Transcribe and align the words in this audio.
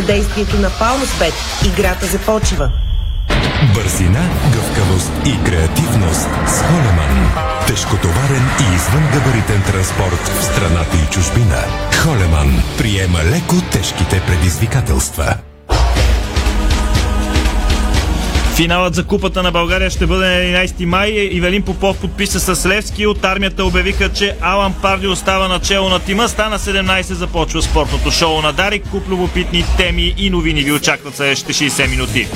съдействието 0.00 0.56
на 0.56 0.70
Палмсбет. 0.78 1.34
Играта 1.66 2.06
започва. 2.06 2.70
Бързина, 3.74 4.22
гъвкавост 4.52 5.12
и 5.26 5.44
креативност 5.44 6.28
с 6.46 6.62
Холеман. 6.62 7.32
Тежкотоварен 7.66 8.46
и 8.60 8.74
извънгабаритен 8.74 9.62
транспорт 9.62 10.28
в 10.28 10.44
страната 10.44 10.96
и 10.96 11.10
чужбина. 11.10 11.64
Холеман 12.02 12.62
приема 12.78 13.18
леко 13.18 13.56
тежките 13.72 14.22
предизвикателства. 14.26 15.34
Финалът 18.54 18.94
за 18.94 19.04
Купата 19.04 19.42
на 19.42 19.52
България 19.52 19.90
ще 19.90 20.06
бъде 20.06 20.26
на 20.26 20.58
11 20.66 20.84
май. 20.84 21.10
Ивелин 21.10 21.62
Попов 21.62 21.98
подписа 21.98 22.56
с 22.56 22.66
Левски. 22.66 23.06
От 23.06 23.24
армията 23.24 23.64
обявиха, 23.64 24.08
че 24.08 24.36
Алан 24.40 24.74
Парди 24.82 25.06
остава 25.06 25.48
начало 25.48 25.88
на 25.88 25.98
тима. 25.98 26.28
Стана 26.28 26.58
17, 26.58 27.02
започва 27.02 27.62
спортното 27.62 28.10
шоу 28.10 28.42
на 28.42 28.52
Дарик. 28.52 28.88
Куп 28.90 29.08
любопитни 29.08 29.64
теми 29.76 30.14
и 30.18 30.30
новини 30.30 30.62
ви 30.62 30.72
очакват 30.72 31.16
следващите 31.16 31.52
60 31.52 31.90
минути. 31.90 32.28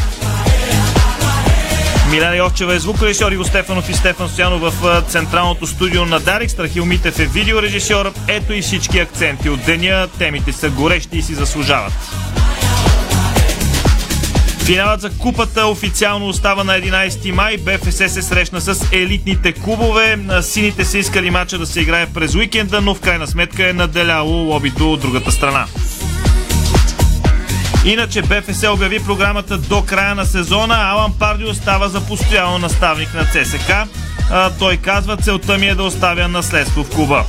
Милена 2.11 2.37
Йовчева 2.37 2.75
е 2.75 2.79
звукорежисьор, 2.79 3.33
Иво 3.33 3.45
Стефанов 3.45 3.89
и 3.89 3.95
Стефан 3.95 4.29
Стоянов 4.29 4.81
в 4.81 5.03
централното 5.09 5.67
студио 5.67 6.05
на 6.05 6.21
Дарик. 6.21 6.51
Страхил 6.51 6.85
Митев 6.85 7.19
е 7.19 7.27
видеорежисьор. 7.27 8.13
Ето 8.29 8.53
и 8.53 8.63
всички 8.63 8.99
акценти 8.99 9.49
от 9.51 9.65
деня. 9.65 10.09
Темите 10.19 10.53
са 10.53 10.71
горещи 10.71 11.19
и 11.19 11.23
си 11.23 11.35
заслужават. 11.35 11.93
Финалът 14.65 15.01
за 15.01 15.11
купата 15.11 15.67
официално 15.67 16.29
остава 16.29 16.65
на 16.65 16.73
11 16.73 17.33
май. 17.33 17.57
БФС 17.57 17.97
се 17.97 18.23
срещна 18.23 18.61
с 18.61 18.89
елитните 18.93 19.53
клубове. 19.53 20.19
Сините 20.43 20.85
са 20.85 20.99
искали 20.99 21.31
мача 21.31 21.59
да 21.59 21.67
се 21.67 21.81
играе 21.81 22.07
през 22.07 22.35
уикенда, 22.35 22.81
но 22.81 22.95
в 22.95 23.01
крайна 23.01 23.27
сметка 23.27 23.69
е 23.69 23.73
наделяло 23.73 24.33
лобито 24.33 24.93
от 24.93 25.01
другата 25.01 25.33
страна. 25.33 25.67
Иначе 27.85 28.23
БФС 28.23 28.63
обяви 28.63 29.05
програмата 29.05 29.59
до 29.59 29.83
края 29.83 30.15
на 30.15 30.27
сезона. 30.27 30.75
Алан 30.75 31.13
Парди 31.19 31.45
остава 31.45 31.89
за 31.89 32.01
постоянно 32.01 32.59
наставник 32.59 33.15
на 33.15 33.25
ЦСК. 33.25 33.73
Той 34.59 34.77
казва, 34.77 35.17
целта 35.17 35.59
ми 35.59 35.67
е 35.67 35.75
да 35.75 35.83
оставя 35.83 36.29
наследство 36.29 36.85
в 36.85 36.91
клуба. 36.91 37.25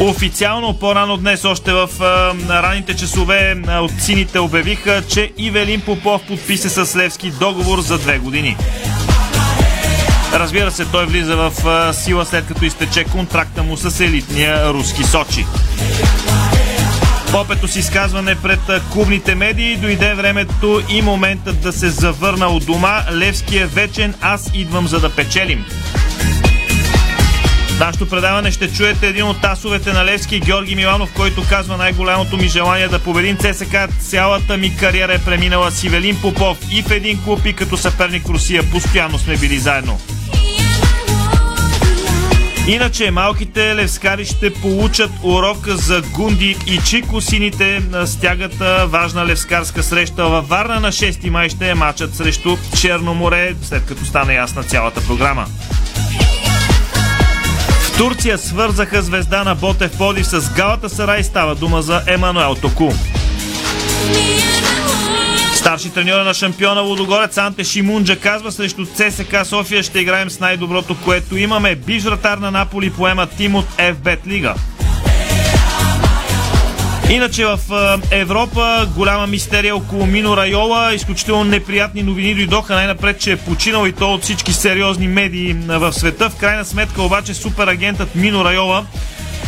Официално 0.00 0.74
по-рано 0.74 1.16
днес, 1.16 1.44
още 1.44 1.72
в 1.72 1.90
а, 2.00 2.34
ранните 2.62 2.96
часове 2.96 3.56
а, 3.66 3.80
от 3.80 3.90
сините 3.98 4.38
обявиха, 4.38 5.02
че 5.08 5.32
Ивелин 5.38 5.80
Попов 5.80 6.22
подписа 6.22 6.86
с 6.86 6.96
Левски 6.96 7.30
договор 7.30 7.80
за 7.80 7.98
две 7.98 8.18
години. 8.18 8.56
Разбира 10.32 10.70
се, 10.70 10.84
той 10.84 11.06
влиза 11.06 11.36
в 11.36 11.52
а, 11.66 11.92
сила 11.92 12.26
след 12.26 12.46
като 12.46 12.64
изтече 12.64 13.04
контракта 13.04 13.62
му 13.62 13.76
с 13.76 14.00
елитния 14.00 14.72
руски 14.72 15.04
Сочи. 15.04 15.46
Попето 17.32 17.68
си 17.68 17.78
изказване 17.78 18.34
пред 18.34 18.60
клубните 18.92 19.34
медии 19.34 19.76
дойде 19.76 20.14
времето 20.14 20.82
и 20.88 21.02
моментът 21.02 21.60
да 21.60 21.72
се 21.72 21.90
завърна 21.90 22.46
от 22.46 22.66
дома. 22.66 23.02
Левски 23.12 23.58
е 23.58 23.66
вечен, 23.66 24.14
аз 24.20 24.50
идвам 24.54 24.88
за 24.88 25.00
да 25.00 25.10
печелим. 25.10 25.64
В 27.76 27.80
нашето 27.80 28.08
предаване 28.08 28.50
ще 28.50 28.72
чуете 28.72 29.06
един 29.06 29.24
от 29.24 29.40
тасовете 29.40 29.92
на 29.92 30.04
Левски, 30.04 30.40
Георги 30.40 30.76
Миланов, 30.76 31.12
който 31.12 31.48
казва 31.48 31.76
най-голямото 31.76 32.36
ми 32.36 32.48
желание 32.48 32.88
да 32.88 32.98
победим 32.98 33.36
ЦСК. 33.36 33.76
Цялата 34.00 34.56
ми 34.56 34.76
кариера 34.76 35.14
е 35.14 35.18
преминала 35.18 35.70
с 35.70 35.84
Ивелин 35.84 36.20
Попов 36.22 36.58
и 36.70 36.82
в 36.82 36.90
един 36.90 37.22
клуб 37.24 37.46
и 37.46 37.52
като 37.52 37.76
съперник 37.76 38.28
Русия. 38.28 38.70
Постоянно 38.70 39.18
сме 39.18 39.36
били 39.36 39.58
заедно. 39.58 40.00
Иначе 42.68 43.10
малките 43.10 43.76
левскари 43.76 44.24
ще 44.24 44.54
получат 44.54 45.10
урока 45.22 45.76
за 45.76 46.02
Гунди 46.02 46.56
и 46.66 46.78
Чико. 46.78 47.20
Сините 47.20 47.82
стягат 48.06 48.54
важна 48.90 49.26
левскарска 49.26 49.82
среща 49.82 50.24
във 50.28 50.48
Варна 50.48 50.80
на 50.80 50.92
6 50.92 51.30
май 51.30 51.48
ще 51.48 51.70
е 51.70 51.74
матчът 51.74 52.14
срещу 52.14 52.56
Черно 52.80 53.14
море, 53.14 53.54
след 53.62 53.86
като 53.86 54.04
стане 54.04 54.34
ясна 54.34 54.62
цялата 54.62 55.00
програма. 55.00 55.46
Турция 57.98 58.38
свързаха 58.38 59.02
звезда 59.02 59.44
на 59.44 59.54
Ботев 59.54 59.98
Подив 59.98 60.26
с 60.26 60.50
Галата 60.50 60.88
Сарай. 60.88 61.24
Става 61.24 61.54
дума 61.54 61.82
за 61.82 62.02
Емануел 62.06 62.54
Току. 62.54 62.90
Старши 65.54 65.90
треньор 65.90 66.24
на 66.24 66.34
шампиона 66.34 66.80
Лудогорец 66.80 67.38
Анте 67.38 67.64
Шимунджа 67.64 68.16
казва 68.16 68.52
срещу 68.52 68.86
ЦСК 68.86 69.36
София 69.44 69.82
ще 69.82 70.00
играем 70.00 70.30
с 70.30 70.40
най-доброто, 70.40 70.96
което 71.04 71.36
имаме. 71.36 71.74
Биш 71.74 72.02
вратар 72.02 72.38
на 72.38 72.50
Наполи 72.50 72.90
поема 72.90 73.26
тим 73.26 73.54
от 73.54 73.66
FBET 73.78 74.26
Лига. 74.26 74.54
Иначе 77.10 77.44
в 77.44 77.58
Европа 78.10 78.88
голяма 78.96 79.26
мистерия 79.26 79.76
около 79.76 80.06
Мино 80.06 80.36
Райола. 80.36 80.94
Изключително 80.94 81.44
неприятни 81.44 82.02
новини 82.02 82.34
дойдоха 82.34 82.74
най-напред, 82.74 83.20
че 83.20 83.32
е 83.32 83.36
починал 83.36 83.86
и 83.86 83.92
то 83.92 84.14
от 84.14 84.22
всички 84.22 84.52
сериозни 84.52 85.08
медии 85.08 85.56
в 85.66 85.92
света. 85.92 86.30
В 86.30 86.36
крайна 86.36 86.64
сметка 86.64 87.02
обаче 87.02 87.34
суперагентът 87.34 88.14
Мино 88.14 88.44
Райола 88.44 88.86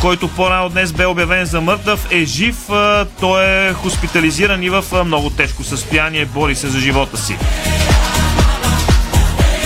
който 0.01 0.27
по-рано 0.27 0.69
днес 0.69 0.91
бе 0.93 1.05
обявен 1.05 1.45
за 1.45 1.61
мъртъв, 1.61 2.07
е 2.11 2.25
жив. 2.25 2.55
Той 3.19 3.45
е 3.45 3.73
хоспитализиран 3.73 4.63
и 4.63 4.69
в 4.69 4.83
много 5.05 5.29
тежко 5.29 5.63
състояние. 5.63 6.25
Бори 6.25 6.55
се 6.55 6.67
за 6.67 6.79
живота 6.79 7.17
си. 7.17 7.37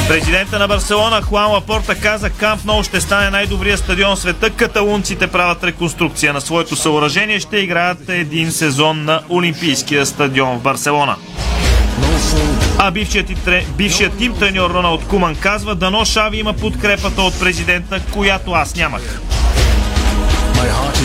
Президента 0.08 0.60
на 0.60 0.68
Барселона 0.68 1.22
Хуан 1.22 1.52
Лапорта 1.52 1.96
каза 1.96 2.30
Камп 2.30 2.66
Ноу 2.66 2.84
ще 2.84 3.02
стане 3.02 3.30
най-добрия 3.30 3.78
стадион 3.78 4.16
в 4.16 4.20
света. 4.20 4.50
Каталунците 4.50 5.28
правят 5.28 5.64
реконструкция 5.64 6.34
на 6.34 6.42
своето 6.42 6.76
съоръжение. 6.76 7.40
Ще 7.40 7.58
играят 7.58 8.10
един 8.10 8.52
сезон 8.52 9.04
на 9.04 9.22
Олимпийския 9.30 10.06
стадион 10.06 10.58
в 10.58 10.62
Барселона. 10.62 11.16
А 12.78 12.92
бившият, 12.92 13.28
бившият 13.78 14.18
тим 14.18 14.36
треньор 14.40 14.70
Роналд 14.70 15.08
Куман 15.08 15.36
казва 15.36 15.76
Дано 15.76 16.06
Шави 16.06 16.38
има 16.38 16.54
подкрепата 16.54 17.22
от 17.22 17.40
президента, 17.40 18.02
която 18.14 18.52
аз 18.52 18.76
нямах. 18.76 19.22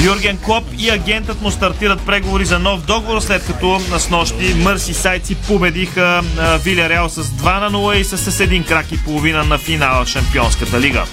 Юрген 0.05 0.39
Клоп 0.45 0.65
и 0.79 0.91
агентът 0.91 1.43
му 1.43 1.51
стартират 1.51 2.07
преговори 2.07 2.45
за 2.45 2.59
нов 2.59 2.87
договор, 2.87 3.21
след 3.21 3.47
като 3.47 3.81
на 3.91 4.01
снощи 4.01 4.55
Мърси 4.55 4.95
Сайци 4.95 5.35
победиха 5.35 6.23
Вилярел 6.65 7.09
с 7.09 7.25
2 7.25 7.61
на 7.61 7.71
0 7.71 7.95
и 7.95 8.05
с 8.05 8.41
един 8.41 8.65
крак 8.65 8.93
и 8.93 9.05
половина 9.05 9.45
на 9.45 9.59
финала 9.59 10.07
Шампионската 10.07 10.81
лига. 10.81 11.05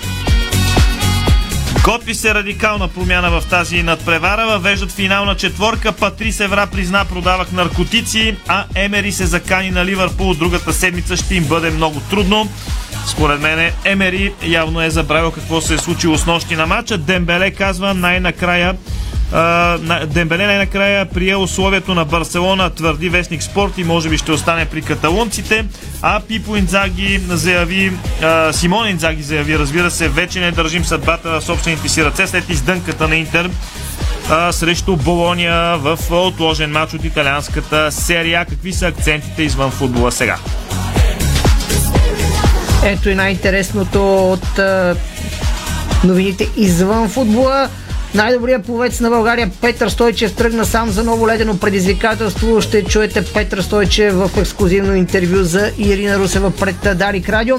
Готви 1.85 2.15
се 2.15 2.33
радикална 2.33 2.87
промяна 2.87 3.29
в 3.29 3.43
тази 3.49 3.83
надпревара. 3.83 4.45
Въвеждат 4.45 4.91
финална 4.91 5.35
четворка. 5.35 5.91
Патрис 5.91 6.39
Евра 6.39 6.67
призна 6.67 7.05
продавах 7.05 7.51
наркотици, 7.51 8.35
а 8.47 8.65
Емери 8.75 9.11
се 9.11 9.25
закани 9.25 9.71
на 9.71 9.85
Ливърпул. 9.85 10.33
Другата 10.33 10.73
седмица 10.73 11.17
ще 11.17 11.35
им 11.35 11.43
бъде 11.43 11.69
много 11.69 11.99
трудно. 11.99 12.49
Според 13.07 13.41
мен 13.41 13.71
Емери 13.85 14.33
явно 14.45 14.81
е 14.81 14.89
забравил 14.89 15.31
какво 15.31 15.61
се 15.61 15.73
е 15.73 15.77
случило 15.77 16.17
с 16.17 16.25
нощи 16.25 16.55
на 16.55 16.65
матча. 16.65 16.97
Дембеле 16.97 17.51
казва 17.51 17.93
най-накрая 17.93 18.75
Дембеле 20.07 20.45
най-накрая 20.45 21.05
прие 21.05 21.35
условието 21.35 21.95
на 21.95 22.05
Барселона, 22.05 22.69
твърди 22.69 23.09
вестник 23.09 23.43
спорт 23.43 23.77
и 23.77 23.83
може 23.83 24.09
би 24.09 24.17
ще 24.17 24.31
остане 24.31 24.65
при 24.65 24.81
каталунците. 24.81 25.65
А 26.01 26.19
Пипо 26.19 26.55
Инзаги 26.55 27.21
заяви, 27.29 27.91
Симон 28.51 28.89
Инзаги 28.89 29.23
заяви, 29.23 29.59
разбира 29.59 29.91
се, 29.91 30.09
вече 30.09 30.39
не 30.39 30.51
държим 30.51 30.85
съдбата 30.85 31.29
в 31.29 31.41
собствените 31.43 31.89
си 31.89 32.05
ръце 32.05 32.27
след 32.27 32.49
издънката 32.49 33.07
на 33.07 33.15
Интер 33.15 33.49
а, 34.29 34.51
срещу 34.51 34.95
Болония 34.95 35.77
в 35.77 35.99
отложен 36.11 36.71
матч 36.71 36.93
от 36.93 37.03
италианската 37.03 37.91
серия. 37.91 38.45
Какви 38.45 38.73
са 38.73 38.87
акцентите 38.87 39.43
извън 39.43 39.71
футбола 39.71 40.11
сега? 40.11 40.37
Ето 42.87 43.09
и 43.09 43.15
най-интересното 43.15 44.31
от 44.31 44.59
новините 46.03 46.49
извън 46.57 47.09
футбола. 47.09 47.69
Най-добрият 48.15 48.65
пловец 48.65 48.99
на 48.99 49.09
България 49.09 49.51
Петър 49.61 49.89
Стойчев 49.89 50.35
тръгна 50.35 50.65
сам 50.65 50.89
за 50.89 51.03
ново 51.03 51.27
ледено 51.27 51.57
предизвикателство. 51.57 52.61
Ще 52.61 52.83
чуете 52.83 53.25
Петър 53.25 53.61
Стойчев 53.61 54.13
в 54.13 54.31
ексклюзивно 54.37 54.95
интервю 54.95 55.43
за 55.43 55.71
Ирина 55.77 56.19
Русева 56.19 56.51
пред 56.51 56.97
Дарик 56.97 57.29
Радио. 57.29 57.55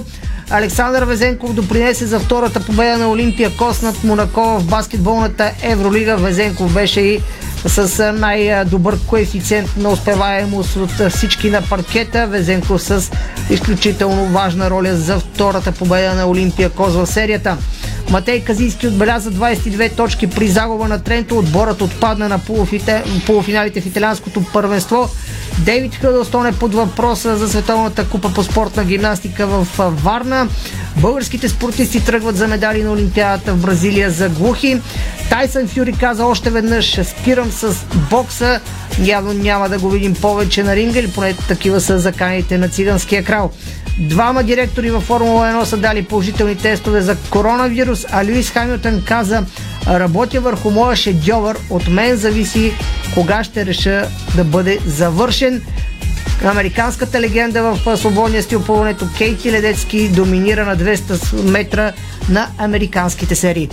Александър 0.51 1.03
Везенков 1.03 1.55
допринесе 1.55 2.07
за 2.07 2.21
втората 2.21 2.61
победа 2.61 2.99
на 2.99 3.11
Олимпия 3.11 3.57
Кос 3.57 3.83
над 3.83 4.05
Монако 4.05 4.59
в 4.59 4.65
баскетболната 4.65 5.53
Евролига. 5.63 6.17
Везенков 6.17 6.75
беше 6.75 7.01
и 7.01 7.21
с 7.67 8.13
най-добър 8.13 8.99
коефициент 9.07 9.77
на 9.77 9.89
успеваемост 9.89 10.77
от 10.77 11.11
всички 11.13 11.51
на 11.51 11.63
паркета. 11.63 12.27
Везенков 12.27 12.83
с 12.83 13.11
изключително 13.51 14.27
важна 14.27 14.71
роля 14.71 14.97
за 14.97 15.19
втората 15.19 15.73
победа 15.73 16.15
на 16.15 16.27
Олимпия 16.27 16.71
Коз 16.71 16.95
в 16.95 17.07
серията. 17.07 17.57
Матей 18.11 18.41
Казийски 18.41 18.89
отбеляза 18.89 19.33
22 19.33 19.97
точки 19.97 20.27
при 20.27 20.49
загуба 20.49 20.89
на 20.89 21.03
Тренто. 21.03 21.39
Отборът 21.39 21.83
отпадна 21.83 22.29
на 22.29 22.39
полуфиналите 23.27 23.81
в 23.81 23.87
италианското 23.87 24.45
първенство 24.53 25.09
Дейвид 25.59 25.95
Хъдълстон 25.95 26.47
е 26.47 26.53
под 26.53 26.75
въпроса 26.75 27.37
за 27.37 27.49
Световната 27.49 28.09
купа 28.09 28.33
по 28.35 28.43
спортна 28.43 28.85
гимнастика 28.85 29.47
в 29.47 29.67
Варна. 29.79 30.49
Българските 30.97 31.49
спортисти 31.49 32.05
тръгват 32.05 32.37
за 32.37 32.49
медали 32.49 32.83
на 32.83 32.93
Олимпиадата 32.93 33.53
в 33.53 33.63
Бразилия 33.63 34.11
за 34.11 34.29
глухи. 34.29 34.81
Тайсън 35.31 35.69
Фюри 35.69 35.93
каза 35.93 36.27
още 36.27 36.51
веднъж, 36.51 37.01
спирам 37.05 37.51
с 37.51 37.77
бокса. 38.11 38.61
Явно 39.05 39.33
няма 39.33 39.69
да 39.69 39.79
го 39.79 39.91
видим 39.91 40.15
повече 40.15 40.63
на 40.63 40.77
ринга 40.77 40.99
или 40.99 41.11
поне 41.11 41.35
такива 41.49 41.81
са 41.81 41.99
заканите 41.99 42.59
на 42.59 42.69
циганския 42.69 43.25
крал. 43.25 43.53
Двама 43.99 44.43
директори 44.43 44.91
във 44.91 45.05
Формула 45.05 45.47
1 45.47 45.65
са 45.65 45.77
дали 45.77 46.03
положителни 46.03 46.57
тестове 46.57 47.01
за 47.01 47.17
коронавирус, 47.31 48.07
а 48.11 48.25
Луис 48.25 48.51
Хамилтън 48.51 49.03
каза 49.05 49.45
работя 49.87 50.41
върху 50.41 50.71
моя 50.71 50.97
шедьовър, 50.97 51.59
от 51.71 51.89
мен 51.89 52.17
зависи 52.17 52.73
кога 53.15 53.45
ще 53.45 53.67
реша 53.67 54.09
да 54.37 54.45
бъде 54.45 54.79
завършен. 54.87 55.63
Американската 56.45 57.21
легенда 57.21 57.63
в 57.63 57.97
свободния 57.97 58.43
стил 58.43 58.63
плуването 58.63 59.09
Кейти 59.19 59.53
Ледецки 59.53 60.09
доминира 60.09 60.65
на 60.65 60.77
200 60.77 61.43
метра 61.51 61.93
на 62.29 62.49
американските 62.59 63.35
серии. 63.35 63.69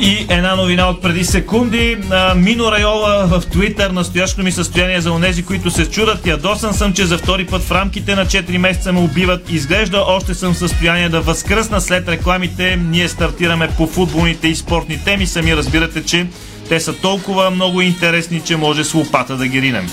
И 0.00 0.26
една 0.28 0.56
новина 0.56 0.88
от 0.88 1.02
преди 1.02 1.24
секунди. 1.24 1.96
Мино 2.36 2.72
Райола 2.72 3.26
в 3.26 3.42
Твитър. 3.50 3.90
Настоящото 3.90 4.42
ми 4.42 4.52
състояние 4.52 5.00
за 5.00 5.12
онези, 5.12 5.42
които 5.42 5.70
се 5.70 5.90
чудат. 5.90 6.26
Ядосан 6.26 6.74
съм, 6.74 6.92
че 6.92 7.06
за 7.06 7.18
втори 7.18 7.46
път 7.46 7.62
в 7.62 7.72
рамките 7.72 8.14
на 8.14 8.26
4 8.26 8.58
месеца 8.58 8.92
ме 8.92 9.00
убиват. 9.00 9.50
Изглежда 9.50 10.04
още 10.06 10.34
съм 10.34 10.54
в 10.54 10.58
състояние 10.58 11.08
да 11.08 11.20
възкръсна 11.20 11.80
след 11.80 12.08
рекламите. 12.08 12.76
Ние 12.76 13.08
стартираме 13.08 13.68
по 13.76 13.86
футболните 13.86 14.48
и 14.48 14.56
спортни 14.56 15.04
теми. 15.04 15.26
Сами 15.26 15.56
разбирате, 15.56 16.04
че 16.04 16.26
те 16.68 16.80
са 16.80 16.92
толкова 16.92 17.50
много 17.50 17.80
интересни, 17.80 18.40
че 18.40 18.56
може 18.56 18.84
с 18.84 18.94
лопата 18.94 19.36
да 19.36 19.46
ги 19.46 19.62
ринем. 19.62 19.90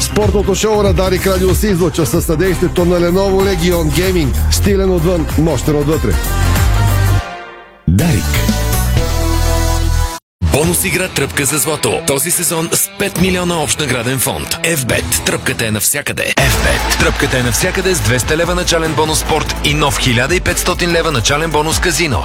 Спортното 0.00 0.54
шоу 0.54 0.84
Радари 0.84 1.20
Радио 1.26 1.54
се 1.54 1.68
излъчва 1.68 2.06
със 2.06 2.24
съдействието 2.24 2.84
на 2.84 3.00
Lenovo 3.00 3.56
Legion 3.56 3.90
Gaming. 3.90 4.28
Стилен 4.50 4.90
отвън, 4.90 5.26
мощен 5.38 5.76
отвътре. 5.76 6.10
Дарик. 7.98 8.24
Бонус 10.52 10.84
игра 10.84 11.08
Тръпка 11.08 11.44
за 11.44 11.58
злато. 11.58 12.00
Този 12.06 12.30
сезон 12.30 12.68
с 12.72 12.86
5 12.86 13.20
милиона 13.20 13.62
общ 13.62 13.80
награден 13.80 14.18
фонд. 14.18 14.48
FBET. 14.48 15.24
Тръпката 15.26 15.66
е 15.66 15.70
навсякъде. 15.70 16.34
FBET. 16.36 16.98
Тръпката 16.98 17.38
е 17.38 17.42
навсякъде 17.42 17.94
с 17.94 18.00
200 18.00 18.36
лева 18.36 18.54
начален 18.54 18.94
бонус 18.94 19.18
спорт 19.18 19.54
и 19.64 19.74
нов 19.74 19.98
1500 19.98 20.86
лева 20.86 21.12
начален 21.12 21.50
бонус 21.50 21.80
казино. 21.80 22.24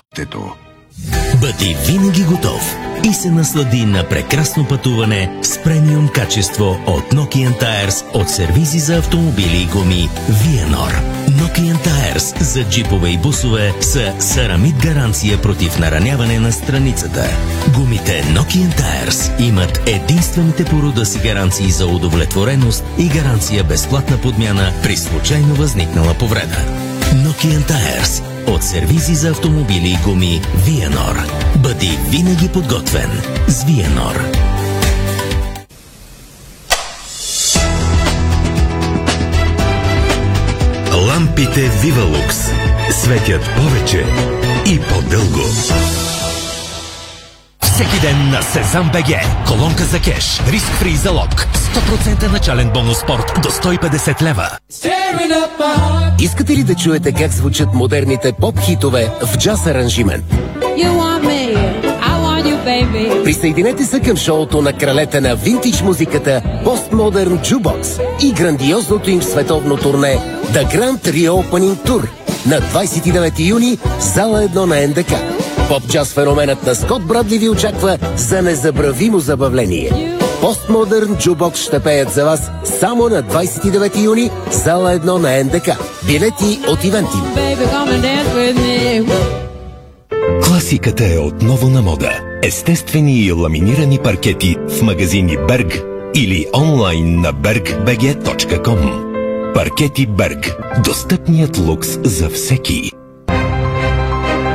Бъди 1.42 1.78
винаги 1.88 2.24
готов 2.24 2.76
и 3.04 3.14
се 3.14 3.32
наслади 3.32 3.86
на 3.86 4.04
прекрасно 4.04 4.68
пътуване 4.68 5.40
с 5.42 5.64
премиум 5.64 6.08
качество 6.08 6.80
от 6.88 7.04
Nokian 7.04 7.62
Tires 7.62 8.06
от 8.14 8.30
сервизи 8.30 8.80
за 8.80 8.98
автомобили 8.98 9.58
и 9.58 9.66
гуми 9.66 10.10
Vienor. 10.32 10.94
Nokian 11.30 11.88
Tires 11.88 12.42
за 12.42 12.64
джипове 12.64 13.10
и 13.10 13.18
бусове 13.18 13.74
са 13.82 14.14
сарамит 14.20 14.76
гаранция 14.76 15.42
против 15.42 15.80
нараняване 15.80 16.40
на 16.40 16.52
страницата. 16.52 17.26
Гумите 17.74 18.24
Nokian 18.24 18.82
Tires 18.82 19.42
имат 19.42 19.82
единствените 19.88 20.66
по 20.66 20.82
рода 20.82 21.06
си 21.06 21.20
гаранции 21.20 21.72
за 21.72 21.88
удовлетвореност 21.88 22.84
и 22.98 23.08
гаранция 23.08 23.64
безплатна 23.64 24.18
подмяна 24.18 24.72
при 24.84 24.98
случайно 24.98 25.56
възникнала 25.56 26.14
повреда. 26.14 26.93
Nokian 27.14 27.64
Tires 27.68 28.24
от 28.48 28.64
сервизи 28.64 29.16
за 29.16 29.30
автомобили 29.30 29.90
и 29.90 29.98
гуми 30.04 30.42
Vienor. 30.66 31.32
Бъди 31.58 32.00
винаги 32.10 32.50
подготвен 32.50 33.22
с 33.48 33.64
Vienor. 33.64 34.38
Лампите 41.08 41.70
Вивалукс 41.70 42.38
светят 42.92 43.50
повече 43.56 44.06
и 44.66 44.80
по-дълго. 44.80 45.44
Всеки 47.62 48.00
ден 48.02 48.30
на 48.30 48.42
Сезам 48.42 48.92
БГ. 48.94 49.08
Колонка 49.48 49.84
за 49.84 50.00
кеш. 50.00 50.42
Риск 50.48 50.68
фри 50.68 50.96
залог. 50.96 51.48
100% 51.54 52.32
начален 52.32 52.70
бонус 52.70 52.98
спорт 52.98 53.34
до 53.44 53.50
150 53.50 54.22
лева. 54.22 54.50
Искате 56.20 56.54
ли 56.54 56.64
да 56.64 56.76
чуете 56.76 57.12
как 57.12 57.32
звучат 57.32 57.74
модерните 57.74 58.34
поп-хитове 58.34 59.12
в 59.26 59.38
джаз 59.38 59.68
аранжимент? 59.68 60.26
Присъединете 63.24 63.86
се 63.86 64.00
към 64.00 64.18
шоуто 64.18 64.62
на 64.62 64.74
кралете 64.74 65.22
на 65.22 65.36
винтидж 65.36 65.82
музиката 65.82 66.42
Postmodern 66.66 67.54
Jukebox 67.54 68.02
и 68.24 68.32
грандиозното 68.32 69.10
им 69.10 69.22
световно 69.22 69.78
турне 69.78 70.18
The 70.54 70.78
Grand 70.78 71.02
Reopening 71.02 71.88
Tour 71.88 72.08
на 72.46 72.62
29 72.62 73.50
юни 73.50 73.78
зала 74.00 74.48
1 74.48 74.66
на 74.66 74.88
НДК. 74.88 75.12
Поп-джаз 75.70 76.14
феноменът 76.14 76.66
на 76.66 76.76
Скот 76.76 77.08
Брадли 77.08 77.38
ви 77.38 77.50
очаква 77.50 77.98
за 78.16 78.42
незабравимо 78.42 79.20
забавление. 79.20 80.14
Postmodern 80.44 81.16
Jukebox 81.16 81.56
ще 81.56 81.80
пеят 81.80 82.12
за 82.12 82.26
вас 82.26 82.52
само 82.64 83.10
на 83.10 83.24
29 83.24 84.04
юни 84.04 84.30
зала 84.52 85.00
1 85.00 85.06
на 85.06 85.44
НДК. 85.44 85.70
Билети 86.08 86.60
от 86.68 86.80
me. 86.80 87.44
Класиката 90.44 91.06
е 91.14 91.18
отново 91.18 91.70
на 91.70 91.82
мода. 91.82 92.20
Естествени 92.44 93.20
и 93.20 93.32
ламинирани 93.32 94.00
паркети 94.00 94.56
в 94.70 94.82
магазини 94.82 95.38
Берг 95.48 95.84
или 96.16 96.48
онлайн 96.56 97.22
на 97.22 97.34
bergbg.com. 97.34 99.14
Паркети 99.54 100.06
Берг. 100.08 100.58
Достъпният 100.86 101.58
лукс 101.58 102.00
за 102.04 102.30
всеки. 102.30 102.92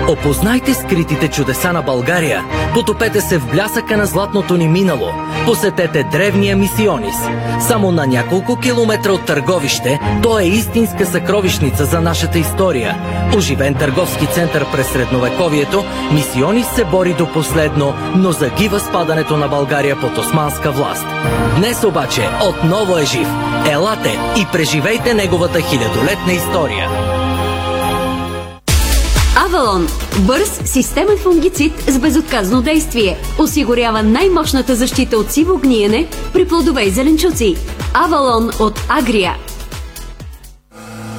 Опознайте 0.08 0.75
скритите 0.75 1.28
чудеса 1.28 1.72
на 1.72 1.82
България. 1.82 2.44
Потопете 2.75 3.20
се 3.20 3.38
в 3.38 3.50
блясъка 3.50 3.96
на 3.96 4.06
златното 4.06 4.56
ни 4.56 4.69
минало. 4.69 5.10
Посетете 5.44 6.02
древния 6.02 6.56
мисионис. 6.56 7.16
Само 7.60 7.93
на 7.93 8.06
няколко 8.06 8.56
километра 8.56 9.12
от 9.12 9.25
Търговище, 9.25 10.00
то 10.22 10.38
е 10.38 10.44
истинска 10.44 11.06
съкровищница 11.06 11.84
за 11.84 12.00
нашата 12.00 12.38
история. 12.38 12.96
Оживен 13.37 13.75
търговски 13.75 14.26
център 14.26 14.66
през 14.72 14.87
средновековието, 14.87 15.84
мисионис 16.12 16.66
се 16.66 16.84
бори 16.84 17.14
до 17.14 17.32
последно, 17.32 17.94
но 18.16 18.32
загива 18.32 18.81
спадането 18.81 19.37
на 19.37 19.49
България 19.49 20.00
под 20.00 20.19
османска 20.19 20.70
власт. 20.70 21.06
Днес 21.56 21.84
обаче 21.84 22.28
отново 22.49 22.99
е 22.99 23.05
жив. 23.05 23.28
Елате 23.70 24.19
и 24.37 24.46
преживейте 24.52 25.14
неговата 25.14 25.60
хилядолетна 25.60 26.32
история. 26.32 26.88
Авалон– 29.58 29.87
бърз 30.20 30.60
системен 30.64 31.19
фунгицид 31.22 31.72
с 31.88 31.98
безотказно 31.98 32.62
действие. 32.62 33.17
Осигурява 33.38 34.03
най-мощната 34.03 34.74
защита 34.74 35.17
от 35.19 35.32
сиво 35.32 35.58
гниене 35.58 36.08
при 36.32 36.48
плодове 36.48 36.82
и 36.82 36.91
зеленчуци. 36.91 37.56
Авалон 37.94 38.50
от 38.60 38.81
Агрия. 38.88 39.36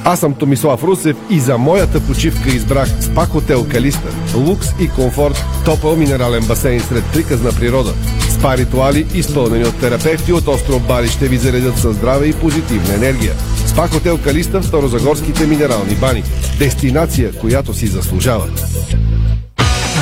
Аз 0.04 0.20
съм 0.20 0.34
Томислав 0.34 0.84
Русев 0.84 1.16
и 1.30 1.40
за 1.40 1.58
моята 1.58 2.00
почивка 2.00 2.48
избрах 2.48 2.88
СПА 3.00 3.26
Хотел 3.26 3.66
Калиста. 3.70 4.08
Лукс 4.36 4.68
и 4.80 4.88
комфорт, 4.88 5.44
топъл 5.64 5.96
минерален 5.96 6.44
басейн 6.48 6.80
сред 6.80 7.04
приказна 7.12 7.52
природа. 7.52 7.94
Спа 8.30 8.56
ритуали, 8.56 9.06
изпълнени 9.14 9.64
от 9.64 9.80
терапевти 9.80 10.32
от 10.32 10.48
остров 10.48 10.86
Бали, 10.86 11.08
ще 11.08 11.28
ви 11.28 11.36
заредят 11.36 11.78
със 11.78 11.96
здраве 11.96 12.26
и 12.26 12.32
позитивна 12.32 12.94
енергия. 12.94 13.34
СПА 13.70 13.88
Хотел 13.88 14.18
Калиста 14.18 14.60
в 14.60 14.66
Старозагорските 14.66 15.46
минерални 15.46 15.94
бани. 15.94 16.22
Дестинация, 16.58 17.32
която 17.32 17.74
си 17.74 17.86
заслужава. 17.86 18.46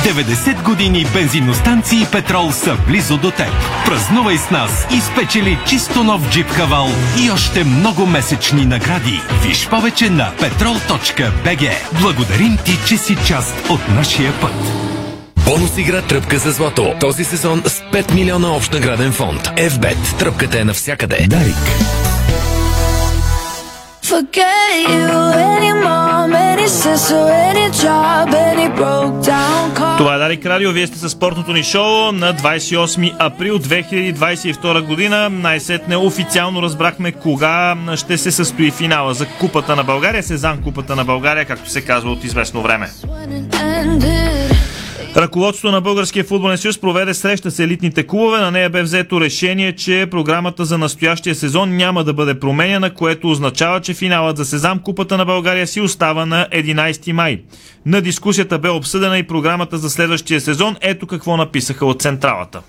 90 0.05 0.63
години 0.63 1.05
бензиностанции 1.13 2.01
и 2.01 2.05
петрол 2.11 2.51
са 2.51 2.77
близо 2.87 3.17
до 3.17 3.31
теб. 3.31 3.51
Празнувай 3.85 4.37
с 4.37 4.49
нас 4.49 4.87
и 4.97 5.01
спечели 5.01 5.57
чисто 5.67 6.03
нов 6.03 6.29
джип 6.29 6.47
кавал 6.55 6.87
и 7.23 7.31
още 7.31 7.63
много 7.63 8.05
месечни 8.05 8.65
награди. 8.65 9.21
Виж 9.43 9.67
повече 9.69 10.09
на 10.09 10.31
petrol.bg. 10.39 11.71
Благодарим 12.01 12.57
ти, 12.65 12.77
че 12.87 12.97
си 12.97 13.17
част 13.27 13.55
от 13.69 13.89
нашия 13.89 14.33
път. 14.41 14.53
Бонус 15.45 15.77
игра 15.77 16.01
Тръпка 16.01 16.39
за 16.39 16.51
злато. 16.51 16.93
Този 16.99 17.23
сезон 17.23 17.63
с 17.65 17.81
5 17.93 18.13
милиона 18.13 18.55
общ 18.55 18.73
награден 18.73 19.11
фонд. 19.11 19.41
FBET. 19.41 20.19
Тръпката 20.19 20.59
е 20.59 20.63
навсякъде. 20.63 21.27
Дарик. 21.29 21.55
Forget 24.09 24.71
you, 24.89 25.09
any 25.55 25.71
mom, 25.85 26.33
any 26.33 26.67
sister, 26.67 27.21
any 27.49 27.67
job, 27.83 28.33
any 28.33 28.67
broke 28.77 29.17
down 29.21 29.73
car. 29.77 29.97
Това 29.97 30.15
е 30.15 30.17
Дарик 30.17 30.45
Радио. 30.45 30.71
Вие 30.71 30.87
сте 30.87 30.97
със 30.97 31.11
спортното 31.11 31.53
ни 31.53 31.63
шоу 31.63 32.11
на 32.11 32.33
28 32.33 33.15
април 33.19 33.59
2022 33.59 34.81
година. 34.81 35.29
Най-сетне 35.29 35.97
официално 35.97 36.61
разбрахме 36.61 37.11
кога 37.11 37.75
ще 37.95 38.17
се 38.17 38.31
състои 38.31 38.71
финала 38.71 39.13
за 39.13 39.25
Купата 39.39 39.75
на 39.75 39.83
България, 39.83 40.23
Сезан 40.23 40.61
Купата 40.61 40.95
на 40.95 41.05
България, 41.05 41.45
както 41.45 41.69
се 41.69 41.81
казва 41.81 42.11
от 42.11 42.23
известно 42.23 42.61
време. 42.61 42.89
Ръководството 45.15 45.71
на 45.71 45.81
Българския 45.81 46.23
футболен 46.23 46.57
съюз 46.57 46.77
проведе 46.77 47.13
среща 47.13 47.51
с 47.51 47.59
елитните 47.59 48.07
клубове. 48.07 48.39
На 48.39 48.51
нея 48.51 48.69
бе 48.69 48.83
взето 48.83 49.21
решение, 49.21 49.75
че 49.75 50.07
програмата 50.11 50.65
за 50.65 50.77
настоящия 50.77 51.35
сезон 51.35 51.75
няма 51.75 52.03
да 52.03 52.13
бъде 52.13 52.39
променена, 52.39 52.93
което 52.93 53.29
означава, 53.29 53.81
че 53.81 53.93
финалът 53.93 54.37
за 54.37 54.45
Сезам 54.45 54.79
Купата 54.79 55.17
на 55.17 55.25
България 55.25 55.67
си 55.67 55.81
остава 55.81 56.25
на 56.25 56.47
11 56.53 57.11
май. 57.11 57.41
На 57.85 58.01
дискусията 58.01 58.59
бе 58.59 58.69
обсъдена 58.69 59.17
и 59.17 59.23
програмата 59.23 59.77
за 59.77 59.89
следващия 59.89 60.41
сезон. 60.41 60.75
Ето 60.81 61.07
какво 61.07 61.37
написаха 61.37 61.85
от 61.85 62.01
Централата. 62.01 62.61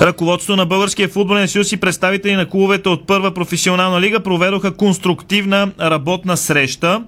Ръководството 0.00 0.56
на 0.56 0.66
Българския 0.66 1.08
футболен 1.08 1.48
съюз 1.48 1.72
и 1.72 1.76
представители 1.76 2.34
на 2.34 2.48
клубовете 2.48 2.88
от 2.88 3.06
първа 3.06 3.34
професионална 3.34 4.00
лига 4.00 4.20
проведоха 4.20 4.76
конструктивна 4.76 5.70
работна 5.80 6.36
среща 6.36 7.02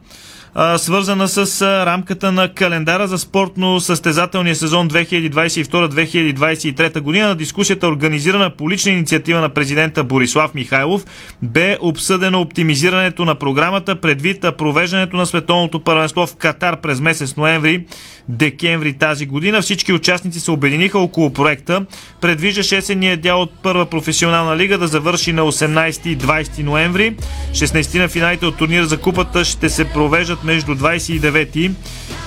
свързана 0.76 1.28
с 1.28 1.62
рамката 1.87 2.33
на 2.33 2.55
календара 2.55 3.09
за 3.09 3.19
спортно-състезателния 3.19 4.52
сезон 4.52 4.90
2022-2023 4.90 7.00
година. 7.00 7.28
На 7.28 7.35
дискусията, 7.35 7.88
организирана 7.88 8.50
по 8.50 8.71
лична 8.71 8.93
инициатива 8.93 9.40
на 9.40 9.49
президента 9.49 10.05
Борислав 10.05 10.55
Михайлов, 10.55 11.05
бе 11.43 11.76
обсъдено 11.81 12.40
оптимизирането 12.40 13.25
на 13.25 13.35
програмата 13.35 14.00
предвид 14.00 14.45
провеждането 14.59 15.17
на 15.17 15.26
световното 15.26 15.81
първенство 15.81 16.26
в 16.26 16.37
Катар 16.37 16.81
през 16.81 17.00
месец 17.00 17.37
ноември 17.37 17.85
декември 18.28 18.93
тази 18.93 19.26
година. 19.26 19.62
Всички 19.62 19.93
участници 19.93 20.40
се 20.40 20.50
обединиха 20.50 20.99
около 20.99 21.33
проекта. 21.33 21.87
Предвиждаше 22.21 22.76
есенния 22.76 23.17
дял 23.17 23.43
от 23.43 23.50
първа 23.62 23.87
професионална 23.87 24.57
лига 24.57 24.78
да 24.78 24.88
завърши 24.88 25.33
на 25.33 25.43
18 25.43 26.07
и 26.07 26.19
20 26.19 26.62
ноември. 26.62 27.17
16 27.52 27.99
на 27.99 28.09
финалите 28.09 28.47
от 28.47 28.57
турнира 28.57 28.87
за 28.87 29.00
купата 29.00 29.45
ще 29.45 29.69
се 29.69 29.85
провеждат 29.85 30.38
между 30.45 30.75
29 30.75 31.73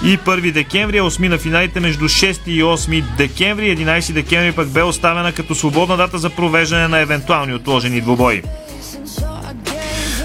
и 0.04 0.18
1 0.18 0.52
декември, 0.52 0.98
а 0.98 1.04
8 1.04 1.28
на 1.28 1.38
финалите 1.38 1.80
между 1.80 2.06
6 2.06 2.48
и 2.48 2.64
8 2.64 3.04
декември. 3.18 3.78
11 3.78 4.14
декември 4.14 4.52
пък 4.52 4.70
бе 4.70 4.84
оставена 4.84 5.34
като 5.34 5.56
свободна 5.56 5.98
дата 5.98 6.18
за 6.18 6.30
провеждане 6.30 6.88
на 6.88 7.00
евентуални 7.00 7.54
отложени 7.54 8.02
двубои. 8.02 8.42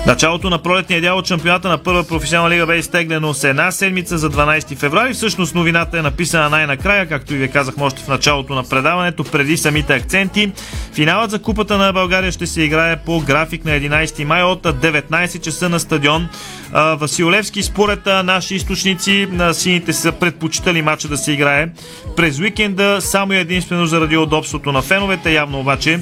Началото 0.06 0.50
на 0.50 0.58
пролетния 0.58 1.00
дял 1.00 1.18
от 1.18 1.26
шампионата 1.26 1.68
на 1.68 1.78
първа 1.78 2.04
професионална 2.04 2.54
лига 2.54 2.66
бе 2.66 2.76
изтеглено 2.76 3.34
с 3.34 3.44
една 3.44 3.70
седмица 3.70 4.18
за 4.18 4.30
12 4.30 4.76
февруари. 4.76 5.14
Всъщност 5.14 5.54
новината 5.54 5.98
е 5.98 6.02
написана 6.02 6.50
най-накрая, 6.50 7.08
както 7.08 7.34
и 7.34 7.36
ви 7.36 7.50
казах 7.50 7.75
още 7.80 8.02
в 8.02 8.08
началото 8.08 8.54
на 8.54 8.64
предаването, 8.64 9.25
преди 9.25 9.56
самите 9.56 9.94
акценти. 9.94 10.52
Финалът 10.92 11.30
за 11.30 11.38
Купата 11.38 11.78
на 11.78 11.92
България 11.92 12.32
ще 12.32 12.46
се 12.46 12.62
играе 12.62 12.96
по 12.96 13.20
график 13.20 13.64
на 13.64 13.70
11 13.70 14.25
май 14.25 14.42
от 14.42 14.62
19 14.62 15.40
часа 15.40 15.68
на 15.68 15.80
стадион 15.80 16.28
Василевски. 16.72 17.62
Според 17.62 18.06
наши 18.06 18.54
източници, 18.54 19.28
на 19.30 19.54
сините 19.54 19.92
са 19.92 20.12
предпочитали 20.12 20.82
матча 20.82 21.08
да 21.08 21.16
се 21.16 21.32
играе 21.32 21.68
през 22.16 22.38
уикенда, 22.38 22.98
само 23.00 23.32
единствено 23.32 23.86
заради 23.86 24.16
удобството 24.16 24.72
на 24.72 24.82
феновете. 24.82 25.32
Явно 25.32 25.60
обаче 25.60 26.00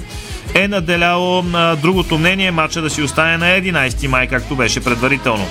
е 0.54 0.68
наделяло 0.68 1.42
на 1.42 1.76
другото 1.76 2.18
мнение 2.18 2.50
матча 2.50 2.82
да 2.82 2.90
си 2.90 3.02
остане 3.02 3.36
на 3.36 3.46
11 3.46 4.06
май, 4.06 4.26
както 4.26 4.56
беше 4.56 4.84
предварително. 4.84 5.46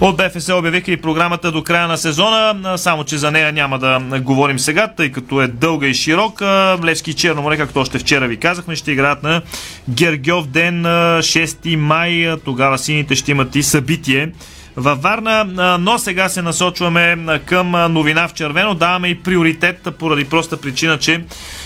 От 0.00 0.16
БФС 0.16 0.48
обявиха 0.48 0.92
и 0.92 0.96
програмата 0.96 1.52
до 1.52 1.62
края 1.62 1.88
на 1.88 1.98
сезона, 1.98 2.78
само 2.78 3.04
че 3.04 3.18
за 3.18 3.30
нея 3.30 3.52
няма 3.52 3.78
да 3.78 4.00
говорим 4.20 4.58
сега, 4.58 4.88
тъй 4.88 5.12
като 5.12 5.42
е 5.42 5.46
дълга 5.46 5.86
и 5.86 5.94
широка. 5.94 6.78
Левски 6.84 7.10
и 7.10 7.14
Черноморе, 7.14 7.56
както 7.56 7.80
още 7.80 7.98
вчера 7.98 8.28
ви 8.28 8.36
казахме, 8.36 8.76
ще 8.76 8.92
играят 8.92 9.22
на 9.22 9.42
Гергьов 9.90 10.46
ден 10.46 10.82
6 10.82 11.76
май. 11.76 12.36
Тогава 12.44 12.78
сините 12.78 13.14
ще 13.14 13.30
имат 13.30 13.56
и 13.56 13.62
събитие 13.62 14.32
във 14.80 15.02
Варна, 15.02 15.44
но 15.80 15.98
сега 15.98 16.28
се 16.28 16.42
насочваме 16.42 17.18
към 17.44 17.70
новина 17.92 18.28
в 18.28 18.32
червено. 18.32 18.74
Даваме 18.74 19.08
и 19.08 19.22
приоритет 19.22 19.88
поради 19.98 20.24
проста 20.24 20.56
причина, 20.56 20.98
че 20.98 21.24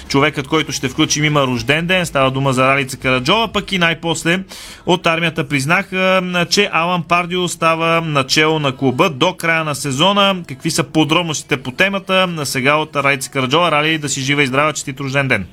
човекът, 0.08 0.48
който 0.48 0.72
ще 0.72 0.88
включим 0.88 1.24
има 1.24 1.46
рожден 1.46 1.86
ден. 1.86 2.06
Става 2.06 2.30
дума 2.30 2.52
за 2.52 2.68
Ралица 2.68 2.96
Караджова, 2.96 3.48
пък 3.48 3.72
и 3.72 3.78
най-после 3.78 4.40
от 4.86 5.06
армията 5.06 5.48
признаха, 5.48 6.22
че 6.50 6.68
Алан 6.72 7.02
Пардио 7.02 7.48
става 7.48 8.00
начало 8.00 8.58
на 8.58 8.76
клуба 8.76 9.10
до 9.10 9.34
края 9.34 9.64
на 9.64 9.74
сезона. 9.74 10.36
Какви 10.48 10.70
са 10.70 10.84
подробностите 10.84 11.56
по 11.56 11.70
темата? 11.70 12.28
Сега 12.44 12.74
от 12.74 12.96
Ралица 12.96 13.30
Караджова. 13.30 13.70
Рали, 13.70 13.98
да 13.98 14.08
си 14.08 14.20
жива 14.20 14.42
и 14.42 14.46
здрава, 14.46 14.72
честит 14.72 15.00
рожден 15.00 15.28
ден! 15.28 15.46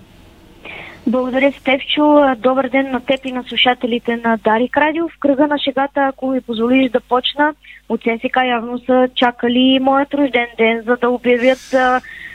Благодаря, 1.08 1.52
Стевчо. 1.52 2.36
Добър 2.38 2.70
ден 2.70 2.92
на 2.92 3.00
теб 3.00 3.26
и 3.26 3.32
на 3.32 3.44
слушателите 3.44 4.16
на 4.16 4.38
Дарик 4.38 4.78
Радио. 4.78 5.10
В 5.10 5.20
кръга 5.20 5.48
на 5.48 5.58
шегата, 5.60 6.02
ако 6.02 6.28
ми 6.28 6.42
позволиш 6.42 6.92
да 6.92 7.00
почна, 7.00 7.54
от 7.90 8.02
ССК 8.02 8.38
явно 8.48 8.80
са 8.80 9.08
чакали 9.16 9.80
моят 9.82 10.14
рожден 10.14 10.48
ден, 10.58 10.82
за 10.86 10.98
да 11.02 11.10
обявят 11.10 11.76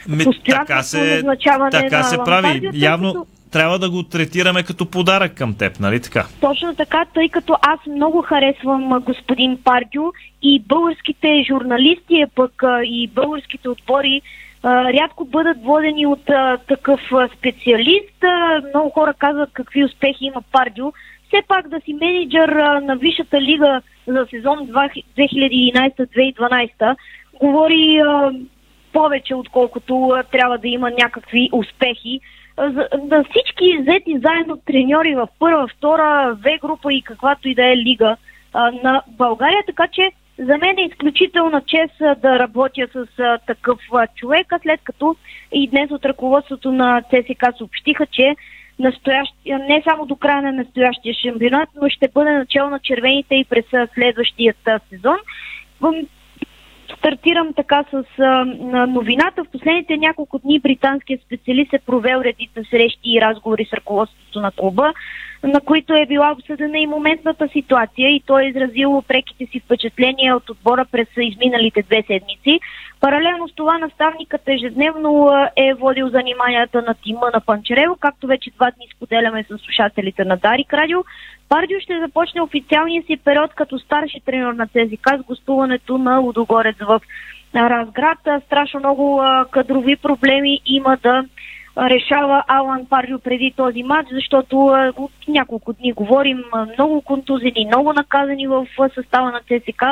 Ми, 0.08 0.24
така 0.44 0.82
се, 0.82 1.24
така 1.70 2.02
се 2.02 2.16
прави. 2.24 2.48
Радио, 2.48 2.70
Явно 2.74 3.12
като... 3.12 3.26
трябва 3.52 3.78
да 3.78 3.90
го 3.90 4.02
третираме 4.02 4.62
като 4.62 4.90
подарък 4.90 5.34
към 5.34 5.54
теб, 5.54 5.80
нали 5.80 6.00
така? 6.00 6.26
Точно 6.40 6.74
така, 6.74 7.04
тъй 7.14 7.28
като 7.28 7.56
аз 7.62 7.80
много 7.86 8.22
харесвам 8.22 9.02
господин 9.06 9.58
Пардио 9.64 10.02
и 10.42 10.62
българските 10.68 11.44
журналисти, 11.48 12.24
пък 12.34 12.62
и 12.84 13.10
българските 13.14 13.68
отбори 13.68 14.22
рядко 14.66 15.24
бъдат 15.24 15.62
водени 15.62 16.06
от 16.06 16.30
а, 16.30 16.58
такъв 16.58 17.00
специалист. 17.38 18.24
А, 18.24 18.62
много 18.74 18.90
хора 18.90 19.14
казват 19.18 19.50
какви 19.52 19.84
успехи 19.84 20.24
има 20.24 20.42
Пардио. 20.52 20.92
Все 21.28 21.42
пак 21.48 21.68
да 21.68 21.80
си 21.80 21.94
менеджер 21.94 22.48
а, 22.48 22.80
на 22.80 22.96
Висшата 22.96 23.40
лига 23.40 23.82
за 24.06 24.26
сезон 24.30 24.58
2011-2012 24.58 26.96
говори 27.40 27.98
а, 27.98 28.32
повече, 28.92 29.34
отколкото 29.34 30.08
а, 30.08 30.22
трябва 30.22 30.58
да 30.58 30.68
има 30.68 30.90
някакви 30.90 31.48
успехи. 31.52 32.20
За, 32.58 32.88
да 33.04 33.24
всички 33.30 33.78
взети 33.80 34.20
заедно 34.24 34.58
треньори 34.66 35.14
в 35.14 35.28
първа, 35.38 35.68
втора, 35.68 36.36
В 36.44 36.58
група 36.60 36.92
и 36.92 37.02
каквато 37.02 37.48
и 37.48 37.54
да 37.54 37.72
е 37.72 37.76
лига 37.76 38.16
а, 38.52 38.70
на 38.70 39.02
България, 39.08 39.62
така 39.66 39.88
че 39.92 40.10
за 40.38 40.58
мен 40.58 40.78
е 40.78 40.88
изключителна 40.92 41.62
чест 41.66 42.20
да 42.20 42.38
работя 42.38 42.88
с 42.92 43.06
такъв 43.46 43.78
човек, 44.16 44.46
след 44.62 44.80
като 44.84 45.16
и 45.52 45.68
днес 45.68 45.90
от 45.90 46.04
ръководството 46.04 46.72
на 46.72 47.02
ЦСК 47.02 47.44
съобщиха, 47.58 48.06
че 48.06 48.36
настоящ... 48.78 49.34
не 49.46 49.82
само 49.88 50.06
до 50.06 50.16
края 50.16 50.42
на 50.42 50.52
настоящия 50.52 51.14
шампионат, 51.14 51.68
но 51.82 51.88
ще 51.88 52.08
бъде 52.14 52.30
начало 52.30 52.70
на 52.70 52.78
червените 52.78 53.34
и 53.34 53.44
през 53.44 53.64
следващият 53.94 54.68
сезон. 54.90 55.16
Стартирам 56.98 57.52
така 57.52 57.84
с 57.90 58.04
а, 58.18 58.44
новината. 58.86 59.44
В 59.44 59.50
последните 59.52 59.96
няколко 59.96 60.38
дни 60.38 60.60
британският 60.60 61.22
специалист 61.22 61.72
е 61.72 61.78
провел 61.78 62.20
редица 62.24 62.60
срещи 62.70 63.00
и 63.16 63.20
разговори 63.20 63.64
с 63.64 63.72
ръководството 63.72 64.40
на 64.40 64.50
клуба 64.50 64.92
на 65.42 65.60
които 65.60 65.94
е 65.94 66.06
била 66.06 66.32
обсъдена 66.32 66.78
и 66.78 66.86
моментната 66.86 67.48
ситуация 67.48 68.10
и 68.10 68.22
той 68.26 68.44
е 68.44 68.48
изразил 68.48 69.02
преките 69.08 69.46
си 69.46 69.60
впечатления 69.60 70.36
от 70.36 70.50
отбора 70.50 70.84
през 70.92 71.08
изминалите 71.16 71.82
две 71.82 72.02
седмици. 72.06 72.60
Паралелно 73.00 73.48
с 73.48 73.54
това 73.54 73.78
наставникът 73.78 74.40
ежедневно 74.46 75.30
е 75.56 75.74
водил 75.74 76.08
заниманията 76.08 76.82
на 76.82 76.94
тима 76.94 77.30
на 77.34 77.40
Панчерево, 77.40 77.96
както 78.00 78.26
вече 78.26 78.50
два 78.50 78.70
дни 78.70 78.86
споделяме 78.96 79.44
с 79.44 79.58
слушателите 79.58 80.24
на 80.24 80.36
Дарик 80.36 80.74
Радио. 80.74 80.98
Пардио 81.48 81.80
ще 81.80 82.00
започне 82.00 82.42
официалния 82.42 83.02
си 83.02 83.16
период 83.16 83.54
като 83.54 83.78
старши 83.78 84.20
тренер 84.26 84.52
на 84.52 84.66
ЦЗК 84.66 85.08
с 85.18 85.26
гостуването 85.26 85.98
на 85.98 86.18
Лудогорец 86.18 86.76
в 86.80 87.00
Разград. 87.54 88.18
Страшно 88.46 88.80
много 88.80 89.22
кадрови 89.50 89.96
проблеми 89.96 90.60
има 90.66 90.96
да 91.02 91.24
решава 91.78 92.44
Алан 92.48 92.86
Пардио 92.86 93.18
преди 93.18 93.52
този 93.56 93.82
матч, 93.82 94.08
защото 94.12 94.56
от 94.96 95.12
няколко 95.28 95.72
дни 95.72 95.92
говорим 95.92 96.44
много 96.78 97.00
контузени, 97.00 97.66
много 97.66 97.92
наказани 97.92 98.46
в 98.46 98.66
състава 98.94 99.30
на 99.30 99.40
ЦСК, 99.40 99.82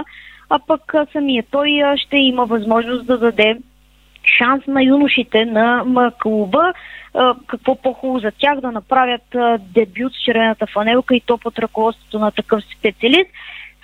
а 0.51 0.59
пък 0.67 0.95
самия 1.13 1.45
той 1.51 1.83
ще 1.97 2.17
има 2.17 2.45
възможност 2.45 3.07
да 3.07 3.19
даде 3.19 3.57
шанс 4.39 4.67
на 4.67 4.83
юношите 4.83 5.45
на 5.45 6.13
клуба. 6.23 6.73
Какво 7.47 7.75
по-хубаво 7.75 8.19
за 8.19 8.31
тях 8.39 8.61
да 8.61 8.73
направят 8.73 9.37
дебют 9.75 10.13
с 10.13 10.25
червената 10.25 10.67
фанелка 10.67 11.17
и 11.17 11.21
то 11.21 11.39
под 11.39 11.59
ръководството 11.59 12.19
на 12.19 12.31
такъв 12.31 12.63
специалист. 12.79 13.31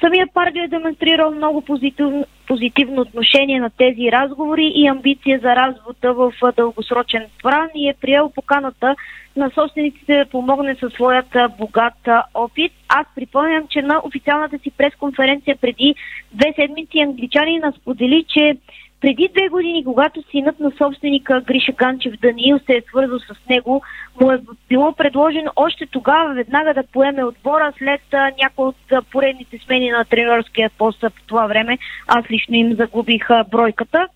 Самият 0.00 0.30
Пардио 0.34 0.62
е 0.62 0.68
демонстрирал 0.68 1.30
много 1.30 1.62
позитивно, 1.62 2.24
позитивно 2.46 3.00
отношение 3.00 3.60
на 3.60 3.70
тези 3.70 4.12
разговори 4.12 4.72
и 4.74 4.86
амбиция 4.86 5.38
за 5.42 5.56
развода 5.56 6.12
в 6.12 6.32
дългосрочен 6.56 7.26
план 7.42 7.68
и 7.74 7.88
е 7.88 7.94
приел 8.00 8.32
поканата 8.34 8.96
на 9.36 9.50
собствениците 9.50 10.18
да 10.18 10.26
помогне 10.26 10.76
със 10.80 10.92
своят 10.92 11.36
богат 11.58 12.08
опит. 12.34 12.72
Аз 12.88 13.06
припомням, 13.14 13.66
че 13.70 13.82
на 13.82 14.00
официалната 14.04 14.58
си 14.58 14.70
пресконференция 14.70 15.56
преди 15.56 15.94
две 16.32 16.52
седмици 16.56 16.98
англичанина 16.98 17.72
сподели, 17.72 18.24
че 18.28 18.56
Преди 19.00 19.28
две 19.36 19.48
години, 19.48 19.84
когато 19.84 20.22
синът 20.30 20.60
на 20.60 20.72
собственика 20.78 21.40
Гриша 21.40 21.72
Ганчев 21.72 22.14
Даниил 22.20 22.58
се 22.58 22.72
е 22.72 22.82
свързал 22.88 23.18
с 23.18 23.48
него, 23.50 23.82
му 24.20 24.30
е 24.30 24.38
било 24.68 24.92
предложено 24.92 25.50
още 25.56 25.86
тогава 25.86 26.34
веднага 26.34 26.74
да 26.74 26.82
поеме 26.92 27.24
отбора 27.24 27.72
след 27.78 28.00
някои 28.42 28.64
от 28.66 29.10
поредните 29.10 29.58
смени 29.58 29.90
на 29.90 30.04
тренерския 30.04 30.70
пост 30.78 31.00
по 31.00 31.22
това 31.26 31.46
време. 31.46 31.78
Аз 32.06 32.30
лично 32.30 32.54
им 32.54 32.74
загубих 32.74 33.28
бройката. 33.50 34.06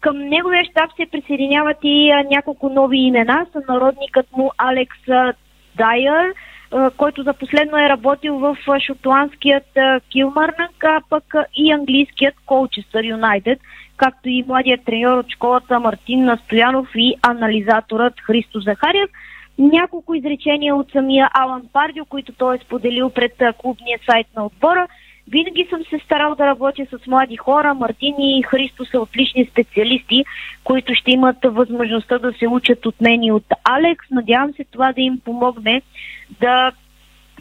Към 0.00 0.18
неговия 0.18 0.64
щаб 0.64 0.90
се 0.96 1.06
присъединяват 1.06 1.76
и 1.82 2.12
няколко 2.30 2.68
нови 2.68 2.98
имена. 2.98 3.46
Сънародникът 3.52 4.26
му 4.36 4.50
Алекс 4.58 5.08
а, 5.08 5.32
Дайер, 5.76 6.34
който 6.96 7.22
за 7.22 7.34
последно 7.34 7.78
е 7.78 7.88
работил 7.88 8.38
в 8.38 8.56
шотландският 8.86 9.66
Килмарнак, 10.08 10.84
а 10.84 11.00
пък 11.10 11.34
и 11.56 11.72
английският 11.72 12.34
Колчестър 12.46 13.04
Юнайтед, 13.04 13.58
както 13.96 14.28
и 14.28 14.44
младият 14.48 14.84
треньор 14.84 15.18
от 15.18 15.30
школата 15.30 15.80
Мартин 15.80 16.24
Настоянов 16.24 16.88
и 16.94 17.14
анализаторът 17.22 18.14
Христо 18.20 18.60
Захарев. 18.60 19.10
Няколко 19.58 20.14
изречения 20.14 20.76
от 20.76 20.92
самия 20.92 21.28
Алан 21.34 21.62
Пардио, 21.72 22.04
които 22.04 22.32
той 22.32 22.56
е 22.56 22.58
споделил 22.58 23.10
пред 23.10 23.42
клубния 23.58 23.98
сайт 24.06 24.26
на 24.36 24.46
отбора. 24.46 24.88
Винаги 25.28 25.66
съм 25.70 25.80
се 25.90 25.98
старал 26.04 26.34
да 26.34 26.46
работя 26.46 26.86
с 26.86 27.06
млади 27.06 27.36
хора. 27.36 27.74
Мартин 27.74 28.14
и 28.18 28.42
Христо 28.42 28.84
са 28.84 29.00
отлични 29.00 29.46
специалисти, 29.46 30.24
които 30.64 30.94
ще 30.94 31.10
имат 31.10 31.36
възможността 31.44 32.18
да 32.18 32.32
се 32.32 32.48
учат 32.48 32.86
от 32.86 33.00
мен 33.00 33.22
и 33.22 33.32
от 33.32 33.44
Алекс. 33.64 34.10
Надявам 34.10 34.52
се 34.52 34.64
това 34.64 34.92
да 34.92 35.00
им 35.00 35.20
помогне 35.24 35.82
да 36.40 36.72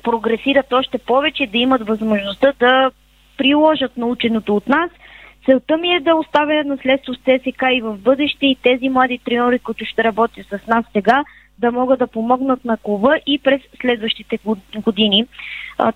прогресират 0.04 0.74
още 0.74 0.98
повече, 0.98 1.48
да 1.48 1.58
имат 1.58 1.88
възможността 1.88 2.54
да 2.60 2.92
приложат 3.38 3.98
наученото 3.98 4.56
от 4.56 4.68
нас. 4.68 4.92
Целта 5.46 5.78
ми 5.78 5.96
е 5.96 6.00
да 6.00 6.16
оставя 6.16 6.64
наследство 6.64 7.14
с 7.14 7.18
ЦСК 7.18 7.64
и 7.72 7.82
в 7.82 7.98
бъдеще 7.98 8.46
и 8.46 8.58
тези 8.64 8.90
млади 8.90 9.20
треньори, 9.26 9.60
които 9.60 9.86
ще 9.86 10.04
работят 10.04 10.46
с 10.46 10.68
нас 10.68 10.86
сега, 10.94 11.24
да 11.60 11.72
могат 11.72 12.00
да 12.00 12.08
помогнат 12.08 12.66
на 12.66 12.78
клуба 12.78 13.18
и 13.28 13.40
през 13.40 13.62
следващите 13.82 14.40
години. 14.76 15.26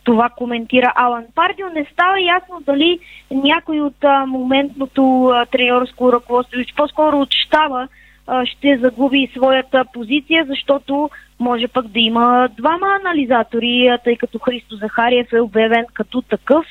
Това 0.03 0.29
коментира 0.29 0.93
Алан 0.95 1.25
Пардио. 1.35 1.67
Не 1.69 1.85
става 1.93 2.21
ясно 2.21 2.61
дали 2.65 2.99
някой 3.31 3.79
от 3.79 4.03
моментното 4.27 5.33
треньорско 5.51 6.11
ръководство, 6.13 6.59
по-скоро 6.77 7.19
от 7.19 7.29
щаба, 7.31 7.87
ще 8.45 8.77
загуби 8.77 9.31
своята 9.33 9.85
позиция, 9.93 10.45
защото 10.45 11.09
може 11.39 11.67
пък 11.67 11.87
да 11.87 11.99
има 11.99 12.49
двама 12.57 12.87
анализатори, 13.01 13.97
тъй 14.03 14.15
като 14.15 14.39
Христо 14.39 14.75
Захариев 14.75 15.33
е 15.33 15.41
обявен 15.41 15.85
като 15.93 16.21
такъв. 16.21 16.65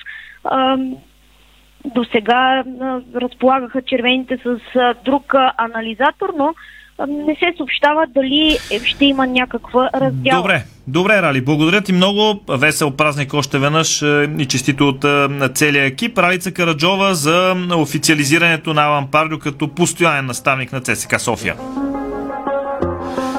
До 1.94 2.04
сега 2.12 2.64
разполагаха 3.14 3.82
червените 3.82 4.38
с 4.44 4.58
друг 5.04 5.34
анализатор, 5.58 6.28
но 6.38 6.54
не 7.06 7.34
се 7.34 7.56
съобщава 7.56 8.06
дали 8.14 8.56
е- 8.70 8.84
ще 8.84 9.04
има 9.04 9.26
някаква 9.26 9.90
раздяла. 9.94 10.42
Добре, 10.42 10.62
добре, 10.88 11.22
Рали. 11.22 11.40
Благодаря 11.40 11.80
ти 11.80 11.92
много. 11.92 12.40
Весел 12.48 12.90
празник 12.90 13.34
още 13.34 13.58
веднъж 13.58 14.02
е, 14.02 14.28
и 14.38 14.46
честито 14.46 14.88
от 14.88 15.04
е, 15.04 15.28
целия 15.54 15.84
екип. 15.84 16.18
Ралица 16.18 16.52
Караджова 16.52 17.14
за 17.14 17.54
официализирането 17.76 18.74
на 18.74 18.82
Алан 18.82 19.10
Пардио 19.10 19.38
като 19.38 19.68
постоянен 19.68 20.26
наставник 20.26 20.72
на 20.72 20.80
ЦСКА 20.80 21.18
София. 21.18 21.54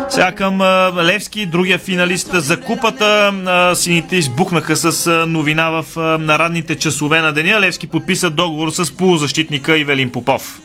Сега 0.09 0.31
към 0.31 0.61
Левски, 1.05 1.45
другия 1.45 1.79
финалист 1.79 2.29
за 2.33 2.61
купата. 2.61 3.33
Сините 3.75 4.15
избухнаха 4.15 4.75
с 4.75 5.25
новина 5.27 5.69
в 5.69 5.85
нарадните 6.19 6.75
часове 6.75 7.21
на 7.21 7.31
деня. 7.31 7.59
Левски 7.59 7.87
подписа 7.87 8.29
договор 8.29 8.69
с 8.69 8.97
полузащитника 8.97 9.77
Ивелин 9.77 10.11
Попов. 10.11 10.59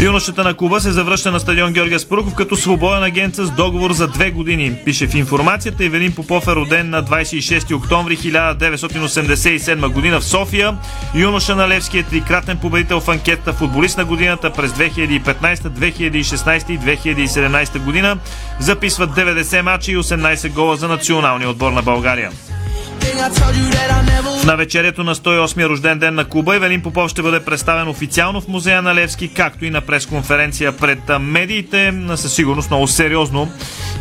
Юношата 0.00 0.44
на 0.44 0.54
клуба 0.54 0.80
се 0.80 0.92
завръща 0.92 1.30
на 1.30 1.40
стадион 1.40 1.72
Георгия 1.72 2.00
Спаруков 2.00 2.34
като 2.34 2.56
свободен 2.56 3.02
агент 3.02 3.34
с 3.34 3.50
договор 3.50 3.92
за 3.92 4.08
две 4.08 4.30
години. 4.30 4.76
Пише 4.84 5.06
в 5.06 5.14
информацията, 5.14 5.84
Ивелин 5.84 6.14
Попов 6.14 6.48
е 6.48 6.54
роден 6.54 6.90
на 6.90 7.04
26 7.04 7.76
октомври 7.76 8.16
1987 8.16 9.88
година 9.88 10.20
в 10.20 10.24
София. 10.24 10.76
Юноша 11.14 11.56
на 11.56 11.68
Левски 11.68 11.98
е 11.98 12.02
трикратен 12.02 12.58
победител 12.58 13.00
в 13.00 13.08
анкета 13.08 13.52
футболист 13.52 13.98
на 13.98 14.04
годината 14.04 14.52
през 14.52 14.72
2015, 14.72 15.56
2016 15.56 16.70
и 16.70 16.78
2017 16.78 17.78
година. 17.78 18.18
Записват 18.58 19.10
90 19.10 19.60
мача 19.62 19.92
и 19.92 19.96
18 19.96 20.52
гола 20.52 20.76
за 20.76 20.88
националния 20.88 21.50
отбор 21.50 21.72
на 21.72 21.82
България. 21.82 22.30
В 24.42 24.44
навечерието 24.44 25.04
на 25.04 25.14
108-я 25.14 25.68
рожден 25.68 25.98
ден 25.98 26.14
на 26.14 26.24
клуба 26.24 26.56
Ивелин 26.56 26.82
Попов 26.82 27.10
ще 27.10 27.22
бъде 27.22 27.40
представен 27.40 27.88
официално 27.88 28.40
в 28.40 28.48
музея 28.48 28.82
на 28.82 28.94
Левски, 28.94 29.28
както 29.28 29.64
и 29.64 29.70
на 29.70 29.80
пресконференция 29.80 30.72
пред 30.72 30.98
медиите. 31.20 31.94
Със 32.16 32.34
сигурност 32.34 32.70
много 32.70 32.86
сериозно 32.86 33.50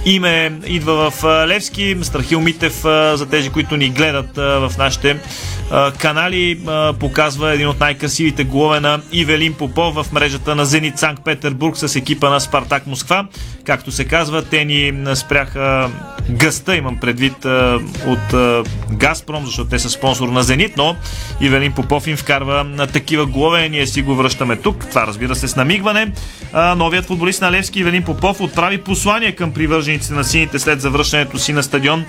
име 0.06 0.52
идва 0.65 1.12
в 1.12 1.23
Левски. 1.47 1.97
Страхил 2.02 2.41
Митев, 2.41 2.82
за 3.13 3.28
тези, 3.32 3.49
които 3.49 3.78
ни 3.78 3.89
гледат 3.89 4.36
в 4.36 4.71
нашите 4.78 5.19
канали, 5.99 6.60
показва 6.99 7.54
един 7.54 7.67
от 7.67 7.80
най-красивите 7.80 8.43
голове 8.43 8.80
на 8.80 9.02
Ивелин 9.12 9.54
Попов 9.54 9.95
в 9.95 10.06
мрежата 10.12 10.56
на 10.56 10.65
Зенит 10.65 10.99
Санкт 10.99 11.23
Петербург 11.26 11.78
с 11.78 11.95
екипа 11.95 12.30
на 12.30 12.39
Спартак 12.39 12.88
Москва. 12.88 13.28
Както 13.65 13.91
се 13.91 14.06
казва, 14.06 14.41
те 14.41 14.65
ни 14.65 14.93
спряха 15.15 15.89
гъста, 16.30 16.76
имам 16.76 16.99
предвид 16.99 17.45
от 18.06 18.63
Газпром, 18.91 19.45
защото 19.45 19.69
те 19.69 19.80
са 19.80 19.89
спонсор 19.89 20.30
на 20.30 20.43
Зенит, 20.43 20.77
но 20.77 20.95
Ивелин 21.41 21.71
Попов 21.71 22.08
им 22.08 22.17
вкарва 22.17 22.63
на 22.63 22.88
такива 22.88 23.25
голове. 23.25 23.69
Ние 23.69 23.88
си 23.88 24.01
го 24.01 24.15
връщаме 24.15 24.56
тук. 24.56 24.86
Това 24.89 25.08
разбира 25.08 25.36
се 25.36 25.47
с 25.47 25.56
намигване. 25.56 26.12
Новият 26.54 27.06
футболист 27.06 27.41
на 27.41 27.51
Левски 27.51 27.80
Ивелин 27.80 28.04
Попов 28.04 28.41
отправи 28.41 28.77
послание 28.77 29.32
към 29.32 29.54
привържениците 29.54 30.13
на 30.13 30.23
сините 30.23 30.60
след 30.60 30.82
завръщането 30.82 31.39
си 31.39 31.54
на 31.54 31.63
стадион 31.63 32.06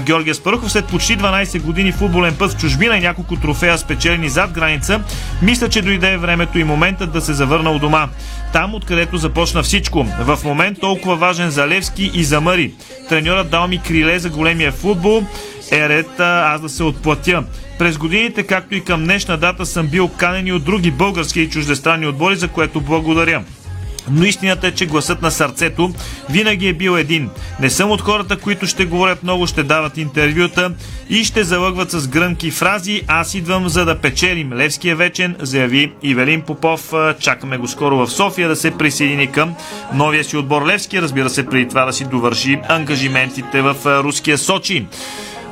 Георгия 0.00 0.34
Спарухов. 0.34 0.72
След 0.72 0.86
почти 0.86 1.18
12 1.18 1.60
години 1.60 1.92
футболен 1.92 2.36
път 2.36 2.52
в 2.52 2.56
чужбина 2.56 2.96
и 2.96 3.00
няколко 3.00 3.36
трофея 3.36 3.78
спечелени 3.78 4.28
зад 4.28 4.52
граница, 4.52 5.00
мисля, 5.42 5.68
че 5.68 5.82
дойде 5.82 6.16
времето 6.16 6.58
и 6.58 6.64
моментът 6.64 7.12
да 7.12 7.20
се 7.20 7.32
завърна 7.32 7.70
у 7.70 7.78
дома. 7.78 8.08
Там, 8.52 8.74
откъдето 8.74 9.16
започна 9.16 9.62
всичко. 9.62 10.06
В 10.20 10.38
момент 10.44 10.80
толкова 10.80 11.16
важен 11.16 11.50
за 11.50 11.68
Левски 11.68 12.10
и 12.14 12.24
за 12.24 12.40
Мъри. 12.40 12.72
Треньорът 13.08 13.50
дал 13.50 13.68
ми 13.68 13.78
криле 13.78 14.18
за 14.18 14.30
големия 14.30 14.72
футбол 14.72 15.24
е 15.72 15.88
ред 15.88 16.20
аз 16.20 16.60
да 16.60 16.68
се 16.68 16.82
отплатя. 16.82 17.44
През 17.78 17.98
годините, 17.98 18.42
както 18.42 18.74
и 18.74 18.84
към 18.84 19.04
днешна 19.04 19.36
дата, 19.36 19.66
съм 19.66 19.86
бил 19.86 20.08
канен 20.08 20.46
и 20.46 20.52
от 20.52 20.64
други 20.64 20.90
български 20.90 21.40
и 21.40 21.50
чуждестранни 21.50 22.06
отбори, 22.06 22.36
за 22.36 22.48
което 22.48 22.80
благодаря. 22.80 23.42
Но 24.10 24.24
истината 24.24 24.66
е, 24.66 24.70
че 24.70 24.86
гласът 24.86 25.22
на 25.22 25.30
сърцето 25.30 25.94
винаги 26.30 26.68
е 26.68 26.72
бил 26.72 26.90
един. 26.90 27.30
Не 27.60 27.70
съм 27.70 27.90
от 27.90 28.00
хората, 28.00 28.36
които 28.36 28.66
ще 28.66 28.84
говорят 28.84 29.22
много, 29.22 29.46
ще 29.46 29.62
дават 29.62 29.98
интервюта 29.98 30.72
и 31.08 31.24
ще 31.24 31.44
залъгват 31.44 31.90
с 31.90 32.08
гръмки 32.08 32.50
фрази. 32.50 33.02
Аз 33.08 33.34
идвам 33.34 33.68
за 33.68 33.84
да 33.84 33.98
печелим. 33.98 34.52
Левски 34.52 34.88
е 34.88 34.94
вечен, 34.94 35.36
заяви 35.40 35.92
Ивелин 36.02 36.42
Попов. 36.42 36.92
Чакаме 37.18 37.58
го 37.58 37.68
скоро 37.68 37.96
в 37.96 38.10
София 38.10 38.48
да 38.48 38.56
се 38.56 38.70
присъедини 38.70 39.26
към 39.26 39.54
новия 39.94 40.24
си 40.24 40.36
отбор 40.36 40.66
Левски. 40.66 41.02
Разбира 41.02 41.30
се, 41.30 41.46
преди 41.46 41.68
това 41.68 41.84
да 41.84 41.92
си 41.92 42.04
довърши 42.04 42.60
ангажиментите 42.68 43.62
в 43.62 43.76
руския 43.86 44.38
Сочи. 44.38 44.86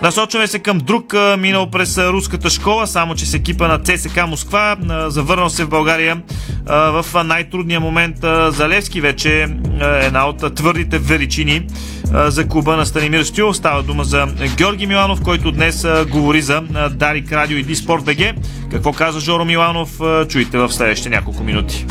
Насочваме 0.03 0.47
се 0.47 0.59
към 0.59 0.79
друг 0.79 1.15
минал 1.39 1.67
през 1.67 1.99
руската 1.99 2.51
школа, 2.51 2.87
само 2.87 3.15
че 3.15 3.27
с 3.27 3.35
екипа 3.35 3.69
на 3.69 3.79
ЦСК 3.79 4.27
Москва 4.29 4.77
завърнал 5.09 5.51
се 5.51 5.65
в 5.65 5.69
България 5.69 6.23
в 6.67 7.05
най-трудния 7.25 7.81
момент 7.81 8.17
за 8.49 8.69
Левски 8.69 9.01
вече 9.01 9.47
една 9.81 10.29
от 10.29 10.55
твърдите 10.55 10.99
величини 10.99 11.67
за 12.13 12.49
клуба 12.49 12.77
на 12.77 12.87
Станимир 12.87 13.23
Стюл. 13.23 13.53
Става 13.53 13.83
дума 13.83 14.05
за 14.05 14.27
Георги 14.57 14.87
Миланов, 14.87 15.23
който 15.23 15.53
днес 15.53 15.87
говори 16.11 16.43
за 16.43 16.61
Дарик 16.91 17.33
Радио 17.33 17.59
и 17.59 17.63
Диспорт 17.63 18.05
БГ. 18.05 18.19
Какво 18.71 18.93
каза 18.93 19.21
Жоро 19.21 19.45
Миланов? 19.45 20.01
Чуйте 20.29 20.59
в 20.59 20.73
следващите 20.73 21.11
няколко 21.11 21.43
минути. 21.43 21.87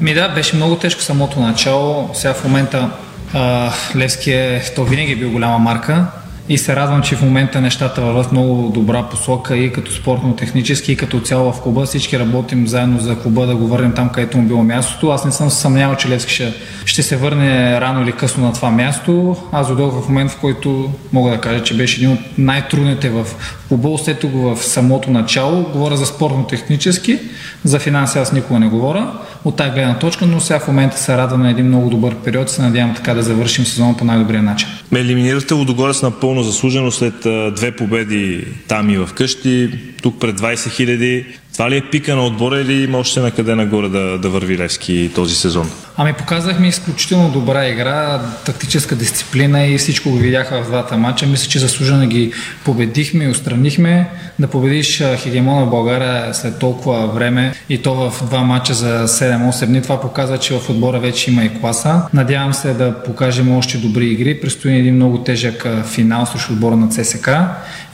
Ми 0.00 0.14
да, 0.14 0.28
беше 0.28 0.56
много 0.56 0.76
тежко 0.76 1.02
самото 1.02 1.40
начало. 1.40 2.10
Сега 2.14 2.34
в 2.34 2.44
момента 2.44 2.90
а, 3.34 3.70
Левски 3.96 4.30
е, 4.30 4.62
то 4.76 4.84
винаги 4.84 5.12
е 5.12 5.16
бил 5.16 5.30
голяма 5.30 5.58
марка 5.58 6.06
и 6.52 6.58
се 6.58 6.76
радвам, 6.76 7.02
че 7.02 7.16
в 7.16 7.22
момента 7.22 7.60
нещата 7.60 8.00
върват 8.00 8.32
много 8.32 8.70
добра 8.74 9.02
посока 9.02 9.56
и 9.56 9.72
като 9.72 9.92
спортно-технически, 9.92 10.92
и 10.92 10.96
като 10.96 11.20
цяло 11.20 11.52
в 11.52 11.62
клуба. 11.62 11.86
Всички 11.86 12.18
работим 12.18 12.66
заедно 12.66 13.00
за 13.00 13.18
клуба 13.18 13.46
да 13.46 13.56
го 13.56 13.66
върнем 13.66 13.92
там, 13.92 14.08
където 14.08 14.38
му 14.38 14.48
било 14.48 14.62
мястото. 14.62 15.10
Аз 15.10 15.24
не 15.24 15.32
съм 15.32 15.50
съмнявал, 15.50 15.96
че 15.96 16.08
Левски 16.08 16.34
ще, 16.34 16.54
ще 16.84 17.02
се 17.02 17.16
върне 17.16 17.80
рано 17.80 18.02
или 18.02 18.12
късно 18.12 18.44
на 18.44 18.52
това 18.52 18.70
място. 18.70 19.36
Аз 19.52 19.68
дойдох 19.68 20.04
в 20.04 20.08
момент, 20.08 20.30
в 20.30 20.40
който 20.40 20.90
мога 21.12 21.30
да 21.30 21.40
кажа, 21.40 21.62
че 21.62 21.76
беше 21.76 21.96
един 21.96 22.12
от 22.12 22.20
най-трудните 22.38 23.10
в 23.10 23.26
клуба. 23.72 23.88
Усетих 23.88 24.30
го 24.30 24.56
в 24.56 24.64
самото 24.64 25.10
начало. 25.10 25.62
Говоря 25.72 25.96
за 25.96 26.06
спортно-технически, 26.06 27.18
за 27.64 27.78
финанси 27.78 28.18
аз 28.18 28.32
никога 28.32 28.60
не 28.60 28.68
говоря 28.68 29.12
от 29.44 29.56
тази 29.56 29.70
гледна 29.70 29.98
точка, 29.98 30.26
но 30.26 30.40
сега 30.40 30.60
в 30.60 30.68
момента 30.68 30.98
се 30.98 31.16
радва 31.16 31.38
на 31.38 31.50
един 31.50 31.66
много 31.66 31.90
добър 31.90 32.14
период 32.14 32.50
и 32.50 32.52
се 32.52 32.62
надявам 32.62 32.94
така 32.94 33.14
да 33.14 33.22
завършим 33.22 33.64
сезона 33.64 33.96
по 33.96 34.04
най-добрия 34.04 34.42
начин. 34.42 34.68
Ме 34.90 35.00
елиминирате 35.00 35.54
Лудогорец 35.54 36.02
напълно 36.02 36.42
заслужено 36.42 36.90
след 36.90 37.14
две 37.54 37.76
победи 37.76 38.44
там 38.68 38.90
и 38.90 38.96
в 38.96 39.08
къщи, 39.14 39.70
тук 40.02 40.20
пред 40.20 40.40
20 40.40 40.70
хиляди. 40.70 41.26
Това 41.52 41.70
ли 41.70 41.76
е 41.76 41.90
пика 41.90 42.16
на 42.16 42.26
отбора 42.26 42.60
или 42.60 42.82
има 42.82 42.98
още 42.98 43.20
на 43.20 43.30
къде 43.30 43.54
нагоре 43.54 43.88
да, 43.88 44.18
да 44.18 44.28
върви 44.28 44.58
Левски 44.58 45.10
този 45.14 45.34
сезон? 45.34 45.70
Ами 45.96 46.12
показахме 46.12 46.68
изключително 46.68 47.30
добра 47.30 47.68
игра, 47.68 48.20
тактическа 48.46 48.96
дисциплина 48.96 49.66
и 49.66 49.78
всичко 49.78 50.10
го 50.10 50.16
видяха 50.16 50.62
в 50.62 50.66
двата 50.66 50.96
матча. 50.96 51.26
Мисля, 51.26 51.48
че 51.48 51.58
заслужено 51.58 52.06
ги 52.06 52.32
победихме 52.64 53.24
и 53.24 53.28
устранихме. 53.28 54.10
Да 54.38 54.48
победиш 54.48 55.02
хегемона 55.16 55.66
в 55.66 55.70
България 55.70 56.34
след 56.34 56.58
толкова 56.58 57.06
време 57.06 57.54
и 57.68 57.78
то 57.78 57.94
в 57.94 58.24
два 58.26 58.40
матча 58.40 58.74
за 58.74 59.08
7-8 59.08 59.66
дни, 59.66 59.82
това 59.82 60.00
показва, 60.00 60.38
че 60.38 60.58
в 60.58 60.70
отбора 60.70 60.98
вече 60.98 61.30
има 61.30 61.44
и 61.44 61.60
класа. 61.60 62.02
Надявам 62.14 62.54
се 62.54 62.74
да 62.74 63.02
покажем 63.02 63.56
още 63.56 63.78
добри 63.78 64.06
игри. 64.06 64.40
Престои 64.40 64.78
един 64.78 64.94
много 64.94 65.18
тежък 65.18 65.66
финал 65.84 66.26
срещу 66.26 66.52
отбора 66.52 66.76
на 66.76 66.88
ЦСК 66.88 67.30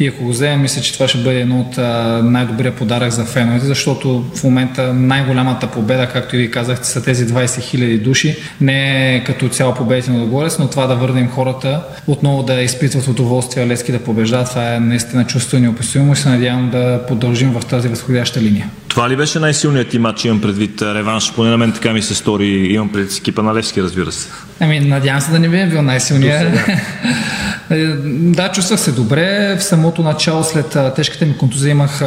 и 0.01 0.07
ако 0.07 0.25
го 0.25 0.31
вземем, 0.31 0.61
мисля, 0.61 0.83
че 0.83 0.93
това 0.93 1.09
ще 1.09 1.19
бъде 1.19 1.41
едно 1.41 1.61
от 1.61 1.77
най-добрия 2.25 2.77
подарък 2.77 3.11
за 3.11 3.25
феновете, 3.49 3.67
защото 3.67 4.25
в 4.35 4.45
момента 4.45 4.95
най-голямата 4.95 5.67
победа, 5.67 6.09
както 6.13 6.37
и 6.37 6.39
ви 6.39 6.51
казахте, 6.51 6.87
са 6.87 7.03
тези 7.03 7.27
20 7.27 7.45
000 7.45 8.03
души. 8.03 8.37
Не 8.61 9.15
е 9.15 9.25
като 9.25 9.49
цяло 9.49 9.75
победите 9.75 10.11
на 10.11 10.19
Догорец, 10.19 10.59
но 10.59 10.69
това 10.69 10.87
да 10.87 10.95
върнем 10.95 11.31
хората 11.31 11.83
отново 12.07 12.43
да 12.43 12.61
изпитват 12.63 13.07
удоволствие 13.07 13.67
Лески 13.67 13.93
да 13.93 13.99
побеждават, 13.99 14.49
това 14.49 14.75
е 14.75 14.81
наистина 14.81 15.27
чувство 15.27 15.59
неописуемо 15.59 16.13
и 16.13 16.17
се 16.17 16.29
надявам 16.29 16.71
да 16.71 17.01
продължим 17.09 17.53
в 17.53 17.67
тази 17.67 17.89
възходяща 17.89 18.41
линия. 18.41 18.71
Това 18.89 19.11
ли 19.11 19.17
беше 19.17 19.39
най-силният 19.39 19.89
ти 19.89 19.99
матч, 19.99 20.25
имам 20.25 20.41
предвид 20.41 20.83
реванш? 20.83 21.33
Поне 21.35 21.51
на 21.51 21.59
мен 21.59 21.73
така 21.73 21.93
ми 21.93 22.03
се 22.03 22.15
стори, 22.15 22.47
имам 22.47 22.93
предвид 22.93 23.19
екипа 23.19 23.43
на 23.43 23.55
Левски, 23.55 23.83
разбира 23.83 24.13
се. 24.13 24.29
Ами, 24.61 24.81
надявам 24.81 25.21
се 25.21 25.31
да 25.31 25.39
не 25.39 25.49
би 25.49 25.61
е 25.61 25.67
бил 25.67 25.83
най-силният. 25.83 26.59
да, 28.11 28.53
чувствах 28.53 28.81
се 28.81 28.93
добре. 28.93 29.57
В 29.59 29.65
самото 29.65 30.03
начало, 30.03 30.45
след 30.45 30.77
тежката 30.97 31.27
ми 31.27 31.37
контузия, 31.37 31.71
имах 31.71 32.03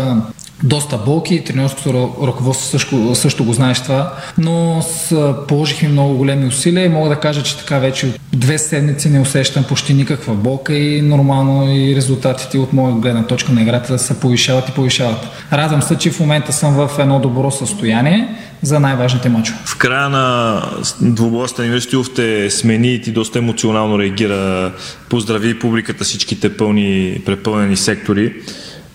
доста 0.63 0.97
болки, 0.97 1.43
тренерското 1.43 2.13
ръководство 2.27 2.67
също, 2.67 3.15
също 3.15 3.43
го 3.43 3.53
знаеш 3.53 3.83
това, 3.83 4.13
но 4.37 4.81
с, 4.81 5.33
положихме 5.47 5.89
много 5.89 6.17
големи 6.17 6.47
усилия 6.47 6.85
и 6.85 6.89
мога 6.89 7.09
да 7.09 7.15
кажа, 7.15 7.43
че 7.43 7.57
така 7.57 7.79
вече 7.79 8.13
две 8.33 8.57
седмици 8.57 9.09
не 9.09 9.19
усещам 9.19 9.63
почти 9.63 9.93
никаква 9.93 10.33
болка 10.33 10.73
и 10.73 11.01
нормално 11.01 11.75
и 11.75 11.95
резултатите 11.95 12.57
от 12.57 12.73
моя 12.73 12.95
гледна 12.95 13.27
точка 13.27 13.51
на 13.51 13.61
играта 13.61 13.99
се 13.99 14.19
повишават 14.19 14.69
и 14.69 14.71
повишават. 14.71 15.27
Радвам 15.53 15.81
се, 15.81 15.97
че 15.97 16.11
в 16.11 16.19
момента 16.19 16.53
съм 16.53 16.73
в 16.73 16.99
едно 16.99 17.19
добро 17.19 17.51
състояние 17.51 18.35
за 18.61 18.79
най-важните 18.79 19.29
мачове. 19.29 19.59
В 19.65 19.77
края 19.77 20.09
на 20.09 20.61
двубоя 21.01 21.47
Станимир 21.47 21.79
Стилов 21.79 22.13
те 22.15 22.49
смени 22.49 22.93
и 22.93 23.01
ти 23.01 23.11
доста 23.11 23.39
емоционално 23.39 23.99
реагира. 23.99 24.71
Поздрави 25.09 25.59
публиката 25.59 26.03
всичките 26.03 26.57
пълни, 26.57 27.21
препълнени 27.25 27.77
сектори. 27.77 28.33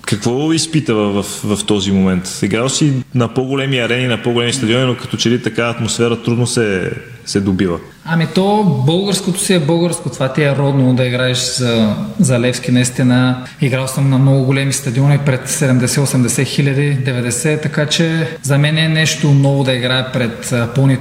Какво 0.07 0.53
изпитава 0.53 1.23
в, 1.23 1.27
в, 1.45 1.57
в 1.57 1.67
този 1.67 1.93
момент? 1.93 2.41
Играл 2.43 2.69
си 2.69 2.93
на 3.15 3.35
по-големи 3.35 3.79
арени, 3.79 4.07
на 4.07 4.23
по-големи 4.23 4.53
стадиони, 4.53 4.87
но 4.87 4.97
като 4.97 5.17
че 5.17 5.31
ли 5.31 5.43
така 5.43 5.69
атмосфера 5.69 6.23
трудно 6.23 6.47
се, 6.47 6.93
се 7.27 7.41
добива. 7.41 7.79
Ами 8.09 8.27
то 8.35 8.65
българското 8.87 9.41
си 9.41 9.55
е 9.55 9.61
българско. 9.61 10.11
Това 10.11 10.33
ти 10.33 10.43
е 10.43 10.57
родно 10.57 10.95
да 10.95 11.05
играеш 11.07 11.39
за, 11.39 11.95
за 12.21 12.41
Левски. 12.41 12.73
Наистина 12.73 13.45
играл 13.61 13.87
съм 13.87 14.11
на 14.11 14.19
много 14.19 14.45
големи 14.45 14.73
стадиони 14.73 15.19
пред 15.19 15.49
70-80 15.49 16.45
хиляди, 16.45 16.99
90, 17.05 17.63
така 17.63 17.87
че 17.87 18.29
за 18.43 18.59
мен 18.59 18.79
е 18.79 18.89
нещо 18.89 19.29
ново 19.29 19.65
да 19.65 19.73
играя 19.73 20.13
пред 20.13 20.55
пълни 20.75 20.99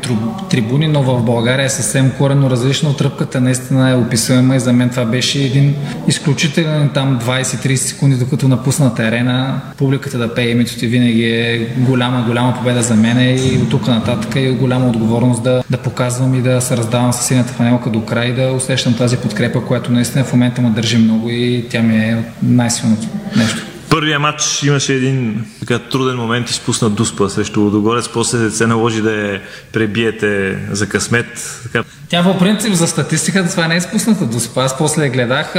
трибуни, 0.49 0.87
но 0.87 1.03
в 1.03 1.21
България 1.21 1.65
е 1.65 1.69
съвсем 1.69 2.11
корено 2.17 2.49
различно. 2.49 2.93
Тръпката 2.93 3.41
наистина 3.41 3.89
е 3.89 3.95
описуема 3.95 4.55
и 4.55 4.59
за 4.59 4.73
мен 4.73 4.89
това 4.89 5.05
беше 5.05 5.43
един 5.43 5.75
изключителен 6.07 6.89
там 6.93 7.19
20-30 7.19 7.75
секунди, 7.75 8.15
докато 8.15 8.47
напусна 8.47 8.95
терена. 8.95 9.61
Публиката 9.77 10.17
да 10.17 10.33
пее 10.33 10.49
името 10.49 10.75
ти 10.75 10.87
винаги 10.87 11.25
е 11.25 11.67
голяма, 11.77 12.23
голяма 12.27 12.55
победа 12.57 12.81
за 12.81 12.95
мен 12.95 13.37
и 13.37 13.59
от 13.63 13.69
тук 13.69 13.87
нататък 13.87 14.35
е 14.35 14.51
голяма 14.51 14.87
отговорност 14.87 15.43
да, 15.43 15.63
да 15.69 15.77
показвам 15.77 16.14
и 16.21 16.41
да 16.41 16.61
се 16.61 16.77
раздавам 16.77 17.09
оставам 17.09 17.13
с 17.13 17.27
синята 17.27 17.53
фанелка 17.53 17.89
до 17.89 18.05
край 18.05 18.33
да 18.33 18.51
усещам 18.53 18.93
тази 18.93 19.17
подкрепа, 19.17 19.65
която 19.65 19.91
наистина 19.91 20.23
в 20.23 20.33
момента 20.33 20.61
ме 20.61 20.69
държи 20.69 20.97
много 20.97 21.29
и 21.29 21.65
тя 21.69 21.81
ми 21.81 21.97
е 21.97 22.23
най-силното 22.43 23.07
нещо. 23.35 23.64
Първия 23.89 24.19
матч 24.19 24.63
имаше 24.63 24.93
един 24.93 25.45
така 25.59 25.79
труден 25.79 26.15
момент, 26.17 26.49
изпусна 26.49 26.89
Дуспа 26.89 27.29
срещу 27.29 27.61
Лудогорец, 27.61 28.09
после 28.13 28.51
се 28.51 28.67
наложи 28.67 29.01
да 29.01 29.11
я 29.11 29.41
пребиете 29.73 30.57
за 30.71 30.89
късмет. 30.89 31.59
Така. 31.63 31.83
Тя 32.09 32.23
по 32.23 32.37
принцип 32.37 32.73
за 32.73 32.87
статистиката 32.87 33.51
това 33.51 33.67
не 33.67 33.75
е 33.75 33.77
изпусната 33.77 34.25
Дуспа. 34.25 34.63
Аз 34.63 34.77
после 34.77 35.03
я 35.03 35.09
гледах. 35.09 35.53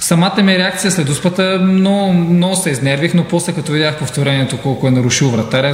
Самата 0.00 0.42
ми 0.42 0.58
реакция 0.58 0.90
след 0.90 1.06
Дуспата 1.06 1.58
много, 1.62 2.12
много 2.12 2.56
се 2.56 2.70
изнервих, 2.70 3.14
но 3.14 3.24
после 3.24 3.52
като 3.52 3.72
видях 3.72 3.98
повторението 3.98 4.58
колко 4.58 4.86
е 4.86 4.90
нарушил 4.90 5.30
вратаря, 5.30 5.72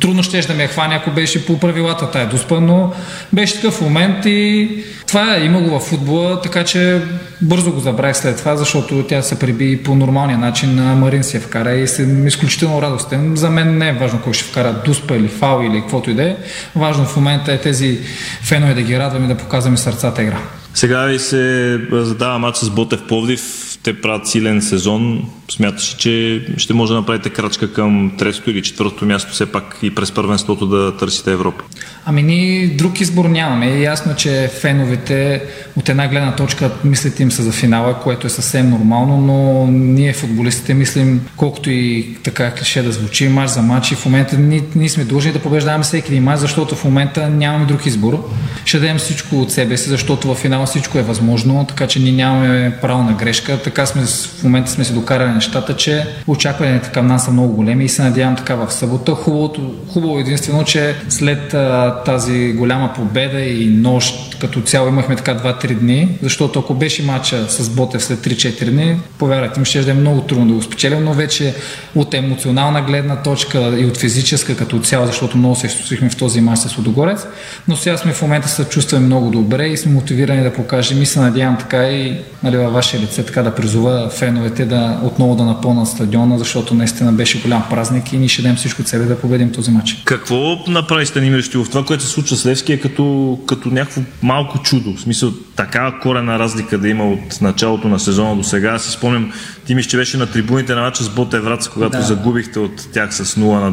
трудно 0.00 0.22
ще 0.22 0.40
да 0.40 0.54
ме 0.54 0.66
хване, 0.66 0.94
ако 0.94 1.10
беше 1.10 1.46
по 1.46 1.60
правилата 1.60 2.10
тая 2.10 2.28
Дуспа, 2.28 2.60
но 2.60 2.92
беше 3.32 3.54
такъв 3.54 3.80
момент 3.80 4.26
и 4.26 4.70
това 5.06 5.36
е 5.36 5.44
има 5.44 5.60
го 5.60 5.78
в 5.78 5.82
футбола, 5.82 6.40
така 6.40 6.64
че 6.64 7.00
бързо 7.42 7.72
го 7.72 7.80
забравих 7.80 8.16
след 8.16 8.36
това, 8.36 8.56
защото 8.56 9.04
тя 9.08 9.22
се 9.22 9.38
приби 9.38 9.82
по 9.82 9.94
нормалния 9.94 10.38
начин 10.38 10.74
на 10.74 10.85
Марин 10.94 11.24
се 11.24 11.40
вкара 11.40 11.72
и 11.72 11.88
съм 11.88 12.26
изключително 12.26 12.82
радостен. 12.82 13.36
За 13.36 13.50
мен 13.50 13.78
не 13.78 13.88
е 13.88 13.92
важно 13.92 14.20
кой 14.22 14.32
ще 14.32 14.44
вкара 14.44 14.82
дуспа 14.84 15.16
или 15.16 15.28
фал 15.28 15.62
или 15.64 15.80
каквото 15.80 16.10
и 16.10 16.14
да 16.14 16.22
е. 16.22 16.36
Важно 16.76 17.04
в 17.04 17.16
момента 17.16 17.52
е 17.52 17.60
тези 17.60 18.00
фенове 18.42 18.74
да 18.74 18.82
ги 18.82 18.98
радваме, 18.98 19.26
да 19.26 19.36
показваме 19.36 19.76
сърцата 19.76 20.22
игра. 20.22 20.38
Сега 20.76 21.04
ви 21.04 21.18
се 21.18 21.80
задава 21.92 22.38
матч 22.38 22.58
с 22.58 22.70
Ботев 22.70 23.02
Пловдив. 23.08 23.42
Те 23.82 24.00
правят 24.00 24.28
силен 24.28 24.62
сезон. 24.62 25.30
Смяташ, 25.50 25.96
че 25.98 26.44
ще 26.56 26.74
може 26.74 26.92
да 26.92 26.98
направите 26.98 27.30
крачка 27.30 27.72
към 27.72 28.12
третото 28.18 28.50
или 28.50 28.62
четвъртото 28.62 29.06
място, 29.06 29.32
все 29.32 29.46
пак 29.46 29.78
и 29.82 29.94
през 29.94 30.12
първенството 30.12 30.66
да 30.66 30.96
търсите 30.96 31.32
Европа? 31.32 31.64
Ами 32.04 32.22
ние 32.22 32.66
друг 32.66 33.00
избор 33.00 33.24
нямаме. 33.24 33.66
Е 33.66 33.80
ясно, 33.80 34.14
че 34.16 34.50
феновете 34.60 35.42
от 35.76 35.88
една 35.88 36.08
гледна 36.08 36.36
точка 36.36 36.70
мислят 36.84 37.20
им 37.20 37.30
са 37.30 37.42
за 37.42 37.52
финала, 37.52 37.94
което 37.94 38.26
е 38.26 38.30
съвсем 38.30 38.70
нормално, 38.70 39.16
но 39.16 39.66
ние 39.72 40.12
футболистите 40.12 40.74
мислим, 40.74 41.20
колкото 41.36 41.70
и 41.70 42.16
така 42.22 42.50
клише 42.54 42.82
да 42.82 42.92
звучи, 42.92 43.28
мач 43.28 43.50
за 43.50 43.62
мач 43.62 43.92
и 43.92 43.94
в 43.94 44.04
момента 44.04 44.38
ние, 44.38 44.62
ние 44.74 44.88
сме 44.88 45.04
длъжни 45.04 45.32
да 45.32 45.38
побеждаваме 45.38 45.84
всеки 45.84 46.12
един 46.12 46.22
мач, 46.22 46.40
защото 46.40 46.74
в 46.74 46.84
момента 46.84 47.28
нямаме 47.28 47.66
друг 47.66 47.86
избор. 47.86 48.30
Ще 48.64 48.78
дадем 48.78 48.98
всичко 48.98 49.40
от 49.40 49.52
себе 49.52 49.76
си, 49.76 49.88
защото 49.88 50.34
в 50.34 50.44
всичко 50.66 50.98
е 50.98 51.02
възможно, 51.02 51.64
така 51.68 51.86
че 51.86 52.00
ние 52.00 52.12
нямаме 52.12 52.78
право 52.82 53.02
на 53.02 53.12
грешка. 53.12 53.62
Така 53.62 53.86
сме 53.86 54.02
в 54.02 54.42
момента 54.42 54.70
сме 54.70 54.84
си 54.84 54.94
докарали 54.94 55.30
нещата, 55.30 55.76
че 55.76 56.06
очакванията 56.26 56.90
към 56.90 57.06
нас 57.06 57.24
са 57.24 57.30
много 57.30 57.54
големи 57.54 57.84
и 57.84 57.88
се 57.88 58.02
надявам 58.02 58.36
така 58.36 58.54
в 58.54 58.72
събота. 58.72 59.12
Хубавото, 59.12 59.74
хубаво 59.88 60.18
единствено, 60.18 60.64
че 60.64 60.94
след 61.08 61.54
а, 61.54 61.94
тази 62.04 62.52
голяма 62.52 62.92
победа 62.92 63.40
и 63.40 63.66
нощ 63.66 64.38
като 64.40 64.60
цяло 64.60 64.88
имахме 64.88 65.16
така 65.16 65.34
2-3 65.34 65.74
дни, 65.74 66.18
защото 66.22 66.58
ако 66.58 66.74
беше 66.74 67.02
матча 67.02 67.48
с 67.48 67.70
Ботев 67.70 68.04
след 68.04 68.18
3-4 68.18 68.70
дни, 68.70 68.96
повярвайте 69.18 69.60
ми, 69.60 69.66
ще 69.66 69.90
е 69.90 69.94
много 69.94 70.20
трудно 70.20 70.46
да 70.46 70.54
го 70.54 70.62
спечелим, 70.62 71.04
но 71.04 71.12
вече 71.12 71.54
от 71.94 72.14
емоционална 72.14 72.82
гледна 72.82 73.16
точка 73.16 73.74
и 73.78 73.84
от 73.84 73.96
физическа 73.96 74.56
като 74.56 74.78
цяло, 74.78 75.06
защото 75.06 75.38
много 75.38 75.56
се 75.56 75.66
изтосихме 75.66 76.10
в 76.10 76.16
този 76.16 76.40
матч 76.40 76.60
с 76.60 76.78
Лудогорец, 76.78 77.26
но 77.68 77.76
сега 77.76 77.96
сме 77.96 78.12
в 78.12 78.22
момента 78.22 78.48
се 78.48 78.64
чувстваме 78.64 79.06
много 79.06 79.30
добре 79.30 79.66
и 79.66 79.76
сме 79.76 79.92
мотивирани 79.92 80.42
да 80.42 80.52
покажем 80.56 81.02
и 81.02 81.06
се 81.06 81.20
надявам 81.20 81.58
така 81.58 81.88
и 81.88 82.20
нали, 82.42 82.56
във 82.56 82.72
ваше 82.72 82.98
лице 82.98 83.22
така 83.22 83.42
да 83.42 83.54
призова 83.54 84.10
феновете 84.10 84.64
да 84.64 85.00
отново 85.02 85.36
да 85.36 85.44
напълнат 85.44 85.88
стадиона, 85.88 86.38
защото 86.38 86.74
наистина 86.74 87.12
беше 87.12 87.42
голям 87.42 87.64
празник 87.70 88.12
и 88.12 88.18
ние 88.18 88.28
ще 88.28 88.42
дадем 88.42 88.56
всичко 88.56 88.82
от 88.82 88.88
себе 88.88 89.04
да 89.04 89.20
победим 89.20 89.52
този 89.52 89.70
матч. 89.70 89.96
Какво 90.04 90.56
направи 90.68 91.06
Станимир 91.06 91.42
в 91.54 91.68
това, 91.70 91.84
което 91.84 92.02
се 92.02 92.08
случва 92.08 92.36
с 92.36 92.46
Левски 92.46 92.72
е 92.72 92.80
като, 92.80 93.38
като 93.46 93.68
някакво 93.68 94.00
малко 94.22 94.58
чудо. 94.58 94.94
В 94.96 95.00
смисъл, 95.00 95.32
такава 95.56 96.00
корена 96.00 96.38
разлика 96.38 96.78
да 96.78 96.88
има 96.88 97.04
от 97.04 97.40
началото 97.40 97.88
на 97.88 98.00
сезона 98.00 98.36
до 98.36 98.42
сега. 98.42 98.70
Аз 98.70 98.84
си 98.84 98.90
спомням, 98.90 99.32
ти 99.66 99.74
ми 99.74 99.82
ще 99.82 99.96
беше 99.96 100.16
на 100.16 100.26
трибуните 100.26 100.74
на 100.74 100.80
матча 100.80 101.04
с 101.04 101.08
Боте 101.08 101.40
Враца, 101.40 101.70
когато 101.70 101.98
да. 101.98 102.04
загубихте 102.04 102.58
от 102.58 102.88
тях 102.92 103.14
с 103.14 103.24
0 103.24 103.40
на 103.40 103.72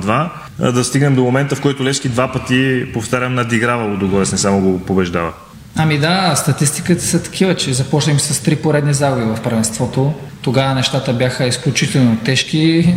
2. 0.60 0.72
Да 0.72 0.84
стигнем 0.84 1.16
до 1.16 1.24
момента, 1.24 1.56
в 1.56 1.62
който 1.62 1.84
Левски 1.84 2.10
два 2.10 2.32
пъти, 2.32 2.86
повтарям, 2.94 3.36
надиграва 3.36 3.92
Лудогорец, 3.92 4.32
не 4.32 4.38
само 4.38 4.62
го 4.62 4.80
побеждава. 4.80 5.34
Ами 5.76 5.98
да, 5.98 6.36
статистиките 6.36 7.02
са 7.02 7.24
такива, 7.24 7.56
че 7.56 7.74
започнем 7.74 8.20
с 8.20 8.44
три 8.44 8.56
поредни 8.56 8.94
загуби 8.94 9.26
в 9.26 9.42
първенството. 9.44 10.14
Тогава 10.42 10.76
нещата 10.76 11.14
бяха 11.14 11.46
изключително 11.46 12.18
тежки. 12.26 12.96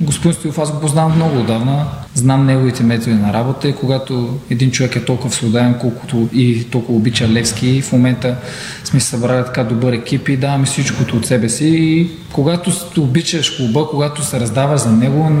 Господин 0.00 0.34
Стоилов 0.34 0.58
аз 0.58 0.72
го 0.72 0.80
познавам 0.80 1.16
много 1.16 1.40
отдавна. 1.40 1.86
Знам 2.14 2.46
неговите 2.46 2.82
методи 2.82 3.14
на 3.14 3.32
работа 3.32 3.68
и 3.68 3.74
когато 3.74 4.38
един 4.50 4.70
човек 4.70 4.96
е 4.96 5.04
толкова 5.04 5.34
свободен, 5.34 5.74
колкото 5.80 6.28
и 6.32 6.64
толкова 6.64 6.98
обича 6.98 7.28
Левски, 7.28 7.82
в 7.82 7.92
момента 7.92 8.36
сме 8.84 9.00
се 9.00 9.06
събрали 9.06 9.44
така 9.44 9.64
добър 9.64 9.92
екип 9.92 10.28
и 10.28 10.36
даваме 10.36 10.66
всичкото 10.66 11.16
от 11.16 11.26
себе 11.26 11.48
си. 11.48 11.66
И 11.66 12.10
когато 12.32 12.72
обичаш 12.98 13.50
клуба, 13.50 13.86
когато 13.90 14.22
се 14.22 14.40
раздаваш 14.40 14.80
за 14.80 14.92
него 14.92 15.32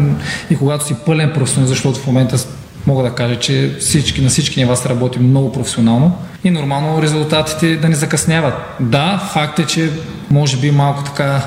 и 0.50 0.56
когато 0.56 0.86
си 0.86 0.94
пълен 1.06 1.32
професионал, 1.34 1.68
защото 1.68 2.00
в 2.00 2.06
момента 2.06 2.38
мога 2.86 3.02
да 3.02 3.14
кажа, 3.14 3.38
че 3.38 3.76
всички, 3.80 4.20
на 4.20 4.28
всички 4.28 4.60
нива 4.60 4.76
се 4.76 4.88
работи 4.88 5.18
много 5.18 5.52
професионално 5.52 6.18
и 6.44 6.50
нормално 6.50 7.02
резултатите 7.02 7.76
да 7.76 7.88
не 7.88 7.94
закъсняват. 7.94 8.54
Да, 8.80 9.30
факт 9.32 9.58
е, 9.58 9.66
че 9.66 9.90
може 10.30 10.56
би 10.56 10.70
малко 10.70 11.04
така 11.04 11.42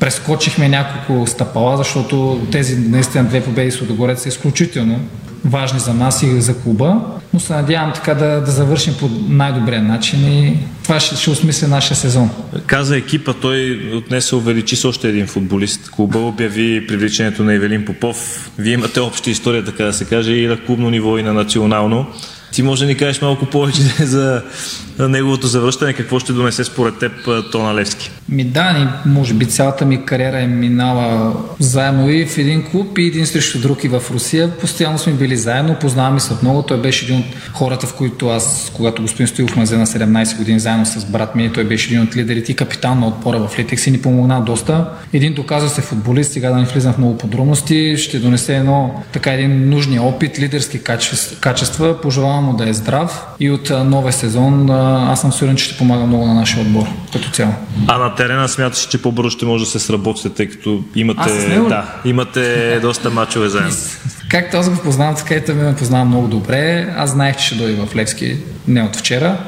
прескочихме 0.00 0.68
няколко 0.68 1.26
стъпала, 1.26 1.76
защото 1.76 2.46
тези 2.52 2.76
наистина 2.76 3.24
две 3.24 3.44
победи 3.44 3.70
с 3.70 3.80
Лудогорец 3.80 4.22
са 4.22 4.28
изключително 4.28 5.00
важни 5.44 5.78
за 5.78 5.94
нас 5.94 6.22
и 6.22 6.40
за 6.40 6.58
клуба, 6.58 7.00
но 7.34 7.40
се 7.40 7.52
надявам 7.52 7.92
така 7.92 8.14
да, 8.14 8.40
да 8.40 8.50
завършим 8.50 8.94
по 9.00 9.10
най-добрия 9.28 9.82
начин 9.82 10.32
и 10.32 10.58
това 10.82 11.00
ще, 11.00 11.16
ще 11.16 11.30
осмисля 11.30 11.68
нашия 11.68 11.96
сезон. 11.96 12.30
Каза 12.66 12.96
екипа, 12.96 13.32
той 13.32 13.80
отнесе 13.96 14.28
се 14.28 14.36
увеличи 14.36 14.76
с 14.76 14.84
още 14.84 15.08
един 15.08 15.26
футболист. 15.26 15.90
Клуба 15.90 16.18
обяви 16.18 16.86
привличането 16.86 17.42
на 17.42 17.54
Евелин 17.54 17.84
Попов. 17.84 18.50
Вие 18.58 18.74
имате 18.74 19.00
обща 19.00 19.30
история, 19.30 19.64
така 19.64 19.84
да 19.84 19.92
се 19.92 20.04
каже, 20.04 20.32
и 20.32 20.46
на 20.46 20.64
клубно 20.64 20.90
ниво, 20.90 21.18
и 21.18 21.22
на 21.22 21.32
национално. 21.32 22.06
Ти 22.54 22.62
може 22.62 22.84
да 22.84 22.86
ни 22.86 22.96
кажеш 22.96 23.22
малко 23.22 23.46
повече 23.46 23.82
за 24.00 24.42
неговото 24.98 25.46
завръщане, 25.46 25.92
какво 25.92 26.18
ще 26.18 26.32
донесе 26.32 26.64
според 26.64 26.98
теб 26.98 27.12
Тона 27.52 27.74
Левски? 27.74 28.10
Ми 28.28 28.44
да, 28.44 28.72
ни, 28.72 28.86
може 29.06 29.34
би 29.34 29.46
цялата 29.46 29.84
ми 29.84 30.04
кариера 30.04 30.40
е 30.40 30.46
минала 30.46 31.34
заедно 31.58 32.10
и 32.10 32.26
в 32.26 32.38
един 32.38 32.70
клуб, 32.70 32.98
и 32.98 33.06
един 33.06 33.26
срещу 33.26 33.60
друг 33.60 33.84
и 33.84 33.88
в 33.88 34.02
Русия. 34.10 34.50
Постоянно 34.50 34.98
сме 34.98 35.12
били 35.12 35.36
заедно, 35.36 35.76
познаваме 35.80 36.20
се 36.20 36.34
много. 36.42 36.62
Той 36.62 36.80
беше 36.80 37.04
един 37.04 37.18
от 37.18 37.24
хората, 37.52 37.86
в 37.86 37.94
които 37.94 38.28
аз, 38.28 38.72
когато 38.76 39.02
господин 39.02 39.26
Стоилов 39.26 39.56
ме 39.56 39.62
взе 39.62 39.76
на 39.76 39.86
17 39.86 40.36
години 40.36 40.60
заедно 40.60 40.86
с 40.86 41.04
брат 41.04 41.34
ми, 41.34 41.52
той 41.52 41.64
беше 41.64 41.88
един 41.88 42.02
от 42.02 42.16
лидерите 42.16 42.52
и 42.52 42.56
капитан 42.56 43.00
на 43.00 43.06
отпора 43.06 43.48
в 43.48 43.58
Литекс 43.58 43.86
и 43.86 43.90
ни 43.90 44.02
помогна 44.02 44.40
доста. 44.40 44.86
Един 45.12 45.34
доказа 45.34 45.68
се 45.68 45.80
футболист, 45.80 46.32
сега 46.32 46.50
да 46.50 46.56
не 46.56 46.64
влизам 46.64 46.92
в 46.92 46.98
много 46.98 47.18
подробности, 47.18 47.96
ще 47.96 48.18
донесе 48.18 48.56
едно 48.56 49.02
така 49.12 49.32
един 49.32 49.68
нужния 49.68 50.02
опит, 50.02 50.38
лидерски 50.38 50.80
качества. 51.40 52.00
Пожелавам 52.00 52.43
му 52.44 52.56
да 52.56 52.68
е 52.68 52.72
здрав 52.72 53.26
и 53.40 53.50
от 53.50 53.70
новия 53.70 54.12
сезон 54.12 54.70
аз 54.70 55.20
съм 55.20 55.32
сигурен, 55.32 55.56
че 55.56 55.64
ще 55.64 55.78
помага 55.78 56.06
много 56.06 56.26
на 56.26 56.34
нашия 56.34 56.62
отбор 56.62 56.86
като 57.12 57.30
цяло. 57.30 57.52
А 57.86 57.98
на 57.98 58.14
терена 58.14 58.48
смяташ, 58.48 58.86
че 58.86 59.02
по-бързо 59.02 59.30
ще 59.30 59.46
може 59.46 59.64
да 59.64 59.70
се 59.70 59.78
сработите, 59.78 60.30
тъй 60.30 60.48
като 60.48 60.82
имате, 60.94 61.58
да, 61.68 61.94
имате 62.04 62.78
доста 62.82 63.10
мачове 63.10 63.48
заедно. 63.48 63.72
Както 64.30 64.56
аз 64.56 64.70
го 64.70 64.76
познавам, 64.76 65.14
така 65.14 65.34
и 65.34 65.54
ме 65.54 65.76
познавам 65.76 66.08
много 66.08 66.28
добре. 66.28 66.94
Аз 66.96 67.10
знаех, 67.10 67.36
че 67.36 67.46
ще 67.46 67.54
дойде 67.54 67.86
в 67.86 67.96
Левски 67.96 68.36
не 68.68 68.82
от 68.82 68.96
вчера. 68.96 69.38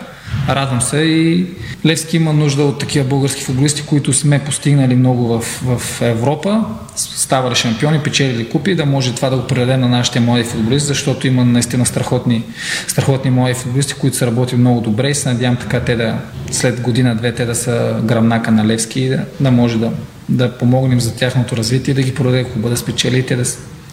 Радвам 0.49 0.81
се. 0.81 0.96
И 0.96 1.46
Левски 1.87 2.16
има 2.16 2.33
нужда 2.33 2.64
от 2.64 2.79
такива 2.79 3.05
български 3.05 3.42
футболисти, 3.42 3.83
които 3.83 4.12
сме 4.12 4.38
постигнали 4.38 4.96
много 4.96 5.38
в, 5.38 5.42
в 5.62 6.03
Европа, 6.03 6.64
ставали 6.96 7.55
шампиони, 7.55 8.03
печелили 8.03 8.49
купи, 8.49 8.75
да 8.75 8.87
може 8.87 9.14
това 9.14 9.31
да 9.31 9.37
го 9.37 9.46
предадем 9.46 9.81
на 9.81 9.88
нашите 9.88 10.20
млади 10.20 10.44
футболисти, 10.44 10.87
защото 10.87 11.27
има 11.27 11.44
наистина 11.44 11.87
страхотни, 11.87 12.44
страхотни 12.88 13.31
млади 13.31 13.55
футболисти, 13.55 13.94
които 13.94 14.16
са 14.16 14.27
работили 14.27 14.61
много 14.61 14.81
добре 14.81 15.11
и 15.11 15.14
се 15.14 15.29
надявам 15.29 15.57
така 15.57 15.81
те 15.81 15.96
да 15.96 16.18
след 16.51 16.81
година-две 16.81 17.33
те 17.33 17.44
да 17.44 17.55
са 17.55 18.01
грамнака 18.05 18.51
на 18.53 18.66
Левски 18.66 19.01
и 19.01 19.09
да, 19.09 19.25
да 19.40 19.51
може 19.51 19.79
да, 19.79 19.90
да 20.29 20.59
помогнем 20.59 21.01
за 21.01 21.14
тяхното 21.14 21.57
развитие 21.57 21.92
и 21.92 21.94
да 21.94 22.03
ги 22.03 22.14
продаде 22.14 22.44
клуба 22.44 22.68
да 22.68 22.77
спечели 22.77 23.18
и 23.18 23.27
те 23.27 23.37
да 23.37 23.44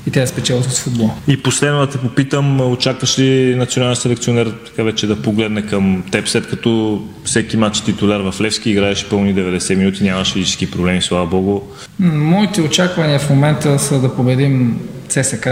и 0.08 0.12
те 0.12 0.22
да 0.22 0.28
спечелят 0.28 0.64
с 0.64 0.80
футбол. 0.80 1.10
И 1.28 1.44
последно 1.44 1.80
да 1.80 1.90
те 1.90 1.98
попитам, 1.98 2.72
очакваш 2.72 3.20
ли 3.20 3.56
национален 3.56 3.96
селекционер 3.96 4.54
така 4.66 4.84
вече 4.84 5.08
да 5.08 5.22
погледне 5.22 5.62
към 5.62 6.04
теб, 6.12 6.28
след 6.28 6.50
като 6.50 7.02
всеки 7.24 7.58
матч 7.58 7.82
титуляр 7.82 8.20
в 8.20 8.42
Левски 8.42 8.70
играеш 8.70 9.06
пълни 9.10 9.36
90 9.36 9.76
минути, 9.76 10.04
нямаш 10.04 10.34
физически 10.34 10.72
проблеми, 10.72 11.02
слава 11.02 11.26
богу? 11.26 11.62
Моите 12.00 12.62
очаквания 12.62 13.20
в 13.20 13.30
момента 13.30 13.80
са 13.80 14.02
да 14.02 14.16
победим 14.16 14.80
ЦСК. 15.08 15.50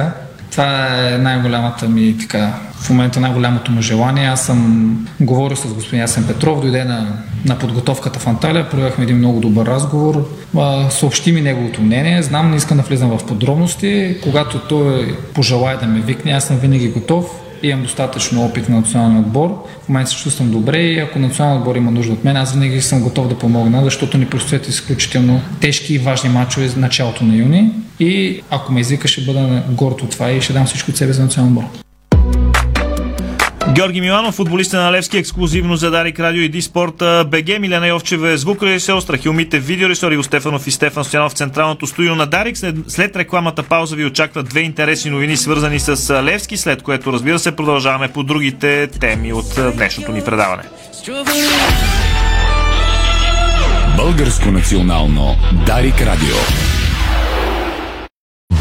Това 0.52 0.88
е 1.10 1.18
най-голямата 1.18 1.90
ми 1.90 2.16
така 2.20 2.54
в 2.82 2.90
момента 2.90 3.20
най-голямото 3.20 3.72
му 3.72 3.82
желание. 3.82 4.28
Аз 4.28 4.46
съм 4.46 5.08
говорил 5.20 5.58
с 5.58 5.74
господин 5.74 6.00
Ясен 6.00 6.28
Петров, 6.28 6.62
дойде 6.62 6.84
на, 6.84 7.08
на 7.46 7.60
подготовката 7.60 8.20
в 8.20 8.28
Анталия, 8.28 8.70
проведахме 8.70 9.04
един 9.04 9.18
много 9.18 9.40
добър 9.40 9.66
разговор, 9.66 10.30
съобщи 10.90 11.32
ми 11.32 11.42
неговото 11.42 11.82
мнение, 11.82 12.24
знам, 12.24 12.52
не 12.52 12.58
искам 12.58 12.78
да 12.78 12.84
влизам 12.84 13.18
в 13.18 13.26
подробности, 13.26 14.16
когато 14.24 14.60
той 14.60 15.18
пожелая 15.34 15.80
да 15.80 15.86
ме 15.86 16.00
викне, 16.00 16.32
аз 16.32 16.48
съм 16.48 16.58
винаги 16.58 16.88
готов, 16.88 17.26
имам 17.64 17.84
достатъчно 17.84 18.46
опит 18.46 18.70
на 18.70 18.76
националния 18.76 19.22
отбор, 19.22 19.68
в 19.84 19.90
момента 19.90 20.12
се 20.12 20.18
чувствам 20.18 20.52
добре 20.52 20.78
и 20.78 21.00
ако 21.00 21.20
националният 21.20 21.62
отбор 21.62 21.76
има 21.76 21.92
нужда 21.92 22.14
от 22.14 22.24
мен, 22.24 22.38
аз 22.38 22.54
винаги 22.54 22.82
съм 22.82 23.04
готов 23.04 23.28
да 23.28 23.38
помогна, 23.38 23.84
защото 23.84 24.18
ни 24.18 24.26
предстоят 24.26 24.68
изключително 24.68 25.42
тежки 25.60 25.94
и 25.94 25.98
важни 25.98 26.30
мачове 26.30 26.68
в 26.68 26.78
началото 26.78 27.24
на 27.24 27.36
юни. 27.36 27.72
И 28.00 28.42
ако 28.50 28.74
ме 28.74 28.80
извика, 28.80 29.08
ще 29.08 29.22
бъда 29.22 29.64
горд 29.70 30.02
от 30.02 30.10
това 30.10 30.32
и 30.32 30.42
ще 30.42 30.54
дам 30.54 30.66
всичко 30.66 30.92
от 30.92 30.98
себе 30.98 31.14
за 31.14 31.24
национален 31.24 31.58
отбор. 31.58 31.91
Георги 33.72 34.02
Миланов, 34.02 34.36
футболиста 34.36 34.82
на 34.82 34.92
Левски, 34.92 35.18
ексклюзивно 35.18 35.76
за 35.76 35.92
Дарик 35.92 36.20
Радио 36.20 36.42
и 36.42 36.50
Диспорт. 36.50 36.96
БГ, 37.28 37.60
Милена 37.60 37.88
Йовчева, 37.88 38.38
звукорежисер, 38.38 39.00
Страхилмите, 39.00 39.60
видеорежисер 39.60 40.12
Иго 40.12 40.24
Стефанов 40.24 40.68
и 40.68 40.72
Стефан 40.72 41.04
Стоянов 41.04 41.32
в 41.32 41.36
централното 41.36 41.88
студио 41.88 42.16
на 42.16 42.26
Дарик. 42.26 42.58
След, 42.58 42.76
след 42.88 43.16
рекламата 43.16 43.64
пауза 43.64 43.96
ви 43.96 44.06
очакват 44.06 44.50
две 44.50 44.60
интересни 44.60 45.12
новини, 45.12 45.38
свързани 45.38 45.80
с 45.80 46.24
Левски, 46.24 46.58
след 46.58 46.84
което 46.84 47.14
разбира 47.14 47.40
се 47.40 47.56
продължаваме 47.56 48.08
по 48.08 48.24
другите 48.24 48.88
теми 48.88 49.34
от 49.34 49.60
днешното 49.76 50.12
ни 50.12 50.22
предаване. 50.24 50.64
Българско 53.98 54.52
национално 54.52 55.36
Дарик 55.66 56.02
Радио. 56.02 56.71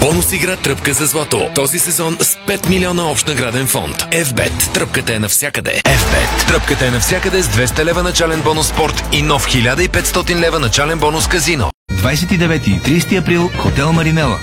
Бонус 0.00 0.32
игра 0.32 0.56
Тръпка 0.56 0.92
за 0.92 1.06
злато. 1.06 1.48
Този 1.54 1.78
сезон 1.78 2.16
с 2.20 2.36
5 2.48 2.68
милиона 2.68 3.10
общ 3.10 3.28
награден 3.28 3.66
фонд. 3.66 3.96
FBET. 3.96 4.72
Тръпката 4.74 5.14
е 5.14 5.18
навсякъде. 5.18 5.70
FBET. 5.84 6.48
Тръпката 6.48 6.86
е 6.86 6.90
навсякъде 6.90 7.42
с 7.42 7.46
200 7.46 7.84
лева 7.84 8.02
начален 8.02 8.40
бонус 8.42 8.68
спорт 8.68 9.04
и 9.12 9.22
нов 9.22 9.46
1500 9.46 10.40
лева 10.40 10.58
начален 10.58 10.98
бонус 10.98 11.28
казино. 11.28 11.70
29 11.92 12.68
и 12.68 13.00
30 13.00 13.18
април 13.18 13.50
Хотел 13.58 13.92
Маринела. 13.92 14.38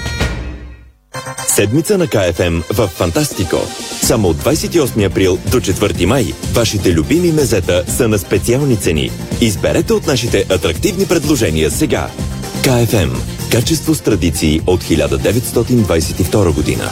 Седмица 1.47 1.97
на 1.97 2.07
КФМ 2.07 2.61
в 2.73 2.87
Фантастико. 2.87 3.57
Само 4.01 4.27
от 4.27 4.37
28 4.37 5.05
април 5.05 5.39
до 5.51 5.59
4 5.59 6.05
май 6.05 6.33
вашите 6.53 6.93
любими 6.93 7.31
мезета 7.31 7.83
са 7.87 8.07
на 8.07 8.19
специални 8.19 8.77
цени. 8.77 9.11
Изберете 9.41 9.93
от 9.93 10.07
нашите 10.07 10.45
атрактивни 10.49 11.07
предложения 11.07 11.71
сега. 11.71 12.07
КФМ. 12.67 13.15
Качество 13.49 13.93
с 13.93 14.01
традиции 14.01 14.61
от 14.67 14.81
1922 14.81 16.51
година. 16.51 16.91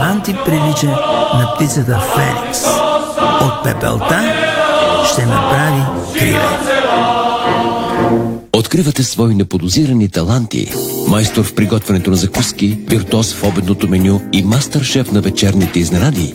Аванти 0.00 0.36
прилича 0.46 0.86
на 1.34 1.52
птицата 1.54 2.00
Феникс. 2.14 2.58
От 3.40 3.64
пепелта 3.64 4.32
ще 5.12 5.26
направи 5.26 5.82
криле. 6.18 6.58
Откривате 8.52 9.02
свои 9.02 9.34
неподозирани 9.34 10.08
таланти. 10.08 10.72
Майстор 11.08 11.44
в 11.44 11.54
приготвянето 11.54 12.10
на 12.10 12.16
закуски, 12.16 12.78
виртуоз 12.86 13.34
в 13.34 13.44
обедното 13.44 13.88
меню 13.88 14.20
и 14.32 14.42
мастър-шеф 14.42 15.12
на 15.12 15.20
вечерните 15.20 15.78
изненади. 15.78 16.34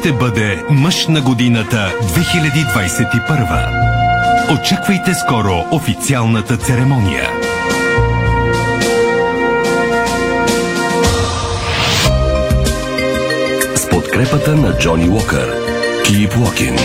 Ще 0.00 0.12
бъде 0.12 0.64
мъж 0.70 1.06
на 1.06 1.20
годината 1.20 1.92
2021? 2.02 4.54
Очаквайте 4.54 5.14
скоро 5.14 5.64
официалната 5.70 6.56
церемония. 6.56 7.30
С 13.74 13.88
подкрепата 13.88 14.56
на 14.56 14.78
Джони 14.78 15.08
Уокър. 15.08 15.54
Keep 16.04 16.34
Walking. 16.34 16.80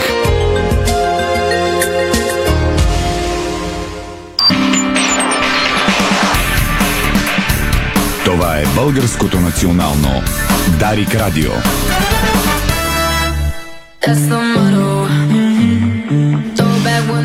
Това 8.25 8.57
е 8.57 8.65
българското 8.75 9.39
национално 9.39 10.21
Дарик 10.79 11.15
Радио. 11.15 11.51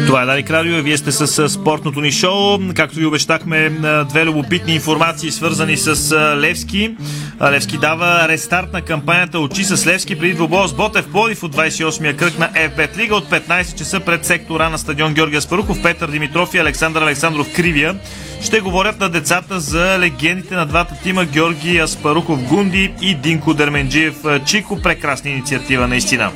Това 0.06 0.22
е 0.22 0.26
Дарик 0.26 0.50
Радио 0.50 0.74
и 0.74 0.82
вие 0.82 0.96
сте 0.96 1.12
с 1.12 1.48
спортното 1.48 2.00
ни 2.00 2.12
шоу. 2.12 2.58
Както 2.76 2.98
ви 2.98 3.06
обещахме, 3.06 3.70
две 4.08 4.24
любопитни 4.24 4.74
информации 4.74 5.30
свързани 5.30 5.76
с 5.76 6.16
Левски. 6.36 6.96
Левски 7.42 7.78
дава 7.78 8.28
рестарт 8.28 8.72
на 8.72 8.82
кампанията 8.82 9.38
Очи 9.38 9.64
с 9.64 9.86
Левски 9.86 10.18
преди 10.18 10.34
двобоя 10.34 10.68
с 10.68 10.74
Ботев 10.74 11.08
Плодив 11.12 11.42
от 11.42 11.56
28-я 11.56 12.16
кръг 12.16 12.38
на 12.38 12.48
FBET 12.48 12.96
Лига 12.96 13.16
от 13.16 13.30
15 13.30 13.78
часа 13.78 14.00
пред 14.00 14.24
сектора 14.24 14.68
на 14.68 14.78
стадион 14.78 15.14
Георгия 15.14 15.40
Спарухов, 15.40 15.82
Петър 15.82 16.10
Димитров 16.10 16.54
и 16.54 16.58
Александър 16.58 17.02
Александров 17.02 17.54
Кривия. 17.54 17.94
Ще 18.42 18.60
говорят 18.60 19.00
на 19.00 19.08
децата 19.08 19.60
за 19.60 19.98
легендите 19.98 20.54
на 20.54 20.66
двата 20.66 20.94
тима 21.02 21.24
Георги 21.24 21.78
Аспарухов 21.78 22.42
Гунди 22.48 22.92
и 23.00 23.14
Динко 23.14 23.54
Дерменджиев 23.54 24.16
Чико. 24.46 24.82
Прекрасна 24.82 25.30
инициатива, 25.30 25.88
наистина. 25.88 26.30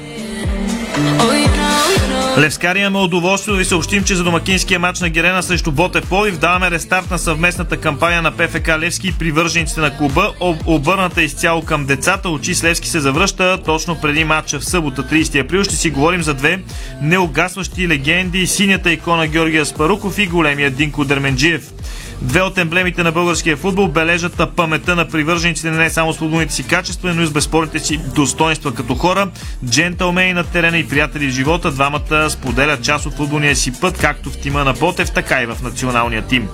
Левскари 2.39 2.79
имаме 2.79 2.99
удоволствие 2.99 3.53
да 3.53 3.59
ви 3.59 3.65
съобщим, 3.65 4.05
че 4.05 4.15
за 4.15 4.25
домакинския 4.25 4.79
матч 4.79 5.01
на 5.01 5.09
Герена 5.09 5.43
срещу 5.43 5.73
Ботев 5.73 6.07
Пловдив 6.09 6.39
даваме 6.39 6.71
рестарт 6.71 7.11
на 7.11 7.19
съвместната 7.19 7.77
кампания 7.77 8.23
на 8.23 8.33
ПФК 8.33 8.69
Левски 8.79 9.09
и 9.09 9.13
привържениците 9.13 9.81
на 9.81 9.97
клуба. 9.97 10.33
Обърната 10.67 11.23
изцяло 11.23 11.63
към 11.63 11.87
децата, 11.87 12.29
очи 12.29 12.55
с 12.55 12.65
Левски 12.65 12.89
се 12.89 13.01
завръща 13.01 13.59
точно 13.65 14.01
преди 14.01 14.25
матча 14.25 14.61
в 14.61 14.65
събота 14.65 15.03
30 15.03 15.41
април. 15.45 15.65
Ще 15.65 15.77
си 15.77 15.91
говорим 15.91 16.23
за 16.23 16.35
две 16.35 16.63
неугасващи 17.03 17.89
легенди, 17.89 18.47
синята 18.47 18.93
икона 18.93 19.27
Георгия 19.27 19.67
Спаруков 19.67 20.19
и 20.19 20.27
големия 20.27 20.71
Динко 20.71 21.05
Дерменджиев. 21.05 21.73
Две 22.25 22.43
от 22.43 22.59
емблемите 22.59 23.03
на 23.03 23.13
българския 23.13 23.57
футбол 23.57 23.89
бележат 23.89 24.43
паметта 24.57 24.97
на 24.97 25.09
привържениците 25.09 25.71
не 25.71 25.91
само 25.91 26.13
с 26.13 26.17
футболните 26.17 26.55
си 26.55 26.67
качества, 26.67 27.15
но 27.15 27.23
и 27.23 27.27
с 27.27 27.31
безспорните 27.31 27.79
си 27.79 28.01
достоинства 28.15 28.75
като 28.75 28.95
хора, 28.95 29.29
джентълмени 29.69 30.33
на 30.33 30.45
терена 30.45 30.79
и 30.79 30.89
приятели 30.89 31.27
в 31.27 31.31
живота. 31.31 31.71
Двамата 31.71 32.31
споделят 32.31 32.83
част 32.83 33.07
от 33.07 33.15
футболния 33.15 33.57
си 33.57 33.81
път, 33.81 33.99
както 33.99 34.31
в 34.31 34.39
тима 34.39 34.65
на 34.65 34.73
Ботев, 34.73 35.11
така 35.11 35.43
и 35.43 35.47
в 35.47 35.57
националния 35.63 36.23
тим. 36.23 36.49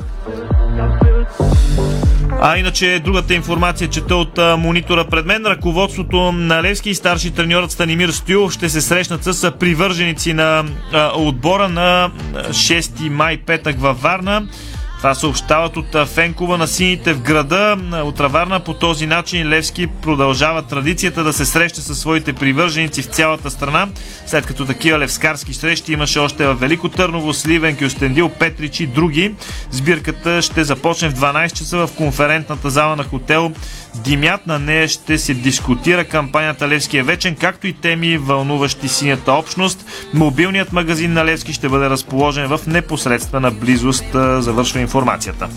А 2.42 2.56
иначе 2.56 3.00
другата 3.04 3.35
информация 3.35 3.88
чета 3.88 4.16
от 4.16 4.38
монитора 4.59 5.04
пред 5.04 5.26
мен. 5.26 5.46
Ръководството 5.46 6.33
на 6.33 6.62
Левски 6.62 6.90
и 6.90 6.94
старши 6.94 7.30
треньорът 7.30 7.70
Станимир 7.70 8.09
Стоилов 8.09 8.52
ще 8.52 8.68
се 8.68 8.80
срещнат 8.80 9.24
с 9.24 9.50
привърженици 9.50 10.33
на 10.33 10.64
отбора 11.14 11.68
на 11.68 12.11
6 12.35 13.09
май 13.09 13.37
петък 13.37 13.80
във 13.80 14.02
Варна. 14.02 14.42
Това 15.00 15.14
съобщават 15.14 15.76
от 15.76 16.08
фенкова 16.08 16.58
на 16.58 16.66
сините 16.66 17.12
в 17.12 17.20
града. 17.20 17.76
От 18.04 18.20
Раварна 18.20 18.60
по 18.60 18.74
този 18.74 19.06
начин 19.06 19.48
Левски 19.48 19.86
продължава 19.86 20.62
традицията 20.62 21.24
да 21.24 21.32
се 21.32 21.44
среща 21.44 21.80
със 21.80 21.98
своите 21.98 22.32
привърженици 22.32 23.02
в 23.02 23.06
цялата 23.06 23.50
страна, 23.50 23.88
след 24.26 24.46
като 24.46 24.66
такива 24.66 24.98
левскарски 24.98 25.54
срещи 25.54 25.92
имаше 25.92 26.18
още 26.18 26.46
в 26.46 26.54
Велико 26.54 26.88
Търново, 26.88 27.34
Сливен, 27.34 27.76
Кюстендил, 27.76 28.28
Петрич 28.28 28.80
и 28.80 28.86
други. 28.86 29.34
Сбирката 29.70 30.42
ще 30.42 30.64
започне 30.64 31.08
в 31.08 31.14
12 31.14 31.52
часа 31.52 31.86
в 31.86 31.90
конферентната 31.96 32.70
зала 32.70 32.96
на 32.96 33.04
хотел 33.04 33.52
Димят. 33.94 34.46
На 34.46 34.58
нея 34.58 34.88
ще 34.88 35.18
се 35.18 35.34
дискутира 35.34 36.04
кампанията 36.04 36.68
Левски 36.68 36.98
е 36.98 37.02
вечен, 37.02 37.36
както 37.36 37.66
и 37.66 37.72
теми 37.72 38.18
вълнуващи 38.18 38.88
синята 38.88 39.32
общност. 39.32 39.84
Мобилният 40.14 40.72
магазин 40.72 41.12
на 41.12 41.24
Левски 41.24 41.52
ще 41.52 41.68
бъде 41.68 41.90
разположен 41.90 42.46
в 42.46 42.60
непосредствена 42.66 43.50
близост. 43.50 44.04
Завършва 44.38 44.80
информацията. 44.90 45.48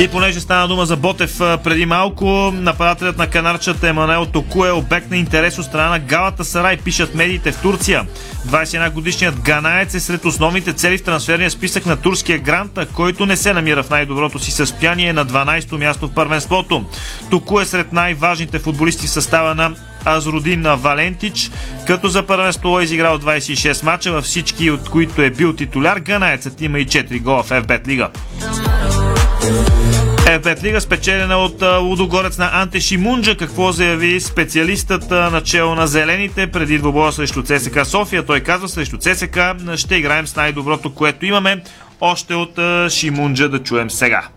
И 0.00 0.08
понеже 0.08 0.40
стана 0.40 0.68
дума 0.68 0.86
за 0.86 0.96
Ботев 0.96 1.38
преди 1.38 1.86
малко, 1.86 2.52
нападателят 2.54 3.18
на 3.18 3.26
канарчата 3.26 3.88
Емануел 3.88 4.26
Току 4.26 4.64
е 4.64 4.70
обект 4.70 5.10
на 5.10 5.16
интерес 5.16 5.58
от 5.58 5.64
страна 5.64 5.88
на 5.88 5.98
Галата 5.98 6.44
Сарай, 6.44 6.76
пишат 6.76 7.14
медиите 7.14 7.52
в 7.52 7.62
Турция. 7.62 8.06
21 8.48 8.90
годишният 8.90 9.40
ганаец 9.40 9.94
е 9.94 10.00
сред 10.00 10.24
основните 10.24 10.72
цели 10.72 10.98
в 10.98 11.02
трансферния 11.02 11.50
списък 11.50 11.86
на 11.86 11.96
турския 11.96 12.38
грант, 12.38 12.78
който 12.94 13.26
не 13.26 13.36
се 13.36 13.52
намира 13.52 13.82
в 13.82 13.90
най-доброто 13.90 14.38
си 14.38 14.50
състояние 14.50 15.12
на 15.12 15.26
12-то 15.26 15.78
място 15.78 16.08
в 16.08 16.14
първенството. 16.14 16.84
Току 17.30 17.60
е 17.60 17.64
сред 17.64 17.92
най-важните 17.92 18.58
футболисти 18.58 19.06
в 19.06 19.10
състава 19.10 19.54
на 19.54 19.74
Азрудин 20.16 20.62
Валентич, 20.62 21.50
като 21.86 22.08
за 22.08 22.22
първенство 22.22 22.80
е 22.80 22.82
изиграл 22.82 23.18
26 23.18 23.84
мача, 23.84 24.12
във 24.12 24.24
всички 24.24 24.70
от 24.70 24.90
които 24.90 25.22
е 25.22 25.30
бил 25.30 25.52
титуляр. 25.52 25.98
Ганаецът 25.98 26.60
има 26.60 26.78
и 26.78 26.86
4 26.86 27.22
гола 27.22 27.42
в 27.42 27.48
FBET 27.48 27.88
Лига. 27.88 28.08
F5 30.28 30.62
лига 30.62 30.80
спечелена 30.80 31.36
от 31.36 31.62
Лудогорец 31.80 32.38
на 32.38 32.50
Анте 32.52 32.80
Шимунджа. 32.80 33.36
Какво 33.36 33.72
заяви 33.72 34.20
специалистът 34.20 35.10
начало 35.10 35.74
на 35.74 35.86
зелените 35.86 36.46
преди 36.46 36.78
двобоя 36.78 37.12
срещу 37.12 37.42
ЦСК 37.42 37.86
София? 37.86 38.26
Той 38.26 38.40
казва 38.40 38.68
срещу 38.68 38.98
ЦСК 38.98 39.38
ще 39.76 39.96
играем 39.96 40.26
с 40.26 40.36
най-доброто, 40.36 40.94
което 40.94 41.26
имаме. 41.26 41.62
Още 42.00 42.34
от 42.34 42.58
Шимунджа 42.88 43.48
да 43.48 43.62
чуем 43.62 43.90
сега. 43.90 44.28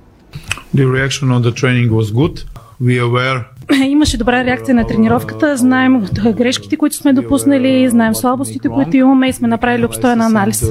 The 0.76 0.86
reaction 0.86 1.28
on 1.28 1.42
the 1.42 1.54
training 1.62 1.90
was 1.90 2.14
good. 2.14 2.46
We 2.82 3.02
were 3.02 3.44
Имаше 3.86 4.18
добра 4.18 4.44
реакция 4.44 4.76
на 4.76 4.88
тренировката, 4.88 5.58
знаем 5.58 6.08
грешките, 6.38 6.78
които 6.78 6.96
сме 6.96 7.14
допуснали, 7.14 7.90
знаем 7.90 8.16
слабостите, 8.16 8.70
които 8.70 8.98
имаме 8.98 9.28
и 9.28 9.34
сме 9.34 9.48
направили 9.48 9.86
обстоен 9.86 10.22
анализ. 10.22 10.66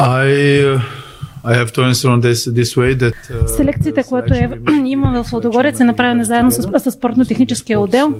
I 0.00 0.80
I 1.44 1.54
have 1.54 1.72
to 1.72 1.82
answer 1.90 2.08
on 2.14 2.20
this, 2.20 2.38
this 2.58 2.76
way 2.76 2.94
that, 2.94 3.14
uh, 3.30 3.46
Селекцията, 3.46 4.04
която 4.04 4.34
е, 4.34 4.50
има 4.84 5.24
в 5.24 5.32
Лодогорец, 5.32 5.80
е 5.80 5.84
направена 5.84 6.24
заедно 6.24 6.50
с, 6.50 6.80
с 6.80 6.90
спортно-техническия 6.90 7.80
отдел. 7.80 8.12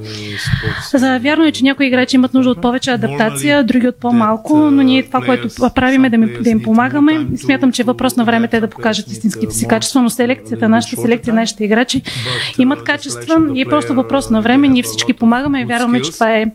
За, 0.94 1.18
вярно 1.18 1.44
е, 1.44 1.52
че 1.52 1.64
някои 1.64 1.86
играчи 1.86 2.16
имат 2.16 2.34
нужда 2.34 2.50
от 2.50 2.60
повече 2.62 2.90
адаптация, 2.90 3.64
други 3.64 3.88
от 3.88 3.96
по-малко, 3.96 4.56
но 4.56 4.82
ние 4.82 5.02
това, 5.02 5.20
което 5.20 5.48
правиме 5.74 6.10
да, 6.10 6.18
ми, 6.18 6.38
да 6.40 6.50
им 6.50 6.62
помагаме, 6.62 7.26
смятам, 7.36 7.72
че 7.72 7.82
е 7.82 7.84
въпрос 7.84 8.16
на 8.16 8.24
време 8.24 8.48
те 8.48 8.60
да 8.60 8.68
покажат 8.68 9.08
истинските 9.08 9.54
си 9.54 9.68
качества, 9.68 10.02
но 10.02 10.10
селекцията, 10.10 10.68
нашата 10.68 11.02
селекция, 11.02 11.34
нашите 11.34 11.64
играчи 11.64 12.02
имат 12.58 12.84
качества 12.84 13.36
и 13.54 13.60
е 13.60 13.64
просто 13.64 13.94
въпрос 13.94 14.30
на 14.30 14.42
време. 14.42 14.68
Ние 14.68 14.82
всички 14.82 15.12
помагаме 15.12 15.60
и 15.60 15.64
вярваме, 15.64 16.02
че 16.02 16.12
това 16.12 16.36
е 16.36 16.46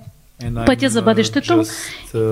пътя 0.66 0.90
за 0.90 1.02
бъдещето 1.02 1.64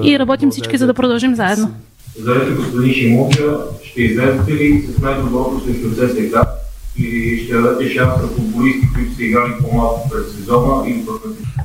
и 0.03 0.19
работим 0.19 0.51
всички, 0.51 0.77
за 0.77 0.87
да 0.87 0.93
продължим 0.93 1.35
заедно. 1.35 1.71
Здравейте, 2.19 2.51
господин 2.51 2.93
Шимовча. 2.93 3.57
Ще 3.83 4.01
излезете 4.01 4.53
ли 4.53 4.87
с 4.95 5.01
най-доброто 5.01 5.65
срещу 5.65 5.89
ЦСКА 5.95 6.47
или 6.99 7.43
ще 7.43 7.53
дадете 7.53 7.89
шанс 7.93 8.21
на 8.21 8.27
футболисти, 8.27 8.87
които 8.95 9.15
са 9.15 9.23
играли 9.23 9.51
по-малко 9.61 10.09
през 10.09 10.35
сезона 10.35 10.89
или 10.89 11.03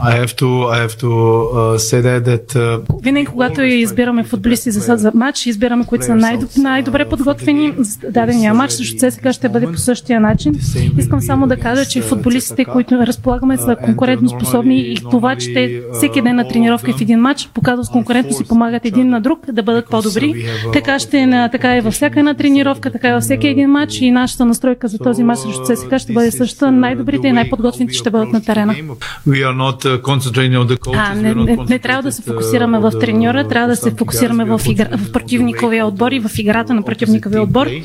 I 0.05 0.13
have 0.21 0.35
to 0.43 0.49
I 0.75 0.79
have 0.87 0.97
to 1.05 1.11
uh, 1.11 1.79
say 1.79 2.01
that 2.03 2.21
that 2.31 2.47
uh, 2.57 3.03
Винаги, 3.03 3.27
когато 3.27 3.63
избираме 3.63 4.25
футболисти 4.25 4.71
за, 4.71 4.97
за 4.97 5.13
матч, 5.15 5.47
избираме 5.47 5.85
които 5.87 6.05
са 6.05 6.15
най- 6.15 6.39
най-добре 6.59 7.09
подготвени 7.09 7.73
за 7.79 8.11
дадения 8.11 8.55
матч, 8.55 8.73
защото 8.73 9.15
сега 9.15 9.33
ще 9.33 9.49
бъде 9.49 9.67
по 9.67 9.77
същия 9.77 10.21
начин. 10.21 10.55
Искам 10.99 11.21
само 11.21 11.47
да 11.47 11.57
кажа, 11.57 11.85
че 11.85 12.01
футболистите, 12.01 12.65
които 12.65 12.95
разполагаме, 12.95 13.57
са 13.57 13.77
конкурентно 13.85 14.29
способни 14.29 14.81
и 14.81 14.97
това, 15.11 15.37
че 15.37 15.55
те 15.55 15.83
всеки 15.93 16.23
ден 16.23 16.37
на 16.37 16.49
тренировка 16.49 16.91
и 16.91 16.95
в 16.95 17.01
един 17.01 17.19
матч 17.19 17.49
показват 17.55 17.89
конкурентност 17.89 18.41
и 18.41 18.45
помагат 18.45 18.85
един 18.85 19.09
на 19.09 19.21
друг 19.21 19.53
да 19.53 19.63
бъдат 19.63 19.91
по-добри. 19.91 20.45
Така 20.73 20.99
ще 20.99 21.19
е 21.19 21.49
така 21.53 21.77
е 21.77 21.81
във 21.81 21.95
всяка 21.95 22.19
една 22.19 22.35
тренировка, 22.35 22.91
така 22.91 23.09
е 23.09 23.15
във 23.15 23.23
всеки 23.23 23.49
един 23.49 23.71
матч 23.71 24.01
и 24.01 24.11
нашата 24.11 24.45
настройка 24.45 24.89
за 24.89 24.99
този 24.99 25.22
матч 25.23 25.41
срещу 25.41 25.65
ЦСКА 25.65 25.99
ще 25.99 26.13
бъде 26.13 26.31
същата. 26.31 26.73
Най-добрите 26.73 27.27
и 27.29 27.33
най-подготвените 27.33 27.95
ще 27.95 28.11
бъдат 28.11 28.33
на 28.33 28.45
терена. 28.45 28.75
uh. 28.75 28.97
А, 30.97 31.15
не, 31.15 31.35
не, 31.35 31.59
не 31.69 31.79
трябва 31.79 32.03
да 32.03 32.13
се 32.13 32.23
the- 32.23 32.27
фокусираме 32.27 32.79
в 32.79 32.93
треньора, 33.01 33.49
трябва 33.49 33.69
да 33.69 33.77
се 33.77 33.91
фокусираме 33.91 34.45
в, 34.45 34.61
игра, 34.67 34.89
в 34.97 35.13
противниковия 35.13 35.87
отбор 35.87 36.13
и 36.13 36.21
в 36.21 36.31
играта 36.39 36.75
на 36.75 36.83
противниковия 36.83 37.43
отбор. 37.43 37.67
Uh, 37.67 37.85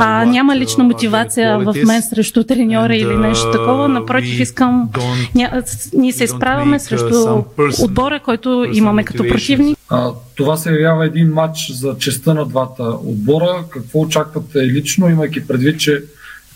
А, 0.00 0.24
няма 0.24 0.52
uh, 0.52 0.58
лична 0.58 0.84
мотивация 0.84 1.58
в 1.58 1.74
мен 1.86 2.02
срещу 2.02 2.44
треньора 2.44 2.96
или 2.96 3.16
нещо 3.16 3.46
uh, 3.46 3.52
такова. 3.52 3.88
Напротив, 3.88 4.40
искам. 4.40 4.88
Ня, 5.34 5.62
ние 5.94 6.12
се 6.12 6.24
изправяме 6.24 6.78
uh, 6.78 6.82
срещу 6.82 7.44
отбора, 7.84 8.20
който 8.24 8.66
имаме 8.72 9.04
като 9.04 9.28
противник. 9.28 9.78
А, 9.88 10.10
това 10.36 10.56
се 10.56 10.72
явява 10.72 11.06
един 11.06 11.32
матч 11.32 11.72
за 11.72 11.96
честа 11.98 12.34
на 12.34 12.46
двата 12.46 12.82
отбора. 12.82 13.64
Какво 13.70 14.00
очаквате 14.00 14.58
лично, 14.58 15.08
имайки 15.08 15.46
предвид, 15.46 15.80
че 15.80 16.02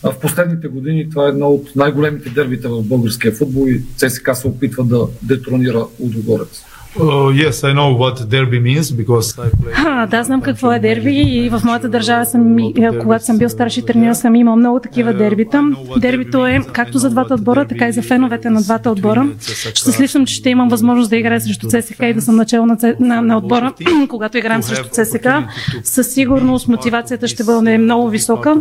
в 0.03 0.15
последните 0.21 0.69
години 0.69 1.11
това 1.11 1.27
е 1.27 1.29
едно 1.29 1.49
от 1.49 1.77
най-големите 1.77 2.31
дербита 2.31 2.69
в 2.69 2.83
българския 2.83 3.33
футбол 3.33 3.69
и 3.69 3.83
ЦСКА 3.97 4.35
се 4.35 4.47
опитва 4.47 4.85
да 4.85 5.07
детронира 5.23 5.87
Лудогорец. 6.01 6.63
Uh, 6.97 7.31
yes, 7.45 7.65
I 7.65 7.73
know 7.73 7.91
what 8.03 8.17
derby 8.29 8.61
means 8.61 8.91
because 8.91 9.39
I 9.39 9.51
play. 9.51 9.73
А, 9.87 10.07
да, 10.07 10.25
знам 10.25 10.41
какво 10.41 10.73
е 10.73 10.79
дерби 10.79 11.11
и 11.11 11.49
в 11.49 11.61
моята 11.65 11.89
държава 11.89 12.27
съм, 12.27 12.59
е, 12.59 12.99
когато 13.01 13.25
съм 13.25 13.39
бил 13.39 13.49
старши 13.49 13.87
треньор, 13.87 14.13
съм 14.13 14.35
имал 14.35 14.57
много 14.57 14.81
такива 14.81 15.13
дербита. 15.15 15.63
Дербито 15.97 16.47
е 16.47 16.61
както 16.73 16.99
за 16.99 17.11
двата 17.11 17.35
отбора, 17.35 17.65
така 17.65 17.89
и 17.89 17.93
за 17.93 18.03
феновете 18.03 18.51
на 18.51 18.63
двата 18.63 18.91
отбора. 18.91 19.29
Щастлив 19.75 20.11
съм, 20.11 20.27
че 20.27 20.35
ще 20.35 20.51
имам 20.51 20.69
възможност 20.69 21.11
да 21.11 21.17
играя 21.17 21.41
срещу 21.41 21.69
ЦСКА 21.69 22.07
и 22.07 22.15
да 22.15 22.23
съм 22.23 22.37
начало 22.37 22.67
на, 22.67 22.77
на, 23.01 23.23
на 23.23 23.39
отбора, 23.39 23.73
когато 24.09 24.39
играем 24.39 24.63
срещу 24.63 24.89
ЦСКА. 24.89 25.49
Със 25.85 26.15
сигурност 26.15 26.69
мотивацията 26.69 27.29
ще 27.29 27.45
бъде 27.45 27.79
много 27.79 28.09
висока. 28.09 28.57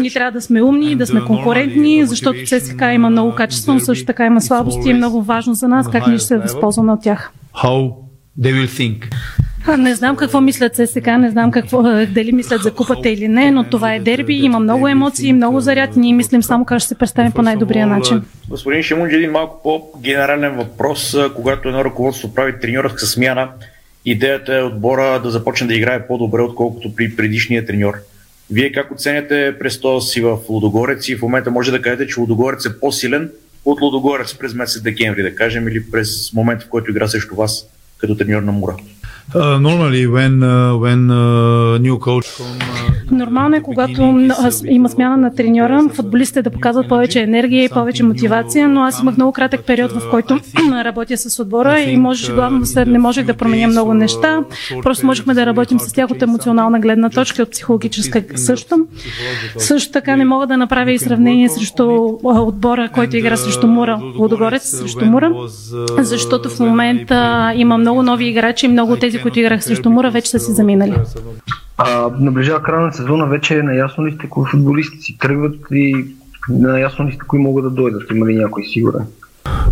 Ние 0.00 0.10
трябва 0.10 0.32
да 0.32 0.40
сме 0.40 0.62
умни, 0.62 0.96
да 0.96 1.06
сме 1.06 1.20
конкурентни, 1.20 2.06
защото 2.06 2.38
ЦСКА 2.46 2.92
има 2.92 3.10
много 3.10 3.34
качество, 3.34 3.74
но 3.74 3.80
също 3.80 4.06
така 4.06 4.26
има 4.26 4.40
слабости 4.40 4.88
и 4.88 4.90
е 4.90 4.94
много 4.94 5.22
важно 5.22 5.54
за 5.54 5.68
нас 5.68 5.90
как 5.90 6.06
ние 6.06 6.18
ще 6.18 6.26
се 6.26 6.38
възползваме 6.38 6.92
от 6.92 7.02
тях. 7.02 7.32
How 7.62 7.94
they 8.40 8.52
will 8.52 8.68
think. 8.68 9.14
Не 9.78 9.94
знам 9.94 10.16
какво 10.16 10.40
мислят 10.40 10.74
ЦСКА, 10.74 11.18
не 11.18 11.30
знам 11.30 11.50
какво, 11.50 11.82
дали 11.82 12.32
мислят 12.32 12.62
за 12.62 12.74
купата 12.74 13.08
или 13.08 13.28
не, 13.28 13.50
но 13.50 13.64
това 13.64 13.94
е 13.94 14.00
дерби, 14.00 14.34
има 14.34 14.60
много 14.60 14.88
емоции, 14.88 15.32
много 15.32 15.60
заряд 15.60 15.96
и 15.96 15.98
ние 15.98 16.12
мислим 16.12 16.42
само 16.42 16.64
как 16.64 16.78
ще 16.78 16.88
се 16.88 16.94
представим 16.94 17.32
по 17.32 17.42
най-добрия 17.42 17.86
начин. 17.86 18.22
Господин 18.48 18.82
Шимунджи, 18.82 19.16
един 19.16 19.30
малко 19.30 19.62
по-генерален 19.62 20.56
въпрос. 20.56 21.16
Когато 21.34 21.68
едно 21.68 21.84
ръководство 21.84 22.34
прави 22.34 22.60
треньорска 22.60 23.06
смяна, 23.06 23.48
идеята 24.04 24.54
е 24.56 24.62
отбора 24.62 25.20
да 25.22 25.30
започне 25.30 25.66
да 25.66 25.74
играе 25.74 26.06
по-добре, 26.06 26.42
отколкото 26.42 26.94
при 26.94 27.16
предишния 27.16 27.66
треньор. 27.66 27.94
Вие 28.50 28.72
как 28.72 28.92
оценяте 28.92 29.54
престоя 29.58 30.00
си 30.00 30.20
в 30.20 30.38
Лудогорец 30.48 31.08
и 31.08 31.16
в 31.16 31.22
момента 31.22 31.50
може 31.50 31.70
да 31.70 31.82
кажете, 31.82 32.06
че 32.06 32.20
Лудогорец 32.20 32.66
е 32.66 32.80
по-силен 32.80 33.30
от 33.66 33.80
Лудогорец 33.80 34.34
през 34.34 34.54
месец 34.54 34.82
декември, 34.82 35.22
да 35.22 35.34
кажем, 35.34 35.68
или 35.68 35.90
през 35.90 36.32
момента, 36.32 36.64
в 36.66 36.68
който 36.68 36.90
игра 36.90 37.08
срещу 37.08 37.34
вас 37.34 37.66
като 37.98 38.16
треньор 38.16 38.42
на 38.42 38.52
Мура? 38.52 38.76
Uh, 39.34 39.58
normally, 39.58 40.06
when 40.16 40.34
uh, 40.38 40.78
when 40.84 41.00
uh, 41.10 41.78
new 41.86 41.96
coach 42.06 42.26
come, 42.38 42.60
uh, 42.60 42.95
Нормално 43.16 43.56
е, 43.56 43.60
когато 43.60 44.28
има 44.66 44.88
смяна 44.88 45.16
на 45.16 45.34
треньора, 45.34 45.88
футболистите 45.92 46.42
да 46.42 46.50
показват 46.50 46.88
повече 46.88 47.20
енергия 47.20 47.64
и 47.64 47.68
повече 47.68 48.02
мотивация, 48.02 48.68
но 48.68 48.82
аз 48.82 49.00
имах 49.00 49.16
много 49.16 49.32
кратък 49.32 49.64
период, 49.66 49.92
в 49.92 50.10
който 50.10 50.40
работя 50.84 51.16
с 51.16 51.38
отбора 51.38 51.80
и 51.80 51.96
можеше 51.96 52.32
главно 52.32 52.64
не 52.86 52.98
можех 52.98 53.26
да 53.26 53.34
променя 53.34 53.68
много 53.68 53.94
неща. 53.94 54.40
Просто 54.82 55.06
можехме 55.06 55.34
да 55.34 55.46
работим 55.46 55.80
с 55.80 55.92
тях 55.92 56.10
от 56.10 56.22
емоционална 56.22 56.80
гледна 56.80 57.10
точка, 57.10 57.42
от 57.42 57.50
психологическа 57.50 58.22
също. 58.34 58.86
Също 59.58 59.92
така 59.92 60.16
не 60.16 60.24
мога 60.24 60.46
да 60.46 60.56
направя 60.56 60.92
и 60.92 60.98
сравнение 60.98 61.48
срещу 61.48 62.18
отбора, 62.22 62.88
който 62.94 63.16
игра 63.16 63.36
срещу 63.36 63.66
Мура, 63.66 64.00
Лудогорец 64.18 64.62
срещу 64.62 65.04
Мура, 65.04 65.32
защото 65.98 66.48
в 66.48 66.60
момента 66.60 67.52
има 67.56 67.78
много 67.78 68.02
нови 68.02 68.28
играчи 68.28 68.66
и 68.66 68.68
много 68.68 68.92
от 68.92 69.00
тези, 69.00 69.18
които 69.18 69.40
играх 69.40 69.64
срещу 69.64 69.90
Мура, 69.90 70.10
вече 70.10 70.30
са 70.30 70.38
си 70.38 70.52
заминали. 70.52 70.94
А, 71.78 72.10
наближава 72.20 72.62
края 72.62 72.86
на 72.86 72.92
сезона, 72.92 73.26
вече 73.26 73.62
наясно 73.62 74.06
ли 74.06 74.12
сте 74.12 74.28
кои 74.28 74.50
футболисти 74.50 74.98
си 74.98 75.18
тръгват 75.18 75.56
и 75.70 76.06
наясно 76.48 77.08
ли 77.08 77.12
сте 77.12 77.26
кои 77.26 77.38
могат 77.38 77.64
да 77.64 77.70
дойдат? 77.70 78.10
Има 78.10 78.26
ли 78.26 78.36
някой 78.36 78.64
сигурен? 78.64 79.06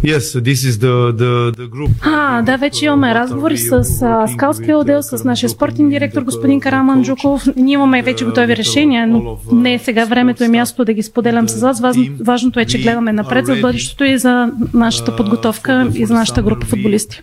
yes, 0.03 0.25
this 0.49 0.61
is 0.69 0.75
the 0.79 1.13
the, 1.13 1.53
the 1.61 1.69
group. 1.69 1.91
А, 2.03 2.43
да, 2.43 2.57
вече 2.57 2.85
имаме 2.85 3.15
разговори 3.15 3.59
с 3.59 3.85
скалския 4.33 4.79
отдел, 4.79 5.03
с 5.03 5.25
нашия 5.25 5.49
спортен 5.49 5.89
директор 5.89 6.23
господин 6.23 6.61
Караман 6.61 7.05
Джуков. 7.05 7.43
Ние 7.57 7.75
имаме 7.75 8.03
вече 8.03 8.25
готови 8.25 8.57
решения, 8.57 9.07
но 9.07 9.39
не 9.53 9.75
е 9.75 9.79
сега 9.79 10.05
времето 10.05 10.45
и 10.45 10.49
място 10.49 10.85
да 10.85 10.93
ги 10.93 11.03
споделям 11.03 11.49
с 11.49 11.61
вас. 11.61 11.81
Важно, 11.81 12.05
важното 12.21 12.61
е, 12.61 12.65
че 12.65 12.79
гледаме 12.79 13.13
напред 13.13 13.47
за 13.47 13.57
бъдещето 13.57 14.05
и 14.05 14.19
за 14.19 14.53
нашата 14.75 15.17
подготовка 15.17 15.89
и 15.95 16.07
за 16.07 16.15
нашата 16.15 16.43
група 16.43 16.67
футболисти. 16.67 17.23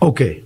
Okay. 0.00 0.38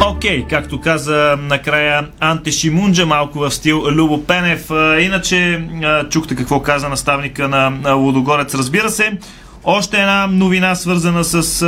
Окей, 0.00 0.42
okay, 0.42 0.50
както 0.50 0.80
каза 0.80 1.36
накрая 1.40 2.06
Анте 2.20 2.52
Шимунджа, 2.52 3.06
малко 3.06 3.38
в 3.38 3.50
стил 3.50 3.86
Любо 3.90 4.24
Пенев. 4.24 4.70
Иначе 5.00 5.64
чухте 6.10 6.36
какво 6.36 6.60
каза 6.60 6.88
наставника 6.88 7.48
на 7.48 7.70
на 7.70 7.92
Лудогорец, 7.94 8.54
разбира 8.54 8.90
се. 8.90 9.18
Още 9.66 9.96
една 9.96 10.26
новина, 10.26 10.74
свързана 10.74 11.24
с 11.24 11.66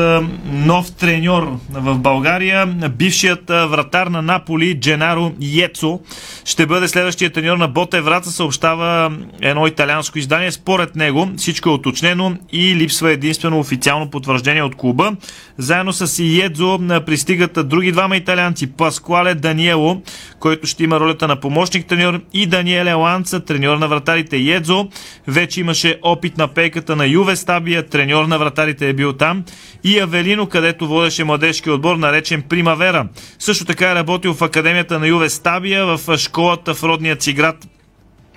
нов 0.53 0.93
треньор 0.93 1.59
в 1.71 1.99
България. 1.99 2.67
Бившият 2.67 3.43
вратар 3.49 4.07
на 4.07 4.23
Наполи, 4.23 4.81
Дженаро 4.81 5.33
Йецо, 5.41 6.01
ще 6.45 6.67
бъде 6.67 6.89
следващия 6.89 7.31
треньор 7.31 7.57
на 7.57 7.69
Боте 7.69 8.01
Враца, 8.01 8.31
съобщава 8.31 9.13
едно 9.41 9.67
италианско 9.67 10.19
издание. 10.19 10.53
Според 10.53 10.97
него 10.97 11.29
всичко 11.37 11.69
е 11.69 11.73
уточнено 11.73 12.37
и 12.53 12.77
липсва 12.77 13.13
единствено 13.13 13.59
официално 13.59 14.11
потвърждение 14.11 14.63
от 14.63 14.75
клуба. 14.75 15.13
Заедно 15.59 15.93
с 15.93 16.23
Йедзо 16.23 16.81
а, 16.91 17.01
пристигат 17.01 17.69
други 17.69 17.93
двама 17.93 18.17
италианци. 18.17 18.73
Паскуале 18.73 19.35
Даниело, 19.35 20.03
който 20.41 20.67
ще 20.67 20.85
има 20.85 21.01
ролята 21.01 21.29
на 21.29 21.41
помощник 21.41 21.87
треньор 21.87 22.21
и 22.33 22.47
Даниеле 22.47 22.93
Ланца, 22.93 23.41
треньор 23.41 23.77
на 23.77 23.89
вратарите 23.89 24.37
Йедзо. 24.37 24.89
Вече 25.27 25.61
имаше 25.61 25.99
опит 26.03 26.39
на 26.39 26.49
пейката 26.49 26.97
на 26.97 27.07
Юве 27.07 27.37
Стабия, 27.37 27.86
треньор 27.91 28.25
на 28.25 28.39
вратарите 28.39 28.89
е 28.89 28.93
бил 28.93 29.13
там. 29.13 29.45
И 29.85 29.99
Авелино, 29.99 30.47
където 30.47 30.89
водеше 30.89 31.25
младежки 31.25 31.71
отбор, 31.71 31.97
наречен 31.97 32.43
Примавера. 32.43 33.09
Също 33.39 33.65
така 33.65 33.91
е 33.91 33.95
работил 33.95 34.35
в 34.35 34.43
академията 34.43 34.99
на 34.99 35.07
Юве 35.07 35.31
Стабия, 35.31 35.87
в 35.87 36.19
школата 36.19 36.75
в 36.75 36.83
родния 36.83 37.17
си 37.21 37.33
град 37.33 37.57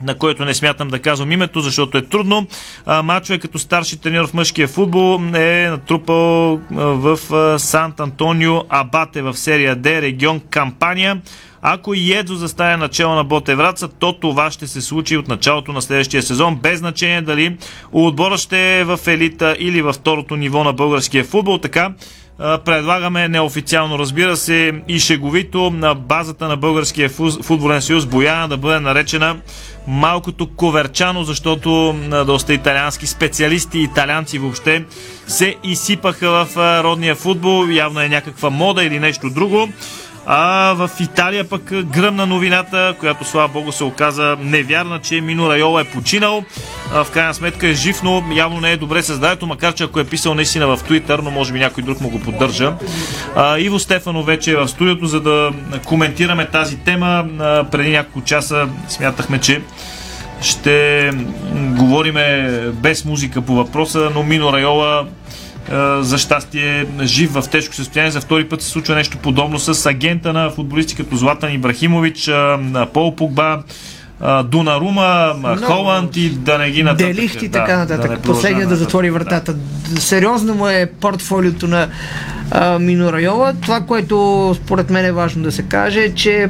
на 0.04 0.18
който 0.18 0.46
не 0.46 0.54
смятам 0.54 0.88
да 0.88 1.00
казвам 1.00 1.32
името, 1.32 1.62
защото 1.62 1.98
е 1.98 2.02
трудно. 2.02 2.48
Мачо 3.04 3.34
е 3.34 3.40
като 3.40 3.60
старши 3.60 4.02
треньор 4.02 4.28
в 4.28 4.34
мъжкия 4.34 4.68
футбол, 4.68 5.22
е 5.34 5.68
натрупал 5.70 6.62
в 6.72 7.20
Сант 7.60 8.00
Антонио 8.00 8.64
Абате 8.70 9.22
в 9.22 9.38
серия 9.38 9.76
Д, 9.76 10.02
регион 10.02 10.42
Кампания. 10.50 11.22
Ако 11.62 11.94
и 11.94 12.14
Едзо 12.14 12.36
застане 12.36 12.78
начало 12.78 13.16
на 13.16 13.24
Боте 13.24 13.56
Враца, 13.56 13.88
то 13.88 14.14
това 14.14 14.52
ще 14.52 14.68
се 14.68 14.82
случи 14.82 15.18
от 15.18 15.28
началото 15.28 15.72
на 15.72 15.82
следващия 15.82 16.24
сезон, 16.24 16.56
без 16.56 16.80
значение 16.80 17.22
дали 17.22 17.58
отбора 17.92 18.38
ще 18.38 18.80
е 18.80 18.84
в 18.84 19.00
елита 19.08 19.56
или 19.60 19.82
във 19.82 19.96
второто 19.96 20.36
ниво 20.36 20.64
на 20.64 20.74
българския 20.74 21.24
футбол. 21.24 21.58
Така, 21.58 21.94
предлагаме 22.38 23.28
неофициално, 23.28 24.00
разбира 24.00 24.38
се, 24.38 24.74
и 24.88 25.00
шеговито 25.00 25.70
на 25.70 25.96
базата 25.96 26.48
на 26.48 26.58
Българския 26.58 27.10
футболен 27.44 27.82
съюз 27.82 28.06
Бояна 28.06 28.48
да 28.48 28.58
бъде 28.58 28.80
наречена 28.80 29.38
малкото 29.88 30.56
коверчано, 30.56 31.24
защото 31.24 31.96
доста 32.26 32.54
италиански 32.54 33.08
специалисти 33.08 33.80
италианци 33.80 34.40
въобще 34.40 34.86
се 35.28 35.56
изсипаха 35.64 36.30
в 36.30 36.58
родния 36.84 37.16
футбол. 37.16 37.66
Явно 37.70 38.02
е 38.02 38.10
някаква 38.10 38.50
мода 38.50 38.84
или 38.84 39.00
нещо 39.00 39.30
друго. 39.30 39.70
А 40.32 40.74
в 40.74 40.90
Италия 41.00 41.50
пък 41.50 41.84
гръмна 41.86 42.26
новината, 42.26 42.96
която 43.00 43.26
слава 43.26 43.48
богу 43.48 43.72
се 43.72 43.84
оказа 43.84 44.38
невярна, 44.42 45.00
че 45.00 45.22
Мино 45.22 45.50
Райола 45.50 45.82
е 45.82 45.84
починал. 45.84 46.44
А, 46.94 47.04
в 47.04 47.12
крайна 47.12 47.34
сметка 47.34 47.68
е 47.68 47.74
жив, 47.74 48.04
но 48.04 48.24
явно 48.34 48.62
не 48.62 48.72
е 48.72 48.78
добре 48.78 49.04
създанието, 49.04 49.48
макар 49.48 49.74
че 49.74 49.84
ако 49.84 50.00
е 50.00 50.04
писал 50.04 50.34
наистина 50.34 50.68
в 50.68 50.78
Twitter, 50.78 51.22
но 51.22 51.32
може 51.32 51.54
би 51.54 51.60
някой 51.60 51.84
друг 51.84 52.02
му 52.02 52.10
го 52.10 52.20
поддържа. 52.20 52.74
А, 53.36 53.60
Иво 53.60 53.80
Стефано 53.80 54.24
вече 54.24 54.52
е 54.52 54.56
в 54.56 54.68
студиото, 54.68 55.06
за 55.06 55.22
да 55.22 55.52
коментираме 55.86 56.48
тази 56.48 56.78
тема. 56.78 57.26
А, 57.40 57.64
преди 57.64 57.90
няколко 57.90 58.22
часа 58.22 58.68
смятахме, 58.88 59.40
че 59.40 59.62
ще 60.42 61.10
говориме 61.54 62.50
без 62.74 63.06
музика 63.06 63.42
по 63.42 63.56
въпроса, 63.56 64.12
но 64.16 64.24
Мино 64.24 64.54
Райола 64.54 65.08
за 66.00 66.18
щастие 66.18 66.86
жив 67.02 67.34
в 67.34 67.44
тежко 67.52 67.76
състояние. 67.76 68.12
За 68.12 68.22
втори 68.22 68.50
път 68.50 68.62
се 68.62 68.70
случва 68.70 68.96
нещо 68.96 69.18
подобно 69.18 69.60
с 69.60 69.86
агента 69.86 70.34
на 70.34 70.50
футболисти 70.50 70.96
като 70.96 71.16
Златан 71.16 71.54
Ибрахимович, 71.54 72.32
Пол 72.94 73.16
Погба, 73.16 73.64
Дунарума, 74.46 75.36
Холанд 75.64 76.18
и 76.18 76.30
да 76.30 76.58
не 76.58 76.72
ги 76.72 76.84
нататък. 76.84 77.08
Делихт 77.08 77.42
и 77.42 77.50
така 77.50 77.78
нататък. 77.78 78.12
Да 78.12 78.22
Последния 78.22 78.68
да 78.68 78.76
затвори 78.76 79.12
вратата. 79.12 79.54
Да. 79.54 80.02
Сериозно 80.02 80.56
му 80.56 80.68
е 80.68 80.92
портфолиото 81.02 81.68
на 81.68 81.88
а, 82.52 82.80
Мино 82.80 83.14
Райола. 83.14 83.54
Това, 83.62 83.82
което 83.82 84.56
според 84.64 84.90
мен 84.90 85.06
е 85.06 85.12
важно 85.12 85.44
да 85.44 85.52
се 85.52 85.64
каже, 85.64 86.00
е, 86.00 86.14
че 86.14 86.50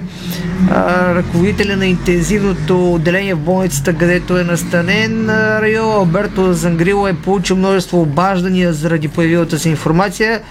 а, 0.72 1.16
ръководителя 1.16 1.76
на 1.76 1.86
интензивното 1.86 2.94
отделение 2.94 3.34
в 3.34 3.40
болницата, 3.40 3.94
където 3.94 4.38
е 4.38 4.44
настанен, 4.44 5.30
Райола 5.60 5.96
Алберто 5.96 6.54
Зангрило 6.54 7.08
е 7.08 7.14
получил 7.14 7.56
множество 7.56 8.02
обаждания 8.02 8.74
заради 8.74 9.08
появилата 9.08 9.60
си 9.60 9.70
информация. 9.70 10.42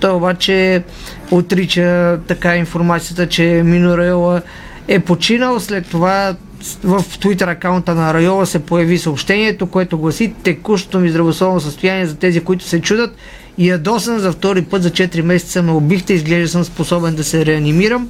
Той 0.00 0.10
обаче 0.10 0.82
отрича 1.30 2.18
така 2.26 2.56
информацията, 2.56 3.28
че 3.28 3.62
Мино 3.64 3.98
Райола 3.98 4.42
е 4.88 4.98
починал. 4.98 5.60
След 5.60 5.90
това 5.90 6.34
в 6.84 7.02
Twitter 7.02 7.52
акаунта 7.52 7.94
на 7.94 8.14
Райола 8.14 8.46
се 8.46 8.58
появи 8.58 8.98
съобщението, 8.98 9.66
което 9.66 9.98
гласи 9.98 10.34
текущото 10.42 10.98
ми 10.98 11.08
здравословно 11.08 11.60
състояние 11.60 12.06
за 12.06 12.16
тези, 12.16 12.40
които 12.40 12.64
се 12.64 12.80
чудат. 12.80 13.16
Ядосан 13.58 14.18
за 14.18 14.32
втори 14.32 14.62
път 14.62 14.82
за 14.82 14.90
4 14.90 15.22
месеца 15.22 15.62
ме 15.62 15.72
убихте, 15.72 16.14
изглежда 16.14 16.48
съм 16.48 16.64
способен 16.64 17.14
да 17.14 17.24
се 17.24 17.46
реанимирам. 17.46 18.08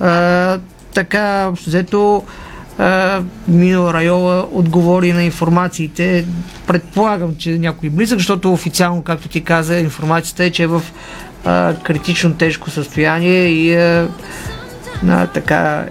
А, 0.00 0.58
така, 0.94 1.50
взето, 1.66 2.22
Мино 3.48 3.94
Райола 3.94 4.46
отговори 4.52 5.12
на 5.12 5.22
информациите. 5.22 6.26
Предполагам, 6.66 7.34
че 7.38 7.58
някой 7.58 7.90
близък, 7.90 8.18
защото 8.18 8.52
официално, 8.52 9.02
както 9.02 9.28
ти 9.28 9.44
каза, 9.44 9.78
информацията 9.78 10.44
е, 10.44 10.50
че 10.50 10.62
е 10.62 10.66
в 10.66 10.82
а, 11.44 11.74
критично 11.82 12.34
тежко 12.34 12.70
състояние 12.70 13.46
и 13.46 13.76
а, 13.76 14.08
а, 15.08 15.26
така 15.26 15.86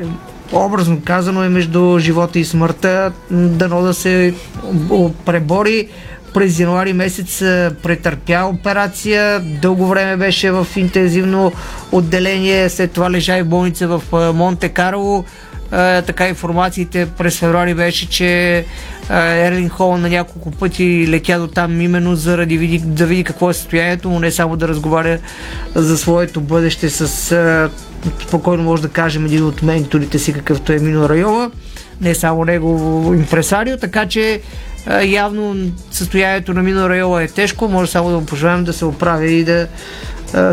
образно 0.54 1.02
казано 1.06 1.44
е 1.44 1.50
между 1.50 2.00
живота 2.00 2.40
и 2.40 2.46
смъртта, 2.46 3.12
дано 3.32 3.82
да 3.82 3.94
се 3.94 4.34
пребори. 5.26 5.88
През 6.34 6.60
януари 6.60 6.94
месец 6.94 7.40
претърпя 7.84 8.46
операция, 8.46 9.40
дълго 9.40 9.88
време 9.88 10.18
беше 10.18 10.52
в 10.52 10.68
интензивно 10.76 11.52
отделение, 11.92 12.70
след 12.70 12.92
това 12.92 13.12
лежа 13.12 13.38
и 13.38 13.42
в 13.42 13.46
болница 13.46 13.88
в 13.88 14.34
Монте 14.34 14.70
Карло. 14.70 15.24
така 16.06 16.28
информациите 16.28 17.08
през 17.18 17.40
февруари 17.40 17.74
беше, 17.74 18.10
че 18.10 18.66
Ерлин 19.10 19.70
Хол 19.70 19.98
на 19.98 20.10
няколко 20.10 20.52
пъти 20.52 21.08
летя 21.08 21.40
до 21.40 21.48
там 21.48 21.82
именно 21.82 22.16
заради 22.16 22.80
да 22.86 23.06
види 23.06 23.24
какво 23.24 23.50
е 23.50 23.54
състоянието 23.54 24.10
му, 24.10 24.20
не 24.20 24.32
само 24.32 24.58
да 24.58 24.68
разговаря 24.68 25.20
за 25.76 25.98
своето 25.98 26.42
бъдеще 26.42 26.90
с 26.90 27.70
спокойно 28.28 28.64
може 28.64 28.82
да 28.82 28.90
кажем 28.90 29.26
един 29.26 29.46
от 29.46 29.62
менторите 29.62 30.20
си, 30.20 30.34
какъвто 30.34 30.74
е 30.74 30.80
Мино 30.80 31.10
Райова, 31.10 31.52
не 32.02 32.16
само 32.16 32.46
него 32.46 33.12
импресарио, 33.16 33.78
така 33.78 34.06
че 34.06 34.42
явно 35.06 35.72
състоянието 35.92 36.54
на 36.54 36.64
Мино 36.64 36.90
Райова 36.90 37.24
е 37.24 37.28
тежко, 37.28 37.68
може 37.68 37.92
само 37.92 38.10
да 38.10 38.20
му 38.20 38.26
пожелаем 38.26 38.64
да 38.64 38.74
се 38.74 38.86
оправи 38.86 39.34
и 39.34 39.44
да 39.44 39.68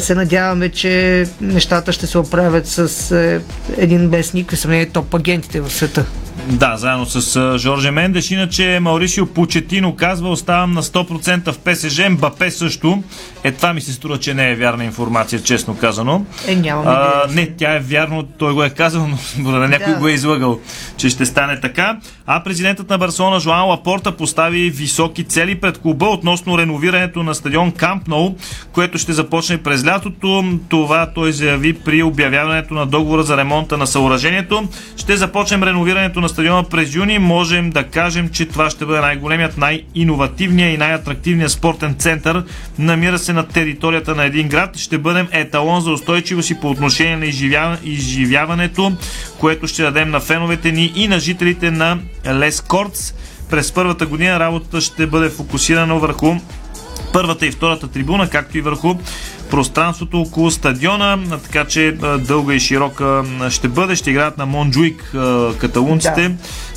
се 0.01 0.15
надяваме, 0.15 0.69
че 0.69 1.27
нещата 1.41 1.93
ще 1.93 2.07
се 2.07 2.19
оправят 2.19 2.67
с 2.67 3.41
един 3.77 4.09
без 4.09 4.35
никакви 4.35 4.57
съмнения 4.57 4.91
топ 4.91 5.15
агентите 5.15 5.61
в 5.61 5.71
света. 5.71 6.05
Да, 6.49 6.77
заедно 6.77 7.07
с 7.07 7.59
Жорже 7.59 7.91
Мендеш. 7.91 8.31
Иначе 8.31 8.79
Маурисио 8.81 9.27
Почетино 9.27 9.97
казва, 9.97 10.31
оставам 10.31 10.73
на 10.73 10.83
100% 10.83 11.53
в 11.53 11.59
ПСЖ, 11.59 12.09
Мбапе 12.11 12.51
също. 12.51 13.03
Е, 13.45 13.53
това 13.53 13.73
ми 13.73 13.81
се 13.81 13.93
струва, 13.93 14.19
че 14.19 14.35
не 14.35 14.51
е 14.51 14.55
вярна 14.55 14.85
информация, 14.85 15.43
честно 15.43 15.77
казано. 15.77 16.25
Е, 16.47 16.57
нямам 16.57 16.85
а, 16.87 17.25
Не, 17.31 17.47
тя 17.47 17.77
е 17.77 17.81
вярно, 17.81 18.23
той 18.23 18.53
го 18.53 18.65
е 18.65 18.71
казал, 18.71 19.09
но 19.39 19.51
да 19.61 19.69
някой 19.69 19.93
да. 19.93 19.99
го 19.99 20.09
е 20.09 20.13
излъгал, 20.13 20.61
че 20.97 21.09
ще 21.09 21.27
стане 21.27 21.61
така. 21.61 21.99
А 22.27 22.43
президентът 22.43 22.91
на 22.91 22.99
Барселона 22.99 23.41
Жоан 23.41 23.69
Лапорта 23.69 24.13
постави 24.17 24.71
високи 24.71 25.25
цели 25.25 25.61
пред 25.61 25.79
клуба 25.79 26.07
относно 26.07 26.59
реновирането 26.59 27.23
на 27.23 27.35
стадион 27.35 27.73
Камп 27.73 28.09
Ноу, 28.09 28.35
което 28.73 28.99
ще 28.99 29.13
започне 29.13 29.59
през 29.59 29.87
лятото. 29.87 30.45
Това 30.69 31.11
той 31.15 31.33
заяви 31.33 31.73
при 31.73 32.03
обявяването 32.03 32.75
на 32.75 32.87
договора 32.87 33.23
за 33.23 33.37
ремонта 33.37 33.77
на 33.77 33.87
съоръжението. 33.87 34.69
Ще 34.97 35.17
започнем 35.17 35.63
реновирането 35.63 36.21
на 36.21 36.29
стадиона 36.33 36.63
през 36.63 36.95
юни. 36.95 37.19
Можем 37.19 37.71
да 37.71 37.85
кажем, 37.85 38.29
че 38.29 38.47
това 38.47 38.71
ще 38.71 38.87
бъде 38.87 39.01
най-големият, 39.01 39.59
най-инновативният 39.59 40.75
и 40.75 40.79
най-атрактивният 40.79 41.53
спортен 41.53 41.95
център. 41.95 42.45
Намира 42.79 43.19
се 43.19 43.33
на 43.33 43.49
територията 43.49 44.15
на 44.15 44.25
един 44.25 44.49
град. 44.49 44.77
Ще 44.77 44.99
бъдем 44.99 45.29
еталон 45.33 45.81
за 45.81 45.91
устойчивост 45.91 46.51
и 46.51 46.61
по 46.61 46.71
отношение 46.71 47.17
на 47.17 47.79
изживяването, 47.85 48.93
което 49.39 49.69
ще 49.69 49.83
дадем 49.83 50.11
на 50.11 50.21
феновете 50.21 50.73
ни 50.73 50.93
и 50.97 51.09
на 51.09 51.21
жителите 51.21 51.71
на 51.71 51.99
Лес 52.27 52.61
Кортс. 52.61 53.15
През 53.51 53.73
първата 53.73 54.07
година 54.07 54.41
работата 54.41 54.81
ще 54.81 55.07
бъде 55.07 55.31
фокусирана 55.31 55.95
върху 55.95 56.35
първата 57.13 57.47
и 57.47 57.51
втората 57.51 57.89
трибуна, 57.89 58.31
както 58.31 58.59
и 58.59 58.61
върху 58.61 58.95
пространството 59.53 60.21
около 60.21 60.51
стадиона, 60.51 61.19
така 61.43 61.65
че 61.65 61.93
дълга 62.19 62.55
и 62.55 62.61
широка 62.61 63.25
ще 63.51 63.69
бъде. 63.69 63.97
Ще 63.97 64.11
играят 64.11 64.39
на 64.39 64.47
Монджуик 64.47 65.17
каталунците 65.59 66.29
да. 66.29 66.37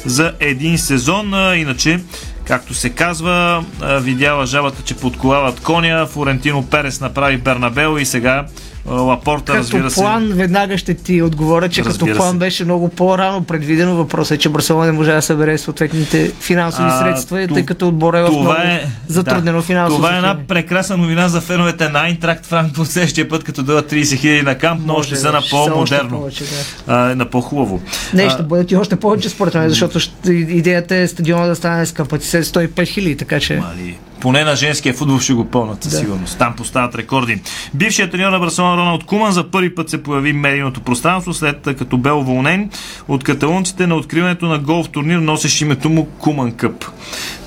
за 0.09 0.33
един 0.39 0.77
сезон. 0.77 1.33
Иначе 1.55 1.99
Както 2.45 2.73
се 2.73 2.89
казва, 2.89 3.63
видяла 4.01 4.45
жабата, 4.45 4.81
че 4.85 4.95
подковават 4.95 5.59
коня. 5.59 6.05
Флорентино 6.05 6.65
Перес 6.65 7.01
направи 7.01 7.37
Бернабел 7.37 7.97
и 7.99 8.05
сега 8.05 8.45
Лапорта, 8.87 9.45
като 9.45 9.57
разбира 9.57 9.89
се. 9.89 10.01
план, 10.01 10.31
веднага 10.33 10.77
ще 10.77 10.93
ти 10.93 11.21
отговоря, 11.21 11.69
че 11.69 11.83
разбира 11.83 12.11
като 12.11 12.17
план 12.17 12.31
се. 12.31 12.37
беше 12.37 12.65
много 12.65 12.89
по-рано 12.89 13.43
предвидено. 13.43 13.95
Въпросът 13.95 14.35
е, 14.35 14.37
че 14.37 14.49
Барселона 14.49 14.85
не 14.85 14.91
може 14.91 15.11
да 15.11 15.21
събере 15.21 15.57
съответните 15.57 16.31
финансови 16.39 16.87
а, 16.91 16.99
средства, 16.99 17.47
тъй 17.53 17.65
като 17.65 17.87
отбора 17.87 18.19
е 18.19 18.23
в 18.23 18.29
много 18.29 18.51
е, 18.51 18.87
затруднено 19.07 19.57
да, 19.57 19.63
финансово. 19.63 19.97
Това 19.97 20.13
е 20.13 20.17
една 20.17 20.37
прекрасна 20.47 20.97
новина 20.97 21.29
за 21.29 21.41
феновете 21.41 21.89
на 21.89 21.99
Айнтракт 21.99 22.45
Франкфурт 22.45 22.89
следващия 22.89 23.29
път, 23.29 23.43
като 23.43 23.63
дадат 23.63 23.91
30 23.91 24.17
хиляди 24.17 24.41
на 24.41 24.55
камп, 24.55 24.81
но 24.85 25.03
ще 25.03 25.15
са 25.15 25.31
на 25.31 25.41
по-модерно. 25.51 26.09
Повече, 26.09 26.43
да. 26.43 26.93
а, 26.93 27.15
на 27.15 27.29
по-хубаво. 27.29 27.81
Не, 28.13 28.29
ще 28.29 28.43
бъдат 28.43 28.71
и 28.71 28.75
още 28.75 28.95
повече 28.95 29.29
според 29.29 29.53
мен, 29.53 29.69
защото 29.69 29.99
идеята 30.29 30.95
е 30.95 31.07
стадиона 31.07 31.47
да 31.47 31.55
стане 31.55 31.85
с 31.85 31.91
капацитет 31.91 32.45
105 32.45 32.87
хиляди, 32.87 33.17
така 33.17 33.39
че... 33.39 33.55
Мали 33.55 33.97
поне 34.19 34.43
на 34.43 34.55
женския 34.55 34.93
футбол 34.93 35.19
ще 35.19 35.33
го 35.33 35.45
пълнат 35.45 35.83
със 35.83 35.91
да. 35.91 35.99
сигурност. 35.99 36.37
Там 36.37 36.55
поставят 36.55 36.95
рекорди. 36.95 37.41
Бившият 37.73 38.11
треньор 38.11 38.31
на 38.31 38.39
Барселона 38.39 38.77
Роналд 38.77 39.03
Куман 39.03 39.31
за 39.31 39.51
първи 39.51 39.75
път 39.75 39.89
се 39.89 40.03
появи 40.03 40.33
в 40.33 40.35
медийното 40.35 40.81
пространство, 40.81 41.33
след 41.33 41.61
като 41.77 41.97
бе 41.97 42.11
уволнен 42.11 42.69
от 43.07 43.23
каталунците 43.23 43.87
на 43.87 43.95
откриването 43.95 44.45
на 44.45 44.59
голф 44.59 44.89
турнир, 44.89 45.19
носещ 45.19 45.61
името 45.61 45.89
му 45.89 46.05
Куман 46.05 46.51
Къп 46.51 46.85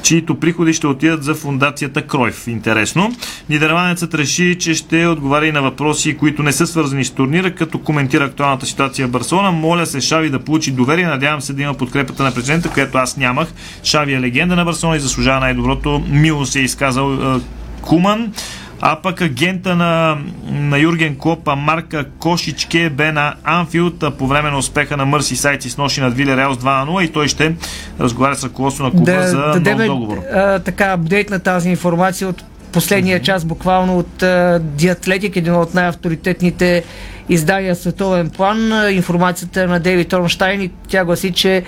чието 0.08 0.34
приходи 0.34 0.72
ще 0.72 0.86
отидат 0.86 1.24
за 1.24 1.34
фундацията 1.34 2.02
Кройф. 2.02 2.46
Интересно. 2.46 3.12
Нидерландецът 3.48 4.14
реши, 4.14 4.56
че 4.60 4.74
ще 4.74 5.06
отговаря 5.06 5.46
и 5.46 5.52
на 5.52 5.62
въпроси, 5.62 6.16
които 6.16 6.42
не 6.42 6.52
са 6.52 6.66
свързани 6.66 7.04
с 7.04 7.10
турнира, 7.10 7.54
като 7.54 7.78
коментира 7.78 8.24
актуалната 8.24 8.66
ситуация 8.66 9.06
в 9.06 9.10
Барселона. 9.10 9.52
Моля 9.52 9.86
се 9.86 10.00
Шави 10.00 10.30
да 10.30 10.38
получи 10.38 10.70
доверие. 10.70 11.06
Надявам 11.06 11.40
се 11.40 11.52
да 11.52 11.62
има 11.62 11.74
подкрепата 11.74 12.22
на 12.22 12.34
президента, 12.34 12.70
която 12.70 12.98
аз 12.98 13.16
нямах. 13.16 13.48
Шави 13.84 14.14
е 14.14 14.20
легенда 14.20 14.56
на 14.56 14.64
Барселона 14.64 14.96
и 14.96 15.00
заслужава 15.00 15.40
най-доброто. 15.40 16.02
Мило 16.08 16.46
се 16.46 16.60
изказал 16.68 17.14
е, 17.14 17.40
Куман. 17.82 18.32
А 18.80 18.96
пък 18.96 19.20
агента 19.20 19.76
на, 19.76 20.18
на 20.50 20.78
Юрген 20.78 21.16
Клоп, 21.16 21.48
Марка 21.56 22.04
Кошичке, 22.18 22.90
бе 22.90 23.12
на 23.12 23.34
Анфилд 23.44 24.04
по 24.18 24.26
време 24.26 24.50
на 24.50 24.58
успеха 24.58 24.96
на 24.96 25.06
Мърси 25.06 25.36
Сайти 25.36 25.70
с 25.70 25.78
ноши 25.78 26.00
над 26.00 26.14
Виле 26.14 26.36
Реал 26.36 26.54
с 26.54 26.58
2 26.58 26.64
на 26.64 26.92
0 26.92 27.04
и 27.04 27.12
той 27.12 27.28
ще 27.28 27.54
разговаря 28.00 28.34
с 28.34 28.44
ръководство 28.44 28.84
на 28.84 28.90
клуба 28.90 29.12
да, 29.12 29.28
за 29.28 29.60
да 29.60 29.76
нов 29.76 29.86
договор. 29.86 30.18
А, 30.34 30.58
така, 30.58 30.92
апдейт 30.92 31.30
на 31.30 31.38
тази 31.38 31.70
информация 31.70 32.28
от 32.28 32.44
последния 32.72 33.22
час, 33.22 33.44
буквално 33.44 33.98
от 33.98 34.24
Диатлетик, 34.62 35.36
един 35.36 35.54
от 35.54 35.74
най-авторитетните 35.74 36.84
издания 37.28 37.76
световен 37.76 38.30
план. 38.30 38.72
Информацията 38.92 39.66
на 39.66 39.80
Дейвид 39.80 40.12
Орнштайн 40.12 40.62
и 40.62 40.70
тя 40.88 41.04
гласи, 41.04 41.32
че 41.32 41.62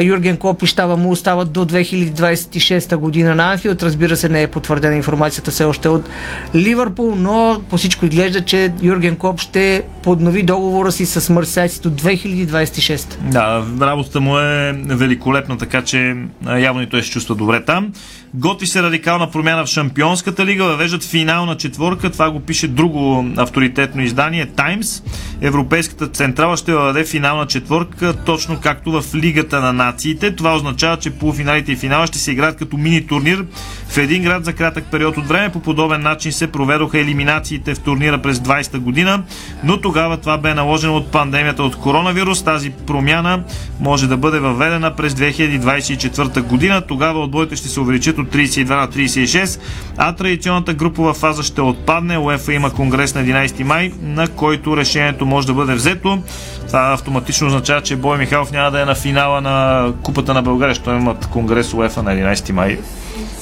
Юрген 0.00 0.36
Клоп 0.36 0.62
и 0.62 0.66
щаба 0.66 0.96
му 0.96 1.10
остават 1.10 1.52
до 1.52 1.64
2026 1.64 2.96
година 2.96 3.34
на 3.34 3.52
Анфилд. 3.52 3.82
Разбира 3.82 4.16
се, 4.16 4.28
не 4.28 4.42
е 4.42 4.46
потвърдена 4.46 4.96
информацията 4.96 5.50
все 5.50 5.64
още 5.64 5.88
от 5.88 6.08
Ливърпул, 6.54 7.14
но 7.16 7.60
по 7.70 7.76
всичко 7.76 8.06
изглежда, 8.06 8.40
че 8.40 8.72
Юрген 8.82 9.16
Клоп 9.16 9.40
ще 9.40 9.82
поднови 10.02 10.42
договора 10.42 10.92
си 10.92 11.06
с 11.06 11.32
Марсайси 11.32 11.80
до 11.80 11.90
2026. 11.90 13.18
Да, 13.20 13.64
работата 13.80 14.20
му 14.20 14.38
е 14.38 14.72
великолепна, 14.86 15.58
така 15.58 15.82
че 15.82 16.16
явно 16.58 16.82
и 16.82 16.86
той 16.86 17.02
се 17.02 17.10
чувства 17.10 17.34
добре 17.34 17.64
там. 17.64 17.92
Готви 18.34 18.66
се 18.66 18.82
радикална 18.82 19.30
промяна 19.30 19.64
в 19.64 19.68
Шампионската 19.68 20.46
лига, 20.46 20.64
въвеждат 20.64 21.02
финална 21.04 21.56
четворка, 21.56 22.10
това 22.10 22.30
го 22.30 22.40
пише 22.40 22.68
друго 22.68 23.26
авторитетно 23.36 24.02
издание, 24.02 24.46
Times 24.46 25.03
Европейската 25.40 26.08
централа 26.08 26.56
ще 26.56 26.72
въведе 26.72 27.04
финална 27.04 27.46
четвърка, 27.46 28.14
точно 28.26 28.60
както 28.60 28.92
в 28.92 29.14
Лигата 29.14 29.60
на 29.60 29.72
нациите. 29.72 30.36
Това 30.36 30.54
означава, 30.54 30.96
че 30.96 31.10
полуфиналите 31.10 31.72
и 31.72 31.76
финала 31.76 32.06
ще 32.06 32.18
се 32.18 32.32
играят 32.32 32.56
като 32.56 32.76
мини 32.76 33.06
турнир 33.06 33.44
в 33.88 33.98
един 33.98 34.22
град 34.22 34.44
за 34.44 34.52
кратък 34.52 34.84
период 34.90 35.16
от 35.16 35.28
време. 35.28 35.52
По 35.52 35.60
подобен 35.60 36.02
начин 36.02 36.32
се 36.32 36.46
проведоха 36.46 36.98
елиминациите 36.98 37.74
в 37.74 37.80
турнира 37.80 38.22
през 38.22 38.38
20-та 38.38 38.78
година, 38.78 39.22
но 39.64 39.80
тогава 39.80 40.16
това 40.16 40.38
бе 40.38 40.54
наложено 40.54 40.96
от 40.96 41.12
пандемията 41.12 41.62
от 41.62 41.76
коронавирус. 41.76 42.42
Тази 42.44 42.70
промяна 42.70 43.42
може 43.80 44.08
да 44.08 44.16
бъде 44.16 44.38
въведена 44.38 44.96
през 44.96 45.14
2024 45.14 46.42
година. 46.42 46.80
Тогава 46.80 47.20
отборите 47.20 47.56
ще 47.56 47.68
се 47.68 47.80
увеличат 47.80 48.18
от 48.18 48.28
32 48.28 48.68
на 48.68 48.88
36, 48.88 49.60
а 49.96 50.12
традиционната 50.12 50.74
групова 50.74 51.14
фаза 51.14 51.42
ще 51.42 51.60
отпадне. 51.60 52.18
УЕФА 52.18 52.52
има 52.52 52.70
конгрес 52.70 53.14
на 53.14 53.24
11 53.24 53.62
май, 53.62 53.92
на 54.02 54.28
който 54.28 54.76
решението 54.94 55.26
може 55.26 55.46
да 55.46 55.54
бъде 55.54 55.74
взето. 55.74 56.22
Това 56.66 56.92
автоматично 56.92 57.46
означава, 57.46 57.80
че 57.80 57.96
Бой 57.96 58.18
Михайлов 58.18 58.52
няма 58.52 58.70
да 58.70 58.82
е 58.82 58.84
на 58.84 58.94
финала 58.94 59.40
на 59.40 59.92
Купата 60.02 60.34
на 60.34 60.42
България, 60.42 60.74
защото 60.74 60.90
имат 60.90 61.26
конгрес 61.26 61.74
УЕФА 61.74 62.02
на 62.02 62.10
11 62.10 62.52
май. 62.52 62.78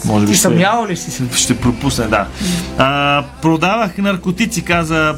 Може 0.04 0.26
би 0.26 0.32
Ти 0.32 0.38
ще, 0.38 0.48
ли 0.88 0.96
си? 0.96 1.22
ще 1.36 1.60
пропусне, 1.60 2.06
да. 2.06 2.26
А, 2.78 3.24
продавах 3.42 3.98
наркотици, 3.98 4.64
каза 4.64 5.14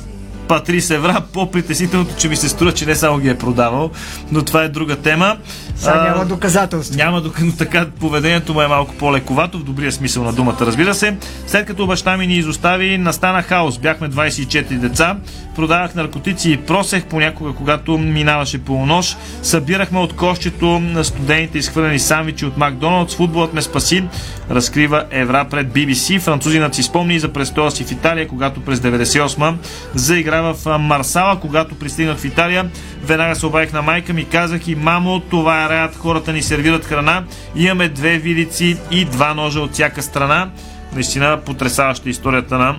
Патрис 0.48 0.90
Евра. 0.90 1.20
По-притеснителното, 1.32 2.14
че 2.16 2.28
ми 2.28 2.36
се 2.36 2.48
струва, 2.48 2.72
че 2.72 2.86
не 2.86 2.94
само 2.94 3.18
ги 3.18 3.28
е 3.28 3.38
продавал, 3.38 3.90
но 4.32 4.42
това 4.42 4.62
е 4.62 4.68
друга 4.68 4.96
тема. 4.96 5.36
Сега 5.76 5.92
А, 5.92 6.04
няма 6.04 6.24
доказателство. 6.24 6.96
няма 6.96 7.22
док- 7.22 7.40
но 7.40 7.52
така 7.52 7.86
поведението 7.90 8.54
му 8.54 8.60
е 8.60 8.68
малко 8.68 8.94
по-лековато, 8.94 9.58
в 9.58 9.64
добрия 9.64 9.92
смисъл 9.92 10.24
на 10.24 10.32
думата, 10.32 10.56
разбира 10.60 10.94
се. 10.94 11.16
След 11.46 11.66
като 11.66 11.86
баща 11.86 12.16
ми 12.16 12.26
ни 12.26 12.34
изостави, 12.34 12.98
настана 12.98 13.42
хаос. 13.42 13.78
Бяхме 13.78 14.08
24 14.08 14.78
деца, 14.78 15.16
продавах 15.56 15.94
наркотици 15.94 16.50
и 16.52 16.56
просех 16.56 17.04
понякога, 17.04 17.52
когато 17.52 17.98
минаваше 17.98 18.58
по 18.58 18.86
нощ. 18.86 19.16
Събирахме 19.42 19.98
от 19.98 20.16
кощето 20.16 20.66
на 20.78 21.04
студените 21.04 21.58
изхвърлени 21.58 21.98
сандвичи 21.98 22.46
от 22.46 22.56
Макдоналдс. 22.56 23.16
Футболът 23.16 23.54
ме 23.54 23.62
спаси, 23.62 24.04
разкрива 24.50 25.04
Евра 25.10 25.44
пред 25.44 25.66
BBC. 25.68 26.20
Французинът 26.20 26.74
си 26.74 26.82
спомни 26.82 27.18
за 27.18 27.28
престоя 27.28 27.70
си 27.70 27.84
в 27.84 27.92
Италия, 27.92 28.28
когато 28.28 28.60
през 28.60 28.78
98 28.78 29.54
заигра 29.94 30.33
в 30.42 30.56
а, 30.66 30.78
Марсала. 30.78 31.40
Когато 31.40 31.74
пристигнах 31.74 32.18
в 32.18 32.24
Италия, 32.24 32.70
веднага 33.02 33.36
се 33.36 33.46
обадих 33.46 33.72
на 33.72 33.82
майка 33.82 34.12
ми, 34.12 34.24
казах 34.24 34.68
и 34.68 34.74
мамо, 34.74 35.20
това 35.20 35.64
е 35.64 35.68
раят, 35.68 35.96
хората 35.96 36.32
ни 36.32 36.42
сервират 36.42 36.84
храна. 36.84 37.24
Имаме 37.56 37.88
две 37.88 38.18
вилици 38.18 38.76
и 38.90 39.04
два 39.04 39.34
ножа 39.34 39.60
от 39.60 39.72
всяка 39.72 40.02
страна. 40.02 40.50
Наистина 40.94 41.40
потрясаваща 41.46 42.10
историята 42.10 42.58
на 42.58 42.76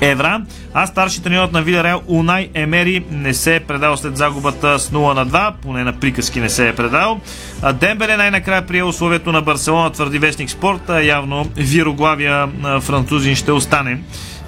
Евра. 0.00 0.42
А 0.74 0.86
старши 0.86 1.22
треньорът 1.22 1.52
на 1.52 1.62
Вилареал 1.62 2.02
Унай 2.06 2.50
Емери 2.54 3.04
не 3.10 3.34
се 3.34 3.56
е 3.56 3.60
предал 3.60 3.96
след 3.96 4.16
загубата 4.16 4.78
с 4.78 4.90
0 4.90 5.14
на 5.14 5.26
2, 5.26 5.52
поне 5.62 5.84
на 5.84 5.92
приказки 5.92 6.40
не 6.40 6.48
се 6.48 6.68
е 6.68 6.74
предал. 6.74 7.20
Дембеле 7.74 8.16
най-накрая 8.16 8.66
прие 8.66 8.82
условието 8.82 9.32
на 9.32 9.42
Барселона, 9.42 9.90
твърди 9.90 10.18
вестник 10.18 10.50
спорт, 10.50 10.90
а 10.90 11.02
явно 11.02 11.50
вироглавия 11.56 12.48
французин 12.80 13.34
ще 13.34 13.52
остане 13.52 13.98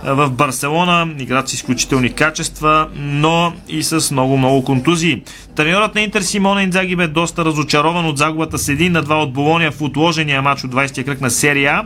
в 0.06 0.30
Барселона. 0.30 1.08
Играят 1.18 1.48
с 1.48 1.52
изключителни 1.52 2.12
качества, 2.12 2.88
но 2.96 3.52
и 3.68 3.82
с 3.82 4.10
много-много 4.10 4.64
контузии. 4.64 5.22
Треньорът 5.56 5.94
на 5.94 6.00
Интер 6.00 6.20
Симона 6.20 6.62
Инзаги 6.62 6.96
бе 6.96 7.06
доста 7.06 7.44
разочарован 7.44 8.06
от 8.06 8.18
загубата 8.18 8.58
с 8.58 8.66
1 8.66 8.88
на 8.88 9.04
2 9.04 9.22
от 9.22 9.32
Болония 9.32 9.70
в 9.72 9.82
отложения 9.82 10.42
матч 10.42 10.64
от 10.64 10.74
20-я 10.74 11.04
кръг 11.04 11.20
на 11.20 11.30
серия 11.30 11.72
А. 11.72 11.84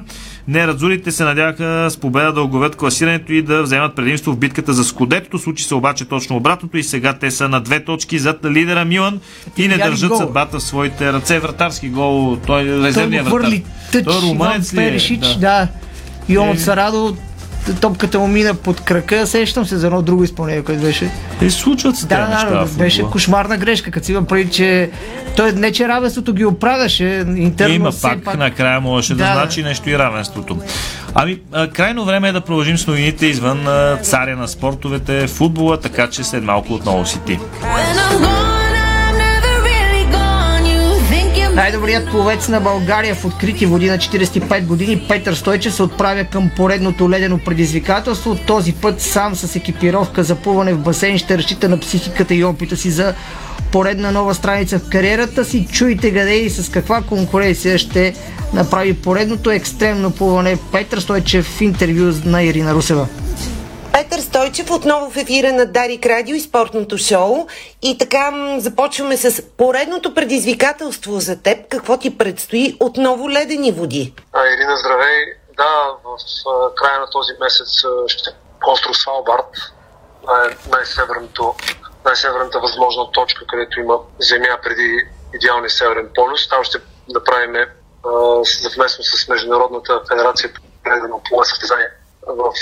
Нерадзурите 0.48 1.12
се 1.12 1.24
надяха 1.24 1.86
с 1.90 1.96
победа 1.96 2.32
да 2.32 2.42
оглавят 2.42 2.76
класирането 2.76 3.32
и 3.32 3.42
да 3.42 3.62
вземат 3.62 3.96
предимство 3.96 4.32
в 4.32 4.36
битката 4.36 4.72
за 4.72 4.84
Скудетото. 4.84 5.38
Случи 5.38 5.64
се 5.64 5.74
обаче 5.74 6.04
точно 6.04 6.36
обратното 6.36 6.76
и 6.78 6.82
сега 6.82 7.12
те 7.12 7.30
са 7.30 7.48
на 7.48 7.60
две 7.60 7.84
точки 7.84 8.18
зад 8.18 8.44
лидера 8.44 8.84
Милан 8.84 9.20
и 9.56 9.68
не 9.68 9.76
държат 9.76 10.08
гол? 10.08 10.18
съдбата 10.18 10.58
в 10.58 10.62
своите 10.62 11.12
ръце. 11.12 11.38
Вратарски 11.38 11.88
гол, 11.88 12.36
той 12.46 12.62
е 12.62 12.92
Той 12.92 13.06
вратар. 13.06 13.52
Той 13.92 14.02
Иван 14.02 14.30
румънец 14.30 14.74
ли 14.74 14.82
е? 14.82 14.88
Перешич, 14.88 15.26
да. 15.40 15.68
И 16.28 16.38
он 16.38 16.48
Е. 16.48 16.50
от 16.50 16.60
Сарадо, 16.60 17.16
топката 17.80 18.18
му 18.18 18.26
мина 18.26 18.54
под 18.54 18.80
крака, 18.80 19.26
сещам 19.26 19.66
се 19.66 19.76
за 19.76 19.86
едно 19.86 20.02
друго 20.02 20.24
изпълнение, 20.24 20.62
което 20.62 20.82
беше. 20.82 21.10
И 21.40 21.50
случват 21.50 21.96
се 21.96 22.06
Да, 22.06 22.16
тези 22.16 22.30
неща 22.30 22.50
да, 22.50 22.66
беше 22.78 23.02
кошмарна 23.02 23.56
грешка, 23.56 23.90
като 23.90 24.06
си 24.06 24.12
има 24.12 24.22
преди, 24.24 24.50
че 24.50 24.90
той 25.36 25.52
не, 25.52 25.72
че 25.72 25.88
равенството 25.88 26.32
ги 26.32 26.44
оправяше, 26.44 27.24
интерно 27.36 27.74
Има 27.74 27.90
все 27.90 28.20
пак, 28.24 28.38
накрая 28.38 28.80
можеше 28.80 29.14
да, 29.14 29.24
Да, 29.24 29.28
да. 29.28 29.34
значи 29.34 29.62
нещо 29.62 29.90
и 29.90 29.98
равенството. 29.98 30.58
Ами, 31.14 31.38
а, 31.52 31.68
крайно 31.68 32.04
време 32.04 32.28
е 32.28 32.32
да 32.32 32.40
продължим 32.40 32.78
с 32.78 32.86
новините 32.86 33.26
извън 33.26 33.68
а, 33.68 33.98
царя 34.02 34.36
на 34.36 34.48
спортовете, 34.48 35.26
футбола, 35.26 35.80
така 35.80 36.10
че 36.10 36.24
след 36.24 36.44
малко 36.44 36.74
отново 36.74 37.06
си 37.06 37.18
ти. 37.26 37.38
Най-добрият 41.54 42.10
пловец 42.10 42.48
на 42.48 42.60
България 42.60 43.14
в 43.14 43.24
открити 43.24 43.66
води 43.66 43.90
на 43.90 43.98
45 43.98 44.66
години 44.66 45.04
Петър 45.08 45.34
Стойчев 45.34 45.74
се 45.74 45.82
отправя 45.82 46.24
към 46.24 46.50
поредното 46.56 47.10
ледено 47.10 47.38
предизвикателство. 47.38 48.36
Този 48.46 48.72
път 48.72 49.00
сам 49.00 49.34
с 49.34 49.56
екипировка 49.56 50.24
за 50.24 50.34
плуване 50.34 50.72
в 50.72 50.78
басейн 50.78 51.18
ще 51.18 51.38
разчита 51.38 51.68
на 51.68 51.80
психиката 51.80 52.34
и 52.34 52.44
опита 52.44 52.76
си 52.76 52.90
за 52.90 53.14
поредна 53.72 54.10
нова 54.10 54.34
страница 54.34 54.78
в 54.78 54.88
кариерата 54.88 55.44
си. 55.44 55.66
Чуйте 55.72 56.14
къде 56.14 56.34
и 56.34 56.50
с 56.50 56.70
каква 56.70 57.02
конкуренция 57.02 57.78
ще 57.78 58.14
направи 58.54 58.94
поредното 58.94 59.50
екстремно 59.50 60.10
плуване 60.10 60.56
Петър 60.72 60.98
Стойчев 60.98 61.46
в 61.46 61.60
интервю 61.60 62.12
на 62.24 62.42
Ирина 62.42 62.74
Русева. 62.74 63.06
Петър 64.00 64.20
Стойчев 64.20 64.70
отново 64.70 65.10
в 65.10 65.16
ефира 65.16 65.52
на 65.52 65.66
Дарик 65.66 66.06
Радио 66.06 66.36
и 66.36 66.40
спортното 66.40 66.98
шоу. 66.98 67.46
И 67.82 67.98
така 67.98 68.32
започваме 68.58 69.16
с 69.16 69.42
поредното 69.42 70.14
предизвикателство 70.14 71.20
за 71.20 71.42
теб. 71.42 71.68
Какво 71.68 71.96
ти 71.96 72.18
предстои? 72.18 72.76
Отново 72.80 73.30
ледени 73.30 73.72
води. 73.72 74.14
А, 74.32 74.46
Ирина, 74.46 74.76
здравей! 74.76 75.24
Да, 75.56 75.74
в 76.04 76.74
края 76.76 77.00
на 77.00 77.10
този 77.10 77.32
месец 77.40 77.84
а, 77.84 78.08
ще 78.08 78.30
остров 78.66 78.96
Свалбард, 78.96 79.50
най- 80.26 80.56
най-северното, 80.70 81.54
най-северната 82.04 82.60
възможна 82.60 83.10
точка, 83.10 83.46
където 83.46 83.80
има 83.80 83.98
земя 84.18 84.58
преди 84.62 85.06
идеалния 85.34 85.70
северен 85.70 86.08
полюс. 86.14 86.48
Там 86.48 86.64
ще 86.64 86.78
направим 87.08 87.54
съвместно 88.44 89.04
с 89.04 89.28
Международната 89.28 90.00
федерация 90.10 90.50
по 91.30 91.44
състезание 91.44 91.88
в. 92.36 92.52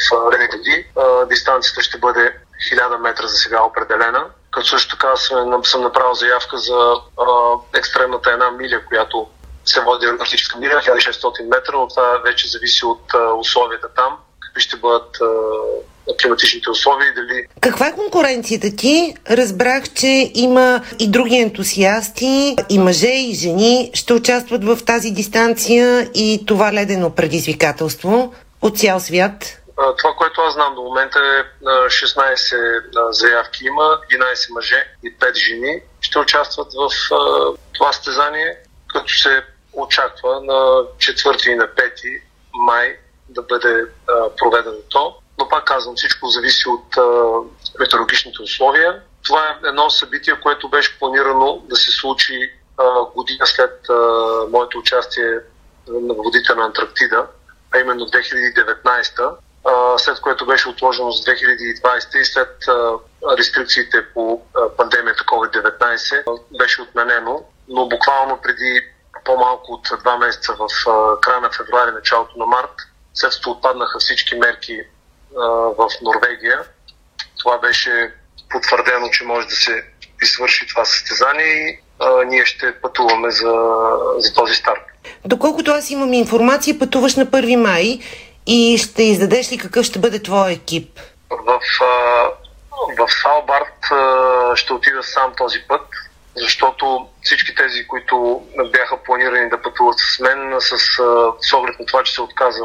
А, 0.97 1.27
дистанцията 1.27 1.83
ще 1.83 1.99
бъде 1.99 2.33
1000 2.73 2.97
метра 2.99 3.27
за 3.27 3.37
сега 3.37 3.62
определена. 3.62 4.25
Като 4.51 4.66
също 4.66 4.97
така 4.97 5.16
съм, 5.16 5.83
направил 5.83 6.14
заявка 6.14 6.59
за 6.59 6.95
екстремната 7.75 8.31
една 8.31 8.51
миля, 8.51 8.81
която 8.89 9.27
се 9.64 9.81
води 9.81 10.07
арктическа 10.07 10.59
миля, 10.59 10.75
1600 10.75 11.43
метра, 11.43 11.73
но 11.73 11.89
това 11.89 12.21
вече 12.25 12.49
зависи 12.49 12.85
от 12.85 13.12
условията 13.39 13.89
там, 13.97 14.16
какви 14.41 14.61
ще 14.61 14.77
бъдат 14.77 15.19
климатичните 16.23 16.71
условия 16.71 17.09
и 17.09 17.14
дали 17.14 17.47
Каква 17.61 17.87
е 17.87 17.95
конкуренцията 17.95 18.77
ти? 18.77 19.14
Разбрах, 19.31 19.93
че 19.95 20.31
има 20.35 20.83
и 20.99 21.09
други 21.11 21.37
ентусиасти, 21.37 22.57
и 22.69 22.79
мъже, 22.79 23.09
и 23.09 23.35
жени 23.35 23.91
ще 23.95 24.12
участват 24.12 24.64
в 24.64 24.79
тази 24.87 25.11
дистанция 25.11 26.11
и 26.14 26.45
това 26.47 26.73
ледено 26.73 27.11
предизвикателство 27.11 28.35
от 28.62 28.79
цял 28.79 29.01
свят. 29.01 29.58
Това, 29.99 30.14
което 30.14 30.41
аз 30.41 30.55
знам 30.55 30.74
до 30.74 30.83
момента 30.83 31.18
е 31.18 31.66
а, 31.66 31.70
16 31.70 32.85
а, 32.97 33.12
заявки 33.12 33.64
има, 33.64 34.01
11 34.12 34.55
мъже 34.55 34.87
и 35.03 35.18
5 35.18 35.35
жени 35.35 35.83
ще 36.01 36.18
участват 36.18 36.72
в 36.72 36.91
това 37.72 37.93
състезание, 37.93 38.57
като 38.87 39.14
се 39.14 39.43
очаква 39.72 40.41
на 40.41 40.53
4 40.53 41.49
и 41.49 41.55
на 41.55 41.68
5 41.68 42.22
май 42.55 42.97
да 43.29 43.43
бъде 43.43 43.85
проведено 44.39 44.76
то. 44.89 45.16
Но 45.39 45.49
пак 45.49 45.64
казвам, 45.64 45.97
всичко 45.97 46.26
зависи 46.26 46.68
от 46.68 46.97
метеорологичните 47.81 48.43
условия. 48.43 49.03
Това 49.24 49.49
е 49.49 49.68
едно 49.68 49.91
събитие, 49.91 50.41
което 50.41 50.68
беше 50.68 50.99
планирано 50.99 51.62
да 51.68 51.76
се 51.76 51.91
случи 51.91 52.53
година 53.16 53.47
след 53.47 53.87
моето 54.51 54.79
участие 54.79 55.39
на 55.89 56.14
водите 56.14 56.55
на 56.55 56.64
Антарктида, 56.64 57.26
а 57.74 57.79
именно 57.79 58.07
2019 58.07 59.20
а, 59.20 59.37
след 59.97 60.21
което 60.21 60.47
беше 60.47 60.69
отложено 60.69 61.12
с 61.12 61.25
2020 61.25 62.16
и 62.16 62.25
след 62.25 62.64
рестрикциите 63.39 64.12
по 64.14 64.43
пандемията 64.77 65.25
COVID-19 65.25 66.23
а, 66.27 66.57
беше 66.59 66.83
отменено, 66.83 67.43
но 67.69 67.89
буквално 67.89 68.39
преди 68.43 68.83
по-малко 69.25 69.73
от 69.73 69.89
два 70.01 70.19
месеца 70.19 70.53
в 70.59 70.69
края 71.21 71.41
на 71.41 71.51
февруари, 71.51 71.93
началото 71.93 72.39
на 72.39 72.47
март, 72.47 72.75
след 73.14 73.33
като 73.33 73.51
отпаднаха 73.51 73.99
всички 73.99 74.35
мерки 74.35 74.81
в 75.79 75.89
Норвегия, 76.03 76.61
това 77.39 77.59
беше 77.59 78.12
потвърдено, 78.51 79.09
че 79.11 79.25
може 79.25 79.47
да 79.47 79.55
се 79.55 79.85
извърши 80.23 80.66
това 80.66 80.85
състезание 80.85 81.57
и 81.69 81.81
ние 82.27 82.45
ще 82.47 82.81
пътуваме 82.81 83.31
за, 83.31 83.53
за 84.19 84.35
този 84.35 84.55
старт. 84.55 84.81
Доколкото 85.25 85.71
аз 85.71 85.91
имам 85.91 86.12
информация, 86.12 86.79
пътуваш 86.79 87.16
на 87.16 87.27
1 87.27 87.57
май 87.57 87.99
и 88.49 88.78
ще 88.78 89.03
издадеш 89.03 89.53
ли 89.53 89.59
какъв 89.59 89.86
ще 89.86 89.99
бъде 89.99 90.22
твой 90.22 90.53
екип? 90.53 91.01
в 91.30 91.61
в 92.99 93.09
Салбард 93.22 93.74
ще 94.55 94.72
отида 94.72 95.03
сам 95.03 95.32
този 95.36 95.59
път, 95.68 95.86
защото 96.36 97.09
всички 97.22 97.55
тези, 97.55 97.86
които 97.86 98.42
бяха 98.72 98.96
планирани 98.96 99.51
да 99.51 99.62
пътуват 99.62 99.96
с 99.99 100.20
мен, 100.20 100.55
с, 100.59 100.78
с 101.40 101.53
оглед 101.53 101.80
на 101.80 101.86
това, 101.86 102.03
че 102.03 102.12
се 102.12 102.22
отказа 102.22 102.64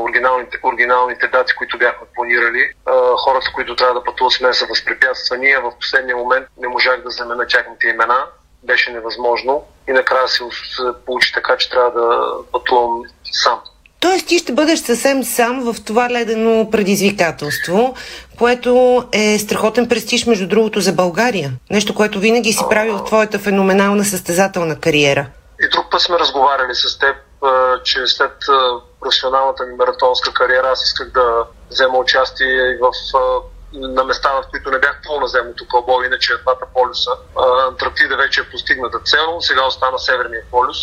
оригиналните, 0.00 0.58
оригиналните 0.62 1.28
дати, 1.28 1.54
които 1.54 1.78
бяхме 1.78 2.06
планирали. 2.14 2.70
Хората, 3.16 3.52
които 3.54 3.76
трябва 3.76 3.94
да 3.94 4.04
пътуват 4.04 4.32
с 4.32 4.40
мен 4.40 4.54
са 4.54 4.66
възпрепятствани, 4.66 5.52
а 5.52 5.60
в 5.60 5.78
последния 5.80 6.16
момент 6.16 6.46
не 6.58 6.68
можах 6.68 7.02
да 7.02 7.10
замена 7.10 7.46
тяхните 7.46 7.88
имена. 7.88 8.26
Беше 8.62 8.92
невъзможно 8.92 9.64
и 9.88 9.92
накрая 9.92 10.28
се 10.28 10.42
получи 11.06 11.32
така, 11.32 11.56
че 11.56 11.70
трябва 11.70 11.90
да 11.90 12.30
пътувам 12.52 13.02
сам. 13.32 13.60
Тоест 14.00 14.26
ти 14.26 14.38
ще 14.38 14.52
бъдеш 14.52 14.78
съвсем 14.78 15.24
сам 15.24 15.72
в 15.72 15.84
това 15.84 16.10
ледено 16.10 16.70
предизвикателство, 16.70 17.94
което 18.38 19.04
е 19.12 19.38
страхотен 19.38 19.88
престиж, 19.88 20.26
между 20.26 20.48
другото, 20.48 20.80
за 20.80 20.92
България. 20.92 21.52
Нещо, 21.70 21.94
което 21.94 22.18
винаги 22.18 22.52
си 22.52 22.64
правил 22.70 22.98
в 22.98 23.04
твоята 23.04 23.38
феноменална 23.38 24.04
състезателна 24.04 24.80
кариера. 24.80 25.26
И 25.64 25.68
друг 25.68 25.90
път 25.90 26.00
сме 26.00 26.18
разговаряли 26.18 26.74
с 26.74 26.98
теб, 26.98 27.16
че 27.84 28.06
след 28.06 28.32
професионалната 29.00 29.64
ми 29.64 29.74
маратонска 29.76 30.32
кариера 30.32 30.68
аз 30.72 30.84
исках 30.84 31.10
да 31.10 31.44
взема 31.70 31.98
участие 31.98 32.78
в 32.80 32.90
на 33.72 34.04
места, 34.04 34.28
в 34.28 34.50
които 34.50 34.70
не 34.70 34.78
бях 34.78 35.00
по-наземното 35.06 35.66
кълбо, 35.70 36.02
иначе 36.02 36.32
двата 36.42 36.66
полюса. 36.74 37.10
Антарктида 37.68 38.16
вече 38.16 38.40
е 38.40 38.50
постигната 38.50 38.98
цел, 39.04 39.40
сега 39.40 39.66
остана 39.66 39.98
Северния 39.98 40.42
полюс. 40.50 40.76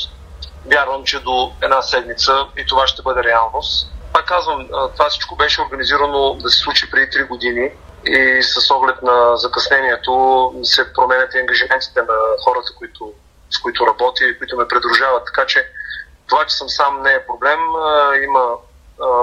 Вярвам, 0.72 1.04
че 1.04 1.20
до 1.20 1.54
една 1.62 1.82
седмица 1.82 2.48
и 2.58 2.66
това 2.66 2.88
ще 2.88 3.02
бъде 3.02 3.24
реалност. 3.24 3.92
Пак 4.14 4.26
казвам, 4.26 4.68
това 4.94 5.10
всичко 5.10 5.36
беше 5.36 5.62
организирано 5.62 6.34
да 6.34 6.50
се 6.50 6.60
случи 6.60 6.92
преди 6.92 7.12
3 7.12 7.28
години 7.28 7.72
и 8.06 8.44
с 8.44 8.72
оглед 8.72 9.02
на 9.02 9.38
закъснението 9.38 10.54
се 10.64 10.94
променят 10.94 11.34
и 11.34 11.40
ангажиментите 11.40 12.02
на 12.02 12.16
хората, 12.44 12.72
които, 12.78 13.14
с 13.50 13.58
които 13.58 13.88
работя 13.88 14.26
и 14.26 14.38
които 14.38 14.58
ме 14.58 14.68
придружават. 14.68 15.26
Така 15.26 15.46
че 15.46 15.68
това, 16.28 16.46
че 16.46 16.56
съм 16.56 16.70
сам 16.70 17.02
не 17.02 17.14
е 17.14 17.26
проблем. 17.26 17.60
Има 18.24 18.54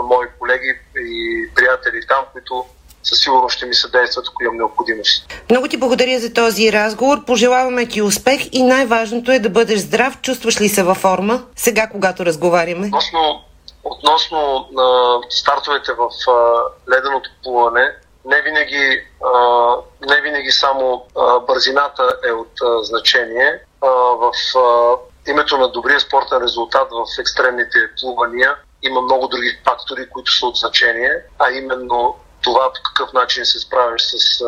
мои 0.03 0.27
колеги 0.39 0.79
и 0.97 1.49
приятели 1.55 2.07
там, 2.07 2.25
които 2.33 2.67
със 3.03 3.19
сигурност 3.19 3.57
ще 3.57 3.67
ми 3.67 3.75
съдействат, 3.75 4.27
ако 4.29 4.43
имам 4.43 4.57
необходимост. 4.57 5.35
Много 5.51 5.69
ти 5.69 5.77
благодаря 5.77 6.21
за 6.21 6.33
този 6.33 6.73
разговор. 6.73 7.25
Пожелаваме 7.25 7.89
ти 7.89 8.03
успех 8.03 8.49
и 8.53 8.63
най-важното 8.63 9.33
е 9.33 9.39
да 9.39 9.51
бъдеш 9.51 9.79
здрав. 9.79 10.19
Чувстваш 10.23 10.61
ли 10.61 10.69
се 10.69 10.83
във 10.83 10.97
форма 10.97 11.43
сега, 11.57 11.89
когато 11.89 12.27
разговаряме? 12.27 12.87
Относно, 12.87 13.41
относно 13.85 14.69
а, 14.79 15.19
стартовете 15.31 15.93
в 15.93 16.31
а, 16.31 16.63
леденото 16.95 17.31
плуване, 17.43 17.95
не 18.25 18.43
винаги, 18.43 19.01
а, 19.25 19.77
не 20.09 20.21
винаги 20.21 20.51
само 20.51 21.07
а, 21.19 21.41
бързината 21.41 22.17
е 22.29 22.33
от 22.33 22.53
а, 22.63 22.83
значение. 22.85 23.59
А, 23.81 23.89
в 23.91 24.33
а, 24.57 24.97
името 25.31 25.59
на 25.59 25.69
добрия 25.69 26.01
спортен 26.01 26.39
резултат 26.43 26.89
в 26.91 27.21
екстремните 27.21 27.79
плувания 28.01 28.55
има 28.83 29.01
много 29.01 29.29
други 29.29 29.59
фактори, 29.65 30.09
които 30.11 30.33
са 30.33 30.47
от 30.47 30.57
значение, 30.57 31.13
а 31.39 31.51
именно 31.51 32.17
това 32.43 32.73
по 32.75 32.81
какъв 32.83 33.13
начин 33.13 33.45
се 33.45 33.59
справиш 33.59 34.03
с 34.03 34.41
а, 34.41 34.47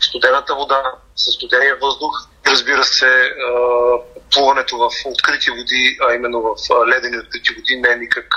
студената 0.00 0.54
вода, 0.54 0.82
с 1.16 1.32
студения 1.32 1.76
въздух. 1.82 2.12
Разбира 2.46 2.84
се, 2.84 3.06
а, 3.06 3.50
плуването 4.32 4.76
в 4.78 4.90
открити 5.06 5.50
води, 5.50 5.98
а 6.08 6.14
именно 6.14 6.42
в 6.42 6.54
ледени 6.86 7.18
открити 7.18 7.54
води 7.54 7.76
не 7.76 7.92
е 7.92 7.96
никак, 7.96 8.28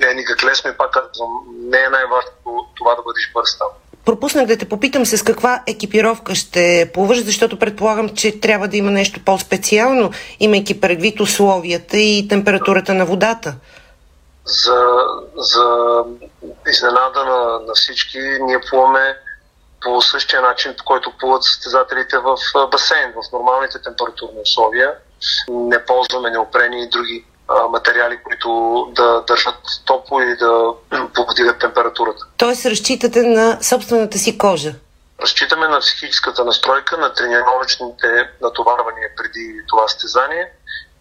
не 0.00 0.10
е 0.10 0.14
никак 0.14 0.44
лесно 0.44 0.70
и 0.70 0.76
пак 0.76 0.90
казвам, 0.90 1.30
не 1.70 1.78
е 1.78 1.88
най-важното 1.88 2.66
това 2.76 2.94
да 2.94 3.02
бъдеш 3.02 3.30
бърз 3.34 3.58
там. 3.58 3.68
Пропуснах 4.04 4.46
да 4.46 4.56
те 4.56 4.68
попитам 4.68 5.06
с 5.06 5.24
каква 5.24 5.62
екипировка 5.66 6.34
ще 6.34 6.90
плуваш, 6.94 7.24
защото 7.24 7.58
предполагам, 7.58 8.08
че 8.08 8.40
трябва 8.40 8.68
да 8.68 8.76
има 8.76 8.90
нещо 8.90 9.20
по-специално, 9.24 10.10
имайки 10.40 10.80
предвид 10.80 11.20
условията 11.20 11.98
и 11.98 12.28
температурата 12.28 12.94
на 12.94 13.06
водата. 13.06 13.54
За, 14.50 15.04
за 15.36 15.64
изненада 16.68 17.24
на, 17.24 17.60
на 17.66 17.74
всички, 17.74 18.18
ние 18.18 18.60
плуваме 18.70 19.16
по 19.80 20.02
същия 20.02 20.42
начин, 20.42 20.74
по 20.78 20.84
който 20.84 21.12
плуват 21.20 21.44
състезателите 21.44 22.18
в 22.18 22.36
басейн, 22.70 23.12
в 23.12 23.32
нормалните 23.32 23.82
температурни 23.82 24.40
условия. 24.42 24.94
Не 25.48 25.84
ползваме 25.84 26.30
неопрени 26.30 26.82
и 26.82 26.88
други 26.88 27.24
материали, 27.70 28.18
които 28.24 28.48
да 28.92 29.24
държат 29.28 29.54
топло 29.84 30.20
и 30.20 30.36
да 30.36 30.72
повдигат 31.14 31.58
температурата. 31.58 32.24
Тоест 32.36 32.66
разчитате 32.66 33.22
на 33.22 33.58
собствената 33.62 34.18
си 34.18 34.38
кожа? 34.38 34.74
Разчитаме 35.22 35.68
на 35.68 35.80
психическата 35.80 36.44
настройка, 36.44 36.96
на 36.96 37.12
тренировъчните 37.12 38.30
натоварвания 38.42 39.08
преди 39.16 39.60
това 39.68 39.88
стезание 39.88 40.52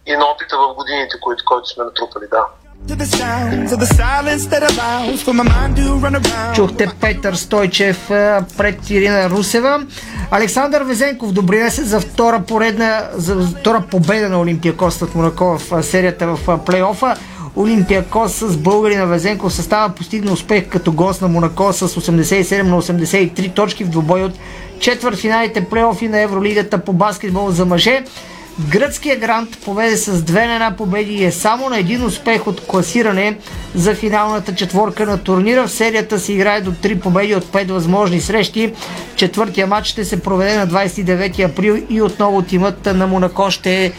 и 0.06 0.18
на 0.18 0.26
опита 0.26 0.58
в 0.58 0.74
годините, 0.74 1.20
които, 1.20 1.46
които 1.46 1.70
сме 1.70 1.84
натрупали, 1.84 2.26
да. 2.32 2.46
Чухте 6.56 6.88
Петър 7.02 7.34
Стойчев 7.34 8.08
пред 8.58 8.90
Ирина 8.90 9.30
Русева. 9.30 9.86
Александър 10.32 10.82
Везенков 10.82 11.32
допринесе 11.32 11.84
за 11.84 12.00
втора 12.00 12.40
поредна, 12.40 13.04
за 13.14 13.48
втора 13.48 13.82
победа 13.92 14.30
на 14.30 14.40
Олимпиакос 14.40 15.02
от 15.02 15.16
Монако 15.16 15.58
в 15.58 15.84
серията 15.84 16.28
в 16.28 16.58
плейофа. 16.66 17.16
Олимпиакос 17.56 18.36
с 18.36 18.58
българина 18.58 19.06
Везенков 19.06 19.54
състава 19.54 19.90
постигна 19.90 20.32
успех 20.32 20.70
като 20.70 20.92
гост 20.92 21.22
на 21.22 21.28
Монако 21.28 21.74
с 21.74 21.88
87 21.88 22.62
на 22.62 22.82
83 22.82 23.54
точки 23.54 23.84
в 23.84 23.90
двубой 23.90 24.24
от 24.24 24.34
четвъртфиналите 24.80 25.66
плейофи 25.66 26.08
на 26.08 26.22
Евролигата 26.22 26.78
по 26.78 26.94
баскетбол 26.94 27.52
за 27.52 27.66
мъже. 27.66 28.04
Гръцкия 28.68 29.20
грант 29.20 29.58
поведе 29.66 29.98
с 29.98 30.24
две 30.24 30.48
на 30.48 30.54
една 30.54 30.76
победи 30.78 31.14
и 31.14 31.26
е 31.26 31.32
само 31.32 31.70
на 31.70 31.80
един 31.80 32.06
успех 32.06 32.48
от 32.48 32.62
класиране 32.62 33.38
за 33.76 33.96
финалната 33.96 34.56
четворка 34.56 35.06
на 35.06 35.18
турнира. 35.18 35.68
В 35.68 35.72
серията 35.72 36.20
се 36.20 36.34
играе 36.34 36.62
до 36.62 36.72
три 36.72 37.00
победи 37.00 37.36
от 37.36 37.52
пет 37.52 37.72
възможни 37.72 38.22
срещи. 38.22 38.74
Четвъртия 39.16 39.68
матч 39.68 39.88
ще 39.88 40.06
се 40.06 40.22
проведе 40.22 40.58
на 40.58 40.68
29 40.68 41.52
април 41.52 41.84
и 41.90 42.02
отново 42.02 42.42
тимът 42.42 42.86
на 42.86 43.08
Монако 43.08 43.52
ще 43.52 43.86
е 43.86 43.92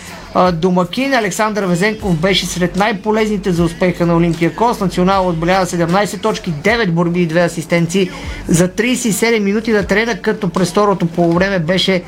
домакин. 0.53 1.15
Александър 1.15 1.65
Везенков 1.65 2.17
беше 2.17 2.47
сред 2.47 2.77
най-полезните 2.77 3.53
за 3.53 3.65
успеха 3.65 4.07
на 4.07 4.17
Олимпия 4.17 4.55
Кос. 4.55 4.81
Национал 4.81 5.29
отбелява 5.29 5.67
17 5.67 6.23
точки, 6.23 6.53
9 6.53 6.91
борби 6.91 7.23
и 7.23 7.29
2 7.29 7.45
асистенции 7.45 8.11
за 8.49 8.69
37 8.69 9.39
минути 9.39 9.73
на 9.73 9.87
трена, 9.87 10.21
като 10.23 10.49
през 10.49 10.71
второто 10.71 11.07
полувреме 11.07 11.59
беше 11.59 12.03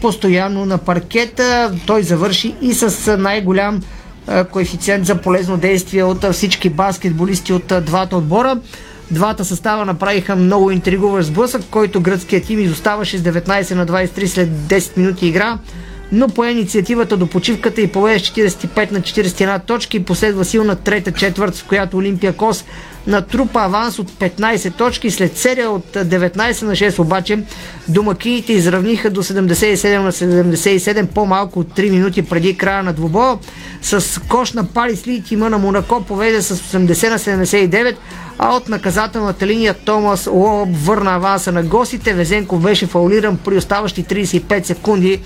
постоянно 0.00 0.66
на 0.66 0.78
паркета. 0.78 1.74
Той 1.86 2.02
завърши 2.02 2.54
и 2.60 2.74
с 2.74 3.16
най-голям 3.16 3.80
коефициент 4.50 5.06
за 5.06 5.14
полезно 5.14 5.56
действие 5.56 6.04
от 6.04 6.32
всички 6.32 6.70
баскетболисти 6.70 7.52
от 7.52 7.72
двата 7.84 8.16
отбора. 8.16 8.58
Двата 9.10 9.44
състава 9.44 9.84
направиха 9.84 10.36
много 10.36 10.70
интригуващ 10.70 11.28
сблъсък, 11.28 11.62
който 11.70 12.00
гръцкият 12.00 12.44
тим 12.44 12.60
изоставаше 12.60 13.18
с 13.18 13.22
19 13.22 13.74
на 13.74 13.86
23 13.86 14.26
след 14.26 14.48
10 14.48 14.96
минути 14.96 15.26
игра 15.26 15.58
но 16.12 16.28
по 16.28 16.44
инициативата 16.44 17.16
до 17.16 17.26
почивката 17.26 17.80
и 17.80 17.86
поведе 17.86 18.18
с 18.18 18.30
45 18.30 18.92
на 18.92 19.00
41 19.00 19.64
точки 19.66 19.96
и 19.96 20.04
последва 20.04 20.44
силна 20.44 20.76
трета 20.76 21.12
четвърт, 21.12 21.56
в 21.56 21.64
която 21.64 21.96
Олимпия 21.96 22.32
Кос 22.32 22.64
натрупа 23.06 23.60
аванс 23.60 23.98
от 23.98 24.10
15 24.10 24.76
точки. 24.76 25.10
След 25.10 25.38
серия 25.38 25.70
от 25.70 25.86
19 25.94 26.62
на 26.62 26.72
6 26.72 26.98
обаче 26.98 27.38
домакините 27.88 28.52
изравниха 28.52 29.10
до 29.10 29.22
77 29.22 29.98
на 29.98 30.12
77 30.12 31.06
по-малко 31.06 31.60
от 31.60 31.68
3 31.78 31.90
минути 31.90 32.22
преди 32.22 32.56
края 32.56 32.82
на 32.82 32.92
двубоя. 32.92 33.38
С 33.82 34.20
кош 34.28 34.52
на 34.52 34.64
Парис 34.64 35.06
Ли 35.06 35.22
тима 35.22 35.50
на 35.50 35.58
Монако 35.58 36.04
поведе 36.04 36.42
с 36.42 36.56
80 36.56 37.10
на 37.10 37.46
79, 37.46 37.96
а 38.38 38.56
от 38.56 38.68
наказателната 38.68 39.46
линия 39.46 39.74
Томас 39.74 40.26
Лоб 40.26 40.68
върна 40.72 41.14
аванса 41.14 41.52
на 41.52 41.62
гостите. 41.62 42.14
Везенков 42.14 42.62
беше 42.62 42.86
фаулиран 42.86 43.38
при 43.44 43.56
оставащи 43.56 44.04
35 44.04 44.64
секунди 44.64 45.22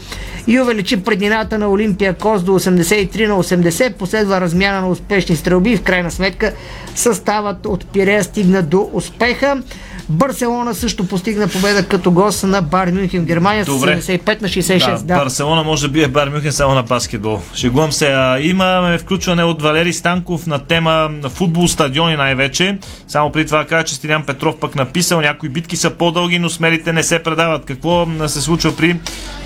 и 0.47 0.61
увеличи 0.61 1.03
преднината 1.03 1.59
на 1.59 1.70
Олимпия 1.70 2.14
Кос 2.14 2.43
до 2.43 2.53
83 2.53 3.27
на 3.27 3.43
80. 3.43 3.95
Последва 3.95 4.41
размяна 4.41 4.81
на 4.81 4.89
успешни 4.89 5.37
стрелби. 5.37 5.77
В 5.77 5.83
крайна 5.83 6.11
сметка 6.11 6.53
съставът 6.95 7.66
от 7.67 7.87
Пирея 7.87 8.25
стигна 8.25 8.62
до 8.62 8.91
успеха. 8.93 9.62
Барселона 10.09 10.75
също 10.75 11.07
постигна 11.07 11.49
победа 11.49 11.87
като 11.87 12.11
гост 12.11 12.45
на 12.45 12.62
Бар 12.62 12.89
Мюнхен 12.89 13.23
в 13.23 13.25
Германия 13.25 13.64
с 13.64 13.69
75 13.69 14.43
на 14.43 14.49
66. 14.49 14.99
Да, 14.99 15.03
да. 15.03 15.17
Барселона 15.17 15.62
може 15.62 15.83
да 15.83 15.89
бие 15.89 16.09
Бар 16.09 16.29
Мюнхен 16.29 16.53
само 16.53 16.75
на 16.75 16.83
баскетбол. 16.83 17.41
Шегувам 17.55 17.93
се. 17.93 18.07
А, 18.07 18.41
имаме 18.41 18.99
включване 18.99 19.45
от 19.45 19.62
Валери 19.62 19.93
Станков 19.93 20.47
на 20.47 20.59
тема 20.59 21.11
футбол, 21.29 21.69
стадиони 21.69 22.17
най-вече. 22.17 22.79
Само 23.09 23.33
преди 23.33 23.47
това 23.47 23.64
кажа, 23.64 23.85
че 23.85 23.95
Стилян 23.95 24.23
Петров 24.27 24.57
пък 24.61 24.75
написал, 24.75 25.21
някои 25.21 25.49
битки 25.49 25.77
са 25.77 25.91
по-дълги, 25.91 26.39
но 26.39 26.51
смелите 26.51 26.93
не 26.93 27.03
се 27.03 27.23
предават. 27.23 27.64
Какво 27.64 28.07
се 28.27 28.41
случва 28.41 28.77
при 28.77 28.97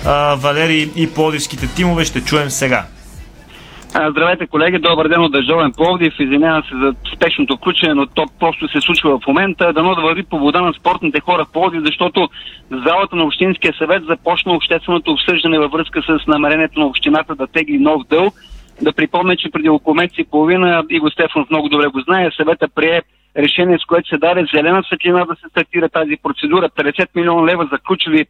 а, 0.05 0.35
Валери 0.35 0.91
и 0.95 1.07
плодивските 1.07 1.67
тимове, 1.67 2.05
ще 2.05 2.21
чуем 2.21 2.49
сега. 2.51 2.85
Здравейте, 3.91 4.47
колеги, 4.47 4.79
добър 4.79 5.07
ден 5.07 5.21
от 5.21 5.31
Държавен 5.31 5.71
Пловдив. 5.71 6.13
Извинявам 6.19 6.63
се 6.63 6.75
за 6.75 6.93
спешното 7.15 7.57
включване, 7.57 7.93
но 7.93 8.05
то 8.05 8.25
просто 8.39 8.67
се 8.67 8.81
случва 8.81 9.19
в 9.19 9.27
момента. 9.27 9.73
Дано 9.73 9.95
да 9.95 10.01
върви 10.01 10.23
по 10.23 10.39
вода 10.39 10.61
на 10.61 10.73
спортните 10.73 11.19
хора 11.19 11.45
в 11.45 11.51
Пловдив, 11.51 11.81
защото 11.85 12.29
залата 12.71 13.15
на 13.15 13.23
Общинския 13.23 13.73
съвет 13.77 14.03
започна 14.05 14.53
общественото 14.53 15.11
обсъждане 15.11 15.59
във 15.59 15.71
връзка 15.71 16.01
с 16.01 16.27
намерението 16.27 16.79
на 16.79 16.85
общината 16.85 17.35
да 17.35 17.47
тегли 17.47 17.79
нов 17.79 18.01
дълг. 18.09 18.33
Да 18.81 18.93
припомня, 18.93 19.35
че 19.35 19.51
преди 19.51 19.69
около 19.69 19.95
месец 19.95 20.17
и 20.17 20.29
половина, 20.31 20.83
Иго 20.89 21.09
Стефанов 21.09 21.49
много 21.49 21.69
добре 21.69 21.87
го 21.87 21.99
знае, 21.99 22.29
съвета 22.37 22.67
прие 22.75 23.01
решение, 23.37 23.77
с 23.79 23.85
което 23.85 24.09
се 24.09 24.17
даде 24.17 24.45
зелена 24.53 24.83
светлина 24.83 25.25
да 25.25 25.35
се 25.35 25.49
стартира 25.49 25.89
тази 25.89 26.17
процедура. 26.23 26.69
50 26.69 27.07
милиона 27.15 27.45
лева 27.45 27.69
за 27.71 27.77
ключови 27.77 28.25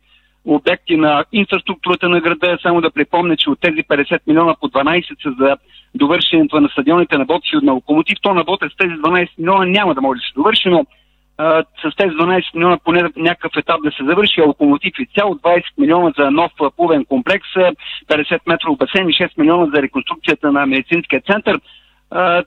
обекти 0.45 0.97
на 0.97 1.25
инфраструктурата 1.31 2.09
на 2.09 2.21
града. 2.21 2.57
Само 2.61 2.81
да 2.81 2.91
припомня, 2.91 3.37
че 3.37 3.49
от 3.49 3.59
тези 3.59 3.83
50 3.83 4.19
милиона 4.27 4.55
по 4.61 4.69
12 4.69 5.23
са 5.23 5.35
за 5.39 5.57
довършенето 5.95 6.59
на 6.59 6.69
стадионите 6.69 7.17
на 7.17 7.25
Ботев 7.25 7.49
и 7.63 7.69
Локомотив. 7.69 8.17
То 8.21 8.33
на 8.33 8.43
Ботев 8.43 8.71
с 8.73 8.77
тези 8.77 8.93
12 8.93 9.29
милиона 9.37 9.65
няма 9.65 9.95
да 9.95 10.01
може 10.01 10.19
да 10.19 10.25
се 10.25 10.33
довърши, 10.35 10.69
но 10.69 10.85
а, 11.37 11.63
с 11.83 11.95
тези 11.95 12.15
12 12.15 12.55
милиона 12.55 12.77
поне 12.83 13.03
някакъв 13.15 13.51
етап 13.57 13.81
да 13.83 13.91
се 13.91 14.03
завърши, 14.03 14.41
а 14.41 14.47
Локомотив 14.47 14.93
и 14.99 15.07
цяло 15.17 15.35
20 15.35 15.63
милиона 15.77 16.11
за 16.17 16.31
нов 16.31 16.51
плувен 16.77 17.05
комплекс, 17.05 17.47
50 18.09 18.39
метров 18.47 18.77
басейн 18.77 19.09
и 19.09 19.13
6 19.13 19.29
милиона 19.37 19.65
за 19.75 19.81
реконструкцията 19.81 20.51
на 20.51 20.65
медицинския 20.65 21.21
център. 21.21 21.59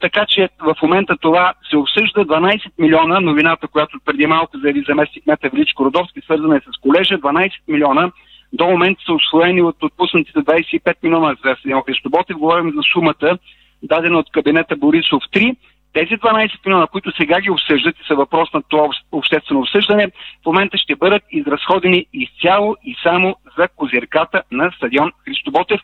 Така 0.00 0.26
че 0.28 0.48
в 0.58 0.76
момента 0.82 1.16
това 1.20 1.54
се 1.70 1.76
обсъжда 1.76 2.24
12 2.24 2.60
милиона, 2.78 3.20
новината, 3.20 3.68
която 3.68 3.98
преди 4.04 4.26
малко 4.26 4.58
заяви 4.58 4.84
заместник 4.88 5.26
Мета 5.26 5.48
Величко 5.52 5.84
Родовски, 5.84 6.20
свързана 6.20 6.56
е 6.56 6.60
с 6.60 6.80
колежа, 6.80 7.18
12 7.18 7.50
милиона 7.68 8.10
до 8.52 8.66
момента 8.66 9.02
са 9.06 9.12
освоени 9.12 9.62
от 9.62 9.82
отпуснатите 9.82 10.38
25 10.38 10.94
милиона 11.02 11.36
за 11.44 11.56
Седемо 11.62 11.82
Христоботев. 11.82 12.36
Говорим 12.36 12.72
за 12.76 12.82
сумата, 12.92 13.38
дадена 13.82 14.18
от 14.18 14.30
кабинета 14.32 14.76
Борисов 14.76 15.22
3. 15.32 15.56
Тези 15.92 16.16
12 16.16 16.50
милиона, 16.66 16.86
които 16.86 17.12
сега 17.16 17.40
ги 17.40 17.50
обсъждат 17.50 17.96
и 17.96 18.06
са 18.08 18.14
въпрос 18.14 18.52
на 18.52 18.62
това 18.62 18.88
обществено 19.12 19.60
обсъждане, 19.60 20.06
в 20.42 20.46
момента 20.46 20.78
ще 20.78 20.96
бъдат 20.96 21.22
изразходени 21.30 22.06
изцяло 22.12 22.76
и 22.84 22.96
само 23.02 23.36
за 23.58 23.68
козирката 23.76 24.42
на 24.50 24.72
стадион 24.76 25.12
Христоботев. 25.24 25.80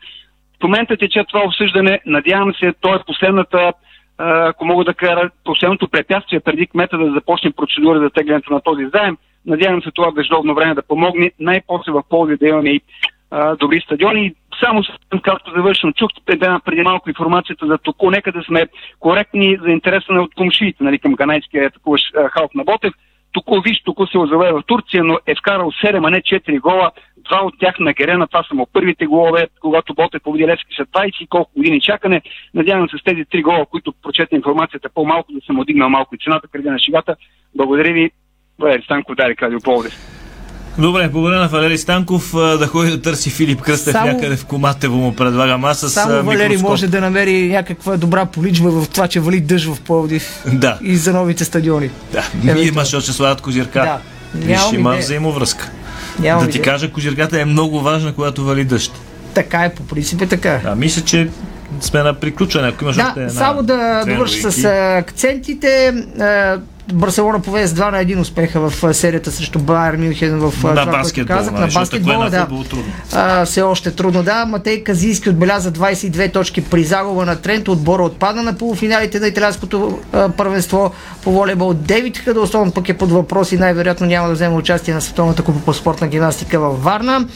В 0.61 0.63
момента 0.63 0.97
тече 0.97 1.23
това 1.23 1.43
обсъждане. 1.45 1.99
Надявам 2.05 2.53
се, 2.53 2.73
то 2.81 2.95
е 2.95 3.03
последната, 3.07 3.73
ако 4.17 4.65
мога 4.65 4.83
да 4.83 4.93
кажа, 4.93 5.29
последното 5.43 5.87
препятствие 5.87 6.39
преди 6.39 6.67
кмета 6.67 6.97
да 6.97 7.11
започне 7.11 7.51
процедура 7.51 7.99
за 7.99 8.09
теглянето 8.09 8.53
на 8.53 8.61
този 8.61 8.85
заем. 8.93 9.17
Надявам 9.45 9.81
се 9.81 9.91
това 9.91 10.11
дъждовно 10.11 10.55
време 10.55 10.75
да 10.75 10.81
помогне 10.81 11.31
най-после 11.39 11.91
в 11.91 12.03
ползи 12.09 12.35
да 12.37 12.47
имаме 12.47 12.69
и 12.69 12.81
добри 13.59 13.81
стадиони. 13.81 14.33
Само 14.63 14.83
както 15.21 15.51
завършвам, 15.55 15.93
чух 15.93 16.09
преди 16.65 16.81
малко 16.81 17.09
информацията 17.09 17.67
за 17.67 17.77
току. 17.77 18.11
Нека 18.11 18.31
да 18.31 18.43
сме 18.43 18.65
коректни 18.99 19.57
за 19.61 19.69
интереса 19.69 20.13
на 20.13 20.21
от 20.21 20.35
комшиите, 20.35 20.83
нали, 20.83 20.99
към 20.99 21.13
ганайския 21.13 21.71
такова 21.71 21.97
халк 22.29 22.55
на 22.55 22.63
Ботев. 22.63 22.93
Току 23.31 23.61
виж, 23.61 23.81
току 23.83 24.07
се 24.07 24.17
озове 24.17 24.51
в 24.51 24.63
Турция, 24.67 25.03
но 25.03 25.17
е 25.25 25.35
вкарал 25.35 25.71
7, 25.71 26.07
а 26.07 26.09
не 26.09 26.21
4 26.21 26.59
гола. 26.59 26.91
Два 27.17 27.45
от 27.45 27.53
тях 27.59 27.79
на 27.79 27.93
Герена, 27.93 28.27
това 28.27 28.43
са 28.43 28.55
му 28.55 28.67
първите 28.73 29.05
голове, 29.05 29.47
когато 29.61 29.93
Ботев 29.93 30.23
победи 30.23 30.47
Левски 30.47 30.75
след 30.75 30.89
20 30.89 31.23
и 31.23 31.27
колко 31.27 31.51
години 31.57 31.81
чакане. 31.81 32.21
Надявам 32.53 32.89
се 32.89 32.97
с 32.97 33.03
тези 33.03 33.25
три 33.25 33.41
гола, 33.41 33.65
които 33.65 33.93
прочета 34.03 34.35
информацията 34.35 34.89
по-малко, 34.89 35.33
да 35.33 35.41
съм 35.45 35.59
отдигнал 35.59 35.89
малко 35.89 36.15
и 36.15 36.17
цената 36.23 36.47
преди 36.51 36.69
на 36.69 36.79
шигата. 36.79 37.15
Благодаря 37.55 37.93
ви. 37.93 38.11
Валери 38.59 38.81
Станков, 38.81 39.15
Дарик 39.15 39.41
Радио 39.41 39.59
Пловдив. 39.59 40.20
Добре, 40.77 41.09
благодаря 41.09 41.39
на 41.39 41.47
Валери 41.47 41.77
Станков 41.77 42.31
да 42.33 42.67
ходи 42.67 42.91
да 42.91 43.01
търси 43.01 43.29
Филип 43.29 43.61
Кръстев 43.61 43.91
само, 43.91 44.11
някъде 44.11 44.35
в 44.35 44.45
Коматево 44.45 44.97
му 44.97 45.15
предлагам 45.15 45.65
аз 45.65 45.79
с 45.79 45.89
Само 45.89 46.23
Валери 46.23 46.43
микроскоп. 46.49 46.69
може 46.69 46.87
да 46.87 47.01
намери 47.01 47.49
някаква 47.49 47.97
добра 47.97 48.25
поличба 48.25 48.69
в 48.71 48.89
това, 48.89 49.07
че 49.07 49.19
вали 49.19 49.39
дъжд 49.39 49.65
в 49.67 49.81
Пловдив 49.81 50.43
да. 50.53 50.77
и 50.83 50.97
за 50.97 51.13
новите 51.13 51.45
стадиони. 51.45 51.89
Да, 52.11 52.23
Евентуал. 52.43 52.65
имаш 52.65 52.93
още 52.93 53.11
сладат 53.11 53.41
козирка. 53.41 53.79
Да. 53.81 53.97
Виж, 54.35 54.59
има 54.73 54.95
взаимовръзка. 54.97 55.69
Нямам 56.19 56.45
да 56.45 56.51
ти 56.51 56.57
идея. 56.57 56.73
кажа, 56.73 56.91
козирката 56.91 57.41
е 57.41 57.45
много 57.45 57.79
важна, 57.81 58.13
когато 58.13 58.45
вали 58.45 58.63
дъжд. 58.65 58.91
Така 59.33 59.63
е, 59.63 59.73
по 59.73 59.83
принцип 59.83 60.21
е 60.21 60.27
така. 60.27 60.59
Да, 60.63 60.75
мисля, 60.75 61.01
че 61.01 61.29
сме 61.81 62.03
на 62.03 62.13
приключване. 62.13 62.67
Ако 62.67 62.83
имаш 62.83 62.95
да, 62.95 63.07
още 63.07 63.19
една, 63.19 63.31
само 63.31 63.63
да 63.63 64.03
довърша 64.07 64.51
с 64.51 64.65
акцентите. 64.97 65.93
Барселона 66.93 67.41
поведе 67.41 67.67
с 67.67 67.73
2 67.73 67.91
на 67.91 67.97
1 67.97 68.19
успеха 68.19 68.69
в 68.69 68.93
серията 68.93 69.31
срещу 69.31 69.59
Байер 69.59 69.97
Мюнхен 69.97 70.39
в 70.39 70.63
на 70.63 70.85
това, 70.85 71.01
което 71.01 71.25
казах. 71.25 71.53
На 71.53 71.67
баскетбола, 71.67 72.29
да. 72.29 72.47
А, 73.13 73.45
все 73.45 73.61
още 73.61 73.91
трудно, 73.91 74.23
да. 74.23 74.45
Матей 74.45 74.83
Казийски 74.83 75.29
отбеляза 75.29 75.71
22 75.71 76.33
точки 76.33 76.65
при 76.65 76.83
загуба 76.83 77.25
на 77.25 77.35
Трент. 77.35 77.67
Отбора 77.67 78.03
отпада 78.03 78.43
на 78.43 78.53
полуфиналите 78.53 79.19
на 79.19 79.27
италианското 79.27 79.99
първенство 80.37 80.91
по 81.23 81.31
волейбол. 81.31 81.73
Дейвид 81.73 82.17
Хадълсон 82.17 82.71
пък 82.71 82.89
е 82.89 82.97
под 82.97 83.11
въпрос 83.11 83.51
и 83.51 83.57
най-вероятно 83.57 84.07
няма 84.07 84.27
да 84.27 84.33
вземе 84.33 84.55
участие 84.55 84.93
на 84.93 85.01
Световната 85.01 85.43
купа 85.43 85.59
по 85.65 85.73
спортна 85.73 86.07
гимнастика 86.07 86.59
във 86.59 86.83
Варна 86.83 87.27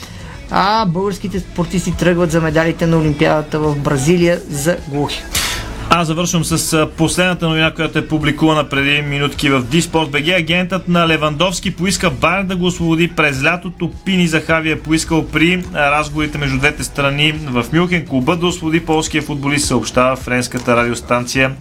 а 0.52 0.86
българските 0.86 1.40
спортисти 1.40 1.98
тръгват 1.98 2.32
за 2.32 2.42
медалите 2.42 2.86
на 2.88 2.98
Олимпиадата 2.98 3.60
в 3.60 3.76
Бразилия 3.76 4.40
за 4.50 4.78
глухи. 4.88 5.24
Аз 5.90 6.08
завършвам 6.08 6.44
с 6.46 6.88
последната 6.98 7.48
новина, 7.48 7.72
която 7.72 8.00
е 8.00 8.08
публикувана 8.08 8.70
преди 8.70 9.02
минутки 9.02 9.50
в 9.50 9.64
Диспорт 9.64 10.10
БГ. 10.10 10.28
Агентът 10.28 10.88
на 10.88 11.08
Левандовски 11.08 11.76
поиска 11.76 12.10
Бар 12.10 12.44
да 12.44 12.56
го 12.56 12.66
освободи 12.66 13.08
през 13.08 13.44
лятото. 13.44 13.92
Пини 14.06 14.28
Захави 14.28 14.72
е 14.72 14.80
поискал 14.80 15.28
при 15.28 15.64
разговорите 15.76 16.38
между 16.38 16.58
двете 16.58 16.84
страни 16.84 17.32
в 17.32 17.66
Мюнхен 17.74 18.06
клуба 18.06 18.36
да 18.36 18.48
освободи 18.48 18.80
полския 18.80 19.22
футболист, 19.22 19.68
съобщава 19.68 20.16
френската 20.16 20.76
радиостанция 20.76 21.52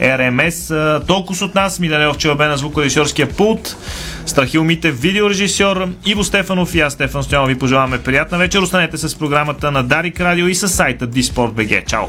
РМС. 0.00 0.72
Толкова 1.06 1.44
от 1.44 1.54
нас. 1.54 1.80
Милен 1.80 2.14
Челбе 2.14 2.46
на 2.46 2.56
звукорежисьорския 2.56 3.28
пулт. 3.28 3.76
Страхил 4.26 4.64
Митев, 4.64 5.00
видеорежисьор. 5.00 5.88
Иво 6.06 6.24
Стефанов 6.24 6.74
и 6.74 6.80
аз, 6.80 6.92
Стефан 6.92 7.22
Стоянов, 7.22 7.48
ви 7.48 7.58
пожелаваме 7.58 7.98
приятна 7.98 8.38
вечер. 8.38 8.58
Останете 8.58 8.96
с 8.96 9.18
програмата 9.18 9.70
на 9.70 9.82
Дарик 9.82 10.20
Радио 10.20 10.48
и 10.48 10.54
с 10.54 10.68
сайта 10.68 11.06
Диспорт.бг. 11.06 11.86
Чао! 11.86 12.06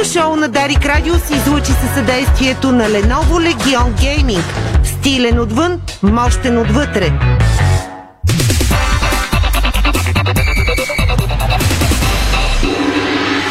Спортното 0.00 0.26
шоу 0.26 0.36
на 0.36 0.48
Дарик 0.48 0.86
Радио 0.86 1.14
се 1.14 1.34
излучи 1.34 1.72
със 1.72 1.94
съдействието 1.94 2.72
на 2.72 2.84
Lenovo 2.84 3.54
Legion 3.54 3.92
Gaming. 3.92 4.42
Стилен 4.84 5.40
отвън, 5.40 5.80
мощен 6.02 6.58
отвътре. 6.58 7.12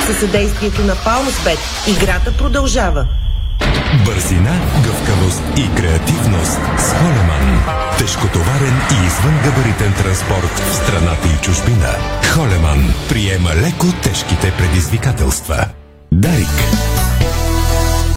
Със 0.05 0.19
съдействието 0.19 0.81
на 0.81 0.95
Палмспет 0.95 1.59
играта 1.87 2.37
продължава. 2.37 3.07
Бързина, 4.05 4.51
гъвкавост 4.83 5.43
и 5.57 5.75
креативност 5.75 6.59
с 6.77 6.93
Холеман. 6.93 7.63
Тежкотоварен 7.97 8.81
и 8.91 9.05
извънгабаритен 9.07 9.93
транспорт 9.93 10.59
в 10.59 10.75
страната 10.75 11.27
и 11.27 11.41
чужбина. 11.41 11.95
Холеман 12.33 12.93
приема 13.09 13.49
леко 13.49 13.87
тежките 14.03 14.53
предизвикателства. 14.57 15.65
Дарик. 16.11 16.47